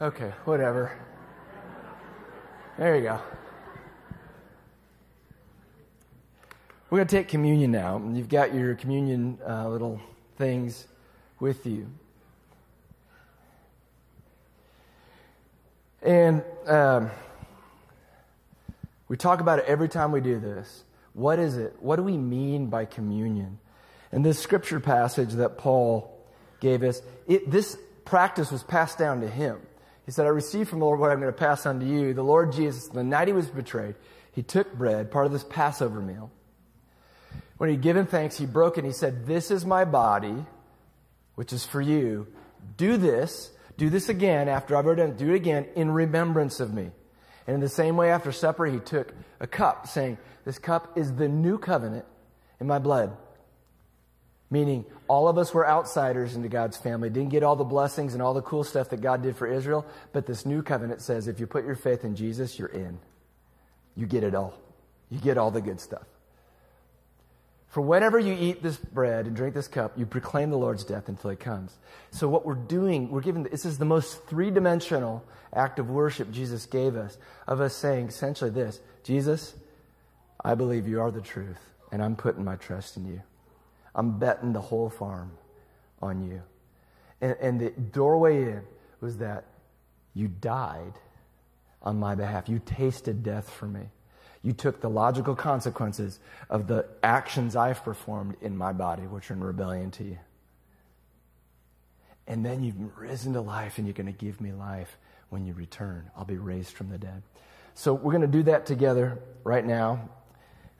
Okay, 0.00 0.32
whatever. 0.44 0.98
There 2.76 2.96
you 2.96 3.02
go. 3.02 3.20
We're 6.90 6.98
going 6.98 7.08
to 7.08 7.16
take 7.16 7.28
communion 7.28 7.70
now. 7.70 8.02
You've 8.12 8.28
got 8.28 8.54
your 8.54 8.74
communion 8.74 9.38
uh, 9.48 9.68
little 9.68 10.00
things 10.36 10.86
with 11.40 11.66
you. 11.66 11.88
And 16.02 16.42
um, 16.66 17.10
we 19.14 19.16
talk 19.16 19.38
about 19.38 19.60
it 19.60 19.66
every 19.66 19.88
time 19.88 20.10
we 20.10 20.20
do 20.20 20.40
this. 20.40 20.82
What 21.12 21.38
is 21.38 21.56
it? 21.56 21.76
What 21.78 21.94
do 21.94 22.02
we 22.02 22.16
mean 22.16 22.66
by 22.66 22.84
communion? 22.84 23.60
And 24.10 24.24
this 24.24 24.40
scripture 24.40 24.80
passage 24.80 25.34
that 25.34 25.56
Paul 25.56 26.20
gave 26.58 26.82
us, 26.82 27.00
it, 27.28 27.48
this 27.48 27.78
practice 28.04 28.50
was 28.50 28.64
passed 28.64 28.98
down 28.98 29.20
to 29.20 29.28
him. 29.28 29.60
He 30.04 30.10
said, 30.10 30.26
I 30.26 30.30
received 30.30 30.68
from 30.68 30.80
the 30.80 30.86
Lord 30.86 30.98
what 30.98 31.12
I'm 31.12 31.20
going 31.20 31.32
to 31.32 31.38
pass 31.38 31.64
on 31.64 31.78
to 31.78 31.86
you. 31.86 32.12
The 32.12 32.24
Lord 32.24 32.50
Jesus, 32.50 32.88
the 32.88 33.04
night 33.04 33.28
he 33.28 33.32
was 33.32 33.46
betrayed, 33.46 33.94
he 34.32 34.42
took 34.42 34.74
bread, 34.74 35.12
part 35.12 35.26
of 35.26 35.32
this 35.32 35.44
Passover 35.44 36.00
meal. 36.00 36.32
When 37.58 37.70
he'd 37.70 37.82
given 37.82 38.06
thanks, 38.06 38.36
he 38.36 38.46
broke 38.46 38.78
it 38.78 38.80
and 38.80 38.88
he 38.88 38.92
said, 38.92 39.26
This 39.26 39.52
is 39.52 39.64
my 39.64 39.84
body, 39.84 40.44
which 41.36 41.52
is 41.52 41.64
for 41.64 41.80
you. 41.80 42.26
Do 42.76 42.96
this, 42.96 43.52
do 43.76 43.90
this 43.90 44.08
again 44.08 44.48
after 44.48 44.74
I've 44.74 44.84
already 44.86 45.02
done 45.02 45.10
it, 45.10 45.18
do 45.18 45.30
it 45.30 45.36
again 45.36 45.66
in 45.76 45.92
remembrance 45.92 46.58
of 46.58 46.74
me. 46.74 46.90
And 47.46 47.54
in 47.54 47.60
the 47.60 47.68
same 47.68 47.96
way, 47.96 48.10
after 48.10 48.32
supper, 48.32 48.66
he 48.66 48.78
took 48.78 49.12
a 49.40 49.46
cup, 49.46 49.86
saying, 49.86 50.18
This 50.44 50.58
cup 50.58 50.96
is 50.96 51.14
the 51.14 51.28
new 51.28 51.58
covenant 51.58 52.06
in 52.60 52.66
my 52.66 52.78
blood. 52.78 53.16
Meaning, 54.50 54.84
all 55.08 55.28
of 55.28 55.36
us 55.36 55.52
were 55.52 55.68
outsiders 55.68 56.36
into 56.36 56.48
God's 56.48 56.76
family, 56.76 57.10
didn't 57.10 57.30
get 57.30 57.42
all 57.42 57.56
the 57.56 57.64
blessings 57.64 58.14
and 58.14 58.22
all 58.22 58.34
the 58.34 58.42
cool 58.42 58.64
stuff 58.64 58.90
that 58.90 59.00
God 59.00 59.22
did 59.22 59.36
for 59.36 59.46
Israel. 59.46 59.84
But 60.12 60.26
this 60.26 60.46
new 60.46 60.62
covenant 60.62 61.02
says 61.02 61.28
if 61.28 61.40
you 61.40 61.46
put 61.46 61.64
your 61.64 61.74
faith 61.74 62.04
in 62.04 62.16
Jesus, 62.16 62.58
you're 62.58 62.68
in. 62.68 62.98
You 63.96 64.06
get 64.06 64.24
it 64.24 64.34
all. 64.34 64.54
You 65.10 65.18
get 65.18 65.38
all 65.38 65.50
the 65.50 65.60
good 65.60 65.80
stuff. 65.80 66.06
For 67.74 67.80
whenever 67.80 68.20
you 68.20 68.36
eat 68.38 68.62
this 68.62 68.76
bread 68.76 69.26
and 69.26 69.34
drink 69.34 69.52
this 69.52 69.66
cup, 69.66 69.98
you 69.98 70.06
proclaim 70.06 70.50
the 70.50 70.56
Lord's 70.56 70.84
death 70.84 71.08
until 71.08 71.30
he 71.30 71.36
comes. 71.36 71.76
So 72.12 72.28
what 72.28 72.46
we're 72.46 72.54
doing, 72.54 73.10
we're 73.10 73.20
giving, 73.20 73.42
this 73.42 73.64
is 73.64 73.78
the 73.78 73.84
most 73.84 74.28
three-dimensional 74.28 75.24
act 75.52 75.80
of 75.80 75.90
worship 75.90 76.30
Jesus 76.30 76.66
gave 76.66 76.94
us, 76.94 77.18
of 77.48 77.60
us 77.60 77.74
saying 77.74 78.06
essentially 78.06 78.50
this, 78.50 78.78
Jesus, 79.02 79.56
I 80.44 80.54
believe 80.54 80.86
you 80.86 81.00
are 81.00 81.10
the 81.10 81.20
truth, 81.20 81.58
and 81.90 82.00
I'm 82.00 82.14
putting 82.14 82.44
my 82.44 82.54
trust 82.54 82.96
in 82.96 83.06
you. 83.08 83.20
I'm 83.92 84.20
betting 84.20 84.52
the 84.52 84.60
whole 84.60 84.88
farm 84.88 85.32
on 86.00 86.22
you. 86.22 86.42
And, 87.20 87.36
and 87.40 87.60
the 87.60 87.70
doorway 87.70 88.52
in 88.52 88.62
was 89.00 89.16
that 89.16 89.46
you 90.14 90.28
died 90.28 90.92
on 91.82 91.98
my 91.98 92.14
behalf. 92.14 92.48
You 92.48 92.60
tasted 92.64 93.24
death 93.24 93.50
for 93.50 93.66
me. 93.66 93.88
You 94.44 94.52
took 94.52 94.82
the 94.82 94.90
logical 94.90 95.34
consequences 95.34 96.20
of 96.50 96.66
the 96.66 96.86
actions 97.02 97.56
I've 97.56 97.82
performed 97.82 98.36
in 98.42 98.56
my 98.56 98.74
body, 98.74 99.04
which 99.04 99.30
are 99.30 99.34
in 99.34 99.42
rebellion 99.42 99.90
to 99.92 100.04
you. 100.04 100.18
And 102.26 102.44
then 102.44 102.62
you've 102.62 102.76
risen 102.98 103.32
to 103.32 103.40
life 103.40 103.78
and 103.78 103.86
you're 103.86 103.94
going 103.94 104.06
to 104.06 104.12
give 104.12 104.42
me 104.42 104.52
life 104.52 104.98
when 105.30 105.46
you 105.46 105.54
return. 105.54 106.10
I'll 106.14 106.26
be 106.26 106.36
raised 106.36 106.72
from 106.72 106.90
the 106.90 106.98
dead. 106.98 107.22
So 107.74 107.94
we're 107.94 108.12
going 108.12 108.20
to 108.20 108.28
do 108.28 108.42
that 108.44 108.66
together 108.66 109.18
right 109.44 109.64
now. 109.64 110.10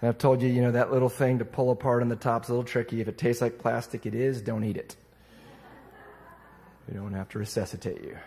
And 0.01 0.09
I've 0.11 0.19
told 0.19 0.43
you, 0.43 0.49
you 0.49 0.61
know, 0.61 0.73
that 0.73 0.93
little 0.93 1.09
thing 1.09 1.39
to 1.39 1.47
pull 1.47 1.71
apart 1.71 2.03
on 2.03 2.11
the 2.11 2.17
top's 2.17 2.49
a 2.51 2.53
little 2.53 2.65
tricky. 2.65 3.01
If 3.01 3.09
it 3.09 3.17
tastes 3.17 3.41
like 3.41 3.59
plastic, 3.59 4.05
it 4.05 4.15
is. 4.15 4.43
Don't 4.43 4.65
eat 4.65 4.77
it. 4.77 4.95
We 6.87 6.95
don't 6.95 7.15
have 7.15 7.31
to 7.31 7.39
resuscitate 7.39 8.03
you. 8.03 8.19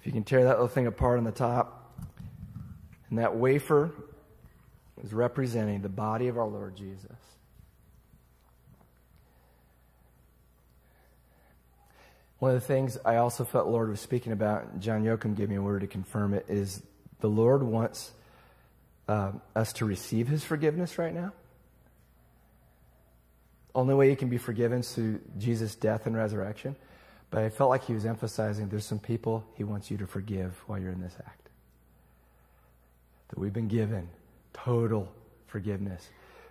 If 0.00 0.06
you 0.06 0.12
can 0.12 0.24
tear 0.24 0.44
that 0.44 0.50
little 0.50 0.68
thing 0.68 0.86
apart 0.86 1.16
on 1.16 1.24
the 1.24 1.32
top, 1.32 1.83
and 3.10 3.18
that 3.18 3.36
wafer 3.36 3.92
is 5.02 5.12
representing 5.12 5.82
the 5.82 5.88
body 5.88 6.28
of 6.28 6.38
our 6.38 6.46
Lord 6.46 6.76
Jesus. 6.76 7.16
One 12.38 12.54
of 12.54 12.60
the 12.60 12.66
things 12.66 12.98
I 13.04 13.16
also 13.16 13.44
felt 13.44 13.68
Lord 13.68 13.88
was 13.88 14.00
speaking 14.00 14.32
about, 14.32 14.80
John 14.80 15.02
Yoakum 15.02 15.36
gave 15.36 15.48
me 15.48 15.56
a 15.56 15.62
word 15.62 15.80
to 15.80 15.86
confirm 15.86 16.34
it, 16.34 16.46
is 16.48 16.82
the 17.20 17.28
Lord 17.28 17.62
wants 17.62 18.12
uh, 19.08 19.32
us 19.56 19.72
to 19.74 19.84
receive 19.84 20.28
his 20.28 20.44
forgiveness 20.44 20.98
right 20.98 21.14
now. 21.14 21.32
Only 23.74 23.94
way 23.94 24.10
you 24.10 24.16
can 24.16 24.28
be 24.28 24.38
forgiven 24.38 24.80
is 24.80 24.92
through 24.92 25.20
Jesus' 25.38 25.74
death 25.74 26.06
and 26.06 26.16
resurrection. 26.16 26.76
But 27.30 27.42
I 27.42 27.48
felt 27.48 27.70
like 27.70 27.84
he 27.84 27.94
was 27.94 28.06
emphasizing 28.06 28.68
there's 28.68 28.86
some 28.86 29.00
people 29.00 29.44
he 29.54 29.64
wants 29.64 29.90
you 29.90 29.96
to 29.98 30.06
forgive 30.06 30.54
while 30.66 30.78
you're 30.78 30.92
in 30.92 31.00
this 31.00 31.16
act 31.26 31.43
that 33.28 33.38
we've 33.38 33.52
been 33.52 33.68
given 33.68 34.08
total 34.52 35.12
forgiveness. 35.46 36.08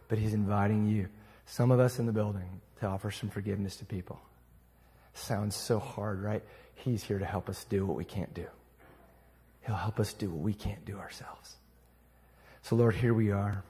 But 0.08 0.18
He's 0.18 0.34
inviting 0.34 0.88
you, 0.88 1.08
some 1.46 1.72
of 1.72 1.80
us 1.80 2.00
in 2.00 2.06
the 2.06 2.12
building, 2.12 2.62
to 2.80 2.88
offer 2.88 3.12
some 3.12 3.30
forgiveness 3.30 3.78
to 3.78 3.86
people. 3.86 4.20
Sounds 5.14 5.56
so 5.56 5.80
hard, 5.80 6.22
right? 6.22 6.44
He's 6.76 7.04
here 7.04 7.20
to 7.20 7.26
help 7.26 7.50
us 7.50 7.64
do 7.66 7.86
what 7.86 7.96
we 7.96 8.06
can't 8.06 8.34
do. 8.34 8.48
He'll 9.62 9.76
help 9.76 10.00
us 10.00 10.14
do 10.14 10.30
what 10.30 10.42
we 10.42 10.54
can't 10.54 10.84
do 10.86 10.98
ourselves. 10.98 11.56
So, 12.64 12.76
Lord, 12.76 12.96
here 12.96 13.14
we 13.14 13.32
are. 13.32 13.64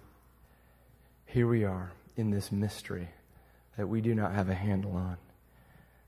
Here 1.26 1.48
we 1.48 1.64
are 1.64 1.92
in 2.16 2.32
this 2.32 2.52
mystery 2.52 3.10
that 3.78 3.88
we 3.88 4.02
do 4.02 4.14
not 4.16 4.34
have 4.34 4.50
a 4.50 4.54
handle 4.54 4.96
on. 4.96 5.18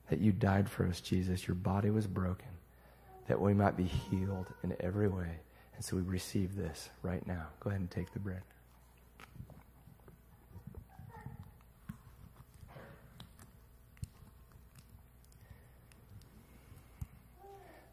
That 0.09 0.19
you 0.19 0.31
died 0.31 0.69
for 0.69 0.85
us, 0.85 1.01
Jesus. 1.01 1.47
Your 1.47 1.55
body 1.55 1.89
was 1.89 2.05
broken, 2.05 2.47
that 3.27 3.41
we 3.41 3.53
might 3.53 3.75
be 3.75 3.85
healed 3.85 4.45
in 4.63 4.75
every 4.79 5.07
way. 5.07 5.39
And 5.76 5.84
so 5.84 5.95
we 5.95 6.01
receive 6.01 6.55
this 6.55 6.89
right 7.01 7.26
now. 7.28 7.47
Go 7.59 7.69
ahead 7.69 7.82
and 7.82 7.91
take 7.91 8.11
the 8.13 8.19
bread. 8.19 8.41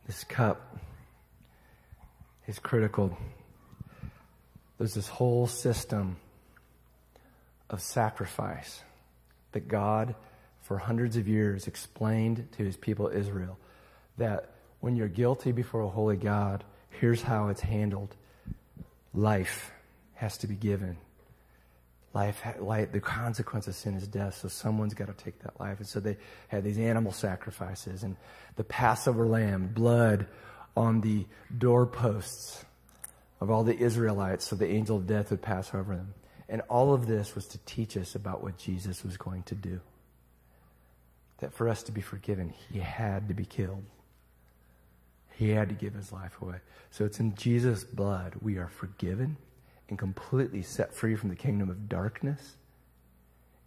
This 0.07 0.25
cup 0.25 0.79
is 2.47 2.59
critical. 2.59 3.17
There's 4.79 4.95
this 4.95 5.09
whole 5.09 5.47
system 5.47 6.17
of 7.71 7.81
sacrifice 7.81 8.83
that 9.53 9.69
God, 9.69 10.15
for 10.61 10.77
hundreds 10.77 11.17
of 11.17 11.29
years, 11.29 11.67
explained 11.67 12.49
to 12.59 12.65
his 12.65 12.77
people 12.77 13.09
Israel 13.09 13.59
that 14.19 14.51
when 14.81 14.97
you're 14.97 15.09
guilty 15.09 15.53
before 15.53 15.81
a 15.81 15.89
holy 15.89 16.17
God, 16.17 16.65
here's 17.01 17.23
how 17.23 17.49
it's 17.49 17.61
handled 17.61 18.15
life 19.15 19.73
has 20.15 20.39
to 20.39 20.47
be 20.47 20.55
given. 20.55 20.97
Life, 22.15 22.43
life, 22.61 22.93
the 22.93 23.01
consequence 23.01 23.67
of 23.67 23.75
sin 23.75 23.95
is 23.95 24.07
death, 24.07 24.37
so 24.37 24.49
someone's 24.49 24.93
got 24.93 25.07
to 25.07 25.25
take 25.25 25.39
that 25.41 25.59
life. 25.59 25.79
And 25.79 25.87
so 25.87 25.99
they 25.99 26.19
had 26.49 26.63
these 26.63 26.79
animal 26.79 27.11
sacrifices 27.13 28.03
and 28.03 28.17
the 28.57 28.65
Passover 28.65 29.27
lamb, 29.27 29.69
blood 29.69 30.27
on 30.77 31.01
the 31.01 31.27
doorposts 31.57 32.65
of 33.41 33.51
all 33.51 33.65
the 33.65 33.77
Israelites 33.77 34.47
so 34.47 34.57
the 34.57 34.69
angel 34.69 34.97
of 34.97 35.07
death 35.07 35.31
would 35.31 35.43
pass 35.43 35.75
over 35.75 35.97
them. 35.97 36.15
And 36.49 36.61
all 36.69 36.93
of 36.93 37.07
this 37.07 37.35
was 37.35 37.47
to 37.49 37.59
teach 37.65 37.97
us 37.97 38.15
about 38.15 38.43
what 38.43 38.59
Jesus 38.59 39.03
was 39.03 39.17
going 39.17 39.43
to 39.45 39.55
do. 39.55 39.81
That 41.39 41.53
for 41.55 41.69
us 41.69 41.83
to 41.85 41.93
be 41.93 42.03
forgiven, 42.03 42.53
he 42.71 42.79
had 42.79 43.29
to 43.29 43.35
be 43.35 43.45
killed. 43.45 43.85
He 45.43 45.51
had 45.51 45.69
to 45.71 45.75
give 45.75 45.95
his 45.95 46.13
life 46.13 46.41
away. 46.41 46.59
So 46.93 47.05
it's 47.05 47.19
in 47.19 47.35
Jesus' 47.35 47.83
blood 47.83 48.37
we 48.41 48.59
are 48.59 48.69
forgiven 48.69 49.37
and 49.89 49.99
completely 49.99 50.63
set 50.63 50.95
free 50.95 51.17
from 51.17 51.31
the 51.31 51.35
kingdom 51.35 51.69
of 51.69 51.89
darkness 51.89 52.55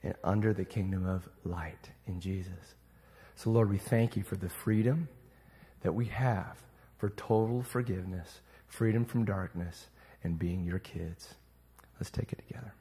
and 0.02 0.16
under 0.24 0.54
the 0.54 0.64
kingdom 0.64 1.06
of 1.06 1.28
light 1.44 1.90
in 2.08 2.22
Jesus. 2.22 2.76
So, 3.36 3.50
Lord, 3.50 3.70
we 3.70 3.78
thank 3.78 4.16
you 4.16 4.24
for 4.24 4.38
the 4.38 4.48
freedom 4.48 5.10
that 5.82 5.92
we 5.92 6.06
have 6.06 6.62
for 6.98 7.10
total 7.10 7.62
forgiveness, 7.62 8.40
freedom 8.68 9.04
from 9.04 9.26
darkness, 9.26 9.88
and 10.24 10.40
being 10.40 10.64
your 10.64 10.80
kids. 10.80 11.36
Let's 12.00 12.10
take 12.10 12.32
it 12.32 12.42
together. 12.48 12.74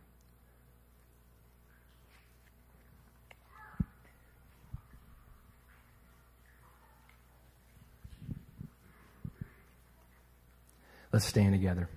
Let's 11.15 11.27
stand 11.27 11.53
together. 11.53 11.89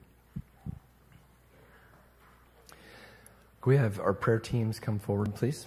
Can 3.61 3.72
we 3.72 3.76
have 3.76 3.99
our 3.99 4.13
prayer 4.13 4.38
teams 4.38 4.80
come 4.80 4.99
forward, 4.99 5.34
please? 5.34 5.65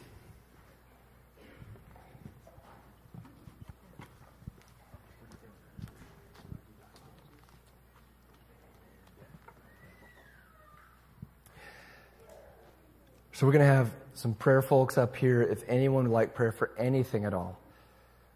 So 13.33 13.47
we're 13.47 13.53
going 13.53 13.59
to 13.59 13.65
have 13.65 13.91
some 14.15 14.35
prayer 14.35 14.63
folks 14.63 14.97
up 14.97 15.17
here 15.17 15.43
if 15.43 15.65
anyone 15.67 16.05
would 16.05 16.13
like 16.13 16.35
prayer 16.35 16.53
for 16.53 16.71
anything 16.79 17.25
at 17.25 17.35
all. 17.35 17.59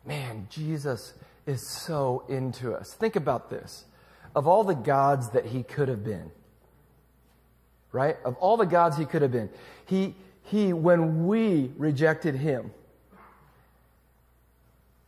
Man, 0.04 0.48
Jesus 0.50 1.12
is 1.46 1.70
so 1.70 2.24
into 2.28 2.74
us. 2.74 2.94
Think 2.94 3.14
about 3.14 3.48
this. 3.48 3.84
Of 4.34 4.46
all 4.48 4.64
the 4.64 4.74
gods 4.74 5.30
that 5.30 5.46
he 5.46 5.62
could 5.62 5.88
have 5.88 6.04
been, 6.04 6.30
right? 7.92 8.16
Of 8.24 8.36
all 8.36 8.56
the 8.56 8.66
gods 8.66 8.96
he 8.96 9.04
could 9.04 9.22
have 9.22 9.32
been, 9.32 9.50
he, 9.86 10.14
he, 10.42 10.72
when 10.72 11.26
we 11.26 11.72
rejected 11.76 12.34
him, 12.34 12.72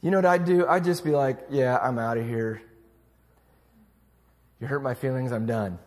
you 0.00 0.10
know 0.10 0.18
what 0.18 0.26
I'd 0.26 0.44
do? 0.44 0.66
I'd 0.66 0.84
just 0.84 1.04
be 1.04 1.10
like, 1.10 1.38
yeah, 1.50 1.78
I'm 1.78 1.98
out 1.98 2.18
of 2.18 2.26
here. 2.26 2.62
You 4.60 4.66
hurt 4.66 4.82
my 4.82 4.94
feelings, 4.94 5.32
I'm 5.32 5.46
done. 5.46 5.78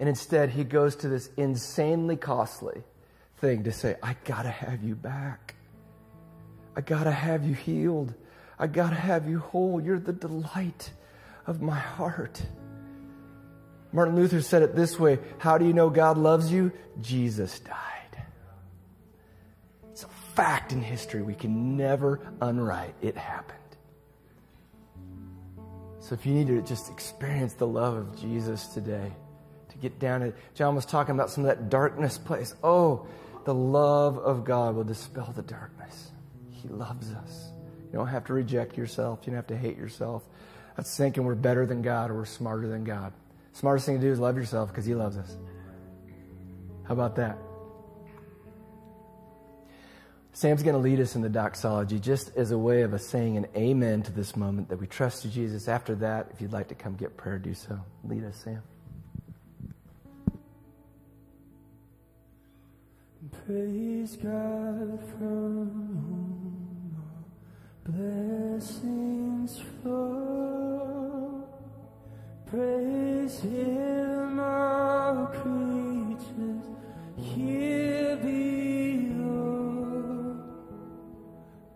And 0.00 0.08
instead, 0.08 0.50
he 0.50 0.64
goes 0.64 0.96
to 0.96 1.08
this 1.08 1.28
insanely 1.36 2.16
costly, 2.16 2.82
thing 3.38 3.64
to 3.64 3.72
say, 3.72 3.96
I 4.02 4.16
gotta 4.24 4.50
have 4.50 4.82
you 4.82 4.94
back. 4.94 5.54
I 6.76 6.80
gotta 6.80 7.10
have 7.10 7.44
you 7.44 7.54
healed. 7.54 8.14
I 8.58 8.68
gotta 8.68 8.96
have 8.96 9.28
you 9.28 9.40
whole. 9.40 9.80
You're 9.80 9.98
the 9.98 10.12
delight 10.12 10.90
of 11.46 11.60
my 11.60 11.78
heart. 11.78 12.40
Martin 13.92 14.16
Luther 14.16 14.42
said 14.42 14.62
it 14.62 14.76
this 14.76 14.98
way 14.98 15.18
How 15.38 15.58
do 15.58 15.66
you 15.66 15.72
know 15.72 15.90
God 15.90 16.18
loves 16.18 16.52
you? 16.52 16.72
Jesus 17.00 17.58
died. 17.60 18.22
It's 19.90 20.04
a 20.04 20.08
fact 20.34 20.72
in 20.72 20.80
history 20.80 21.22
we 21.22 21.34
can 21.34 21.76
never 21.76 22.20
unwrite. 22.40 22.94
It 23.02 23.16
happened. 23.16 23.58
So 26.00 26.14
if 26.14 26.24
you 26.24 26.32
need 26.32 26.46
to 26.46 26.62
just 26.62 26.90
experience 26.90 27.54
the 27.54 27.66
love 27.66 27.94
of 27.94 28.20
Jesus 28.20 28.68
today, 28.68 29.12
to 29.70 29.76
get 29.78 29.98
down 29.98 30.20
to, 30.20 30.32
John 30.54 30.74
was 30.74 30.86
talking 30.86 31.14
about 31.14 31.30
some 31.30 31.44
of 31.44 31.48
that 31.48 31.68
darkness 31.68 32.16
place. 32.16 32.54
Oh, 32.62 33.06
the 33.44 33.54
love 33.54 34.18
of 34.18 34.44
God 34.44 34.74
will 34.74 34.84
dispel 34.84 35.32
the 35.34 35.42
darkness. 35.42 36.10
He 36.50 36.68
loves 36.68 37.12
us. 37.12 37.50
You 37.86 37.98
don't 37.98 38.08
have 38.08 38.24
to 38.26 38.32
reject 38.32 38.76
yourself. 38.76 39.20
You 39.22 39.32
don't 39.32 39.36
have 39.36 39.46
to 39.48 39.56
hate 39.56 39.76
yourself. 39.76 40.22
That's 40.76 40.96
thinking 40.96 41.24
we're 41.24 41.34
better 41.34 41.66
than 41.66 41.82
God 41.82 42.10
or 42.10 42.14
we're 42.14 42.24
smarter 42.24 42.68
than 42.68 42.84
God. 42.84 43.12
Smartest 43.58 43.86
thing 43.86 43.96
to 43.96 44.00
do 44.00 44.12
is 44.12 44.20
love 44.20 44.36
yourself 44.36 44.68
because 44.68 44.86
He 44.86 44.94
loves 44.94 45.16
us. 45.16 45.36
How 46.84 46.94
about 46.94 47.16
that? 47.16 47.36
Sam's 50.32 50.62
going 50.62 50.76
to 50.76 50.80
lead 50.80 51.00
us 51.00 51.16
in 51.16 51.22
the 51.22 51.28
doxology 51.28 51.98
just 51.98 52.30
as 52.36 52.52
a 52.52 52.58
way 52.58 52.82
of 52.82 52.94
us 52.94 53.04
saying 53.04 53.36
an 53.36 53.48
amen 53.56 54.02
to 54.04 54.12
this 54.12 54.36
moment 54.36 54.68
that 54.68 54.76
we 54.76 54.86
trust 54.86 55.24
you, 55.24 55.30
Jesus. 55.32 55.66
After 55.66 55.96
that, 55.96 56.28
if 56.32 56.40
you'd 56.40 56.52
like 56.52 56.68
to 56.68 56.76
come 56.76 56.94
get 56.94 57.16
prayer, 57.16 57.36
do 57.36 57.52
so. 57.52 57.80
Lead 58.04 58.22
us, 58.22 58.36
Sam. 58.36 58.62
Praise 63.44 64.14
God 64.14 65.00
from 65.18 65.66
whom 66.06 67.02
blessings 67.84 69.60
flow. 69.82 71.07
Praise 72.50 73.40
Him, 73.40 74.40
all 74.40 75.26
creatures. 75.26 76.68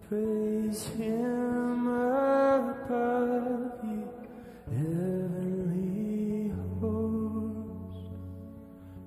Praise 0.09 0.87
Him 0.89 1.87
above 1.87 3.85
you, 3.85 4.09
heavenly. 4.71 6.53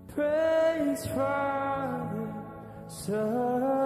Praise 0.07 1.05
Father, 1.07 2.34
Son, 2.88 3.85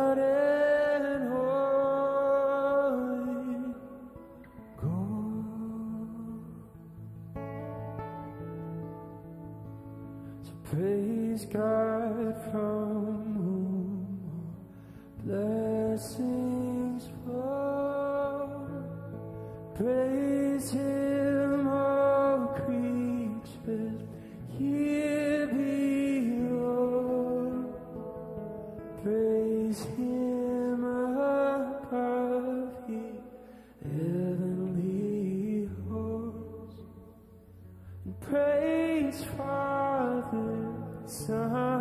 praise 11.52 11.79
Son, 41.40 41.79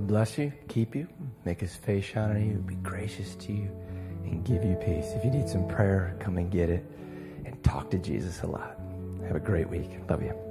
Lord 0.00 0.08
bless 0.08 0.38
you, 0.38 0.50
keep 0.66 0.94
you, 0.94 1.06
make 1.44 1.60
his 1.60 1.76
face 1.76 2.06
shine 2.06 2.30
on 2.30 2.48
you, 2.48 2.54
be 2.56 2.74
gracious 2.76 3.34
to 3.34 3.52
you, 3.52 3.70
and 4.24 4.42
give 4.46 4.64
you 4.64 4.74
peace. 4.76 5.12
If 5.14 5.26
you 5.26 5.30
need 5.30 5.46
some 5.46 5.68
prayer, 5.68 6.16
come 6.18 6.38
and 6.38 6.50
get 6.50 6.70
it 6.70 6.86
and 7.44 7.62
talk 7.62 7.90
to 7.90 7.98
Jesus 7.98 8.40
a 8.42 8.46
lot. 8.46 8.80
Have 9.26 9.36
a 9.36 9.40
great 9.40 9.68
week. 9.68 9.90
Love 10.08 10.22
you. 10.22 10.49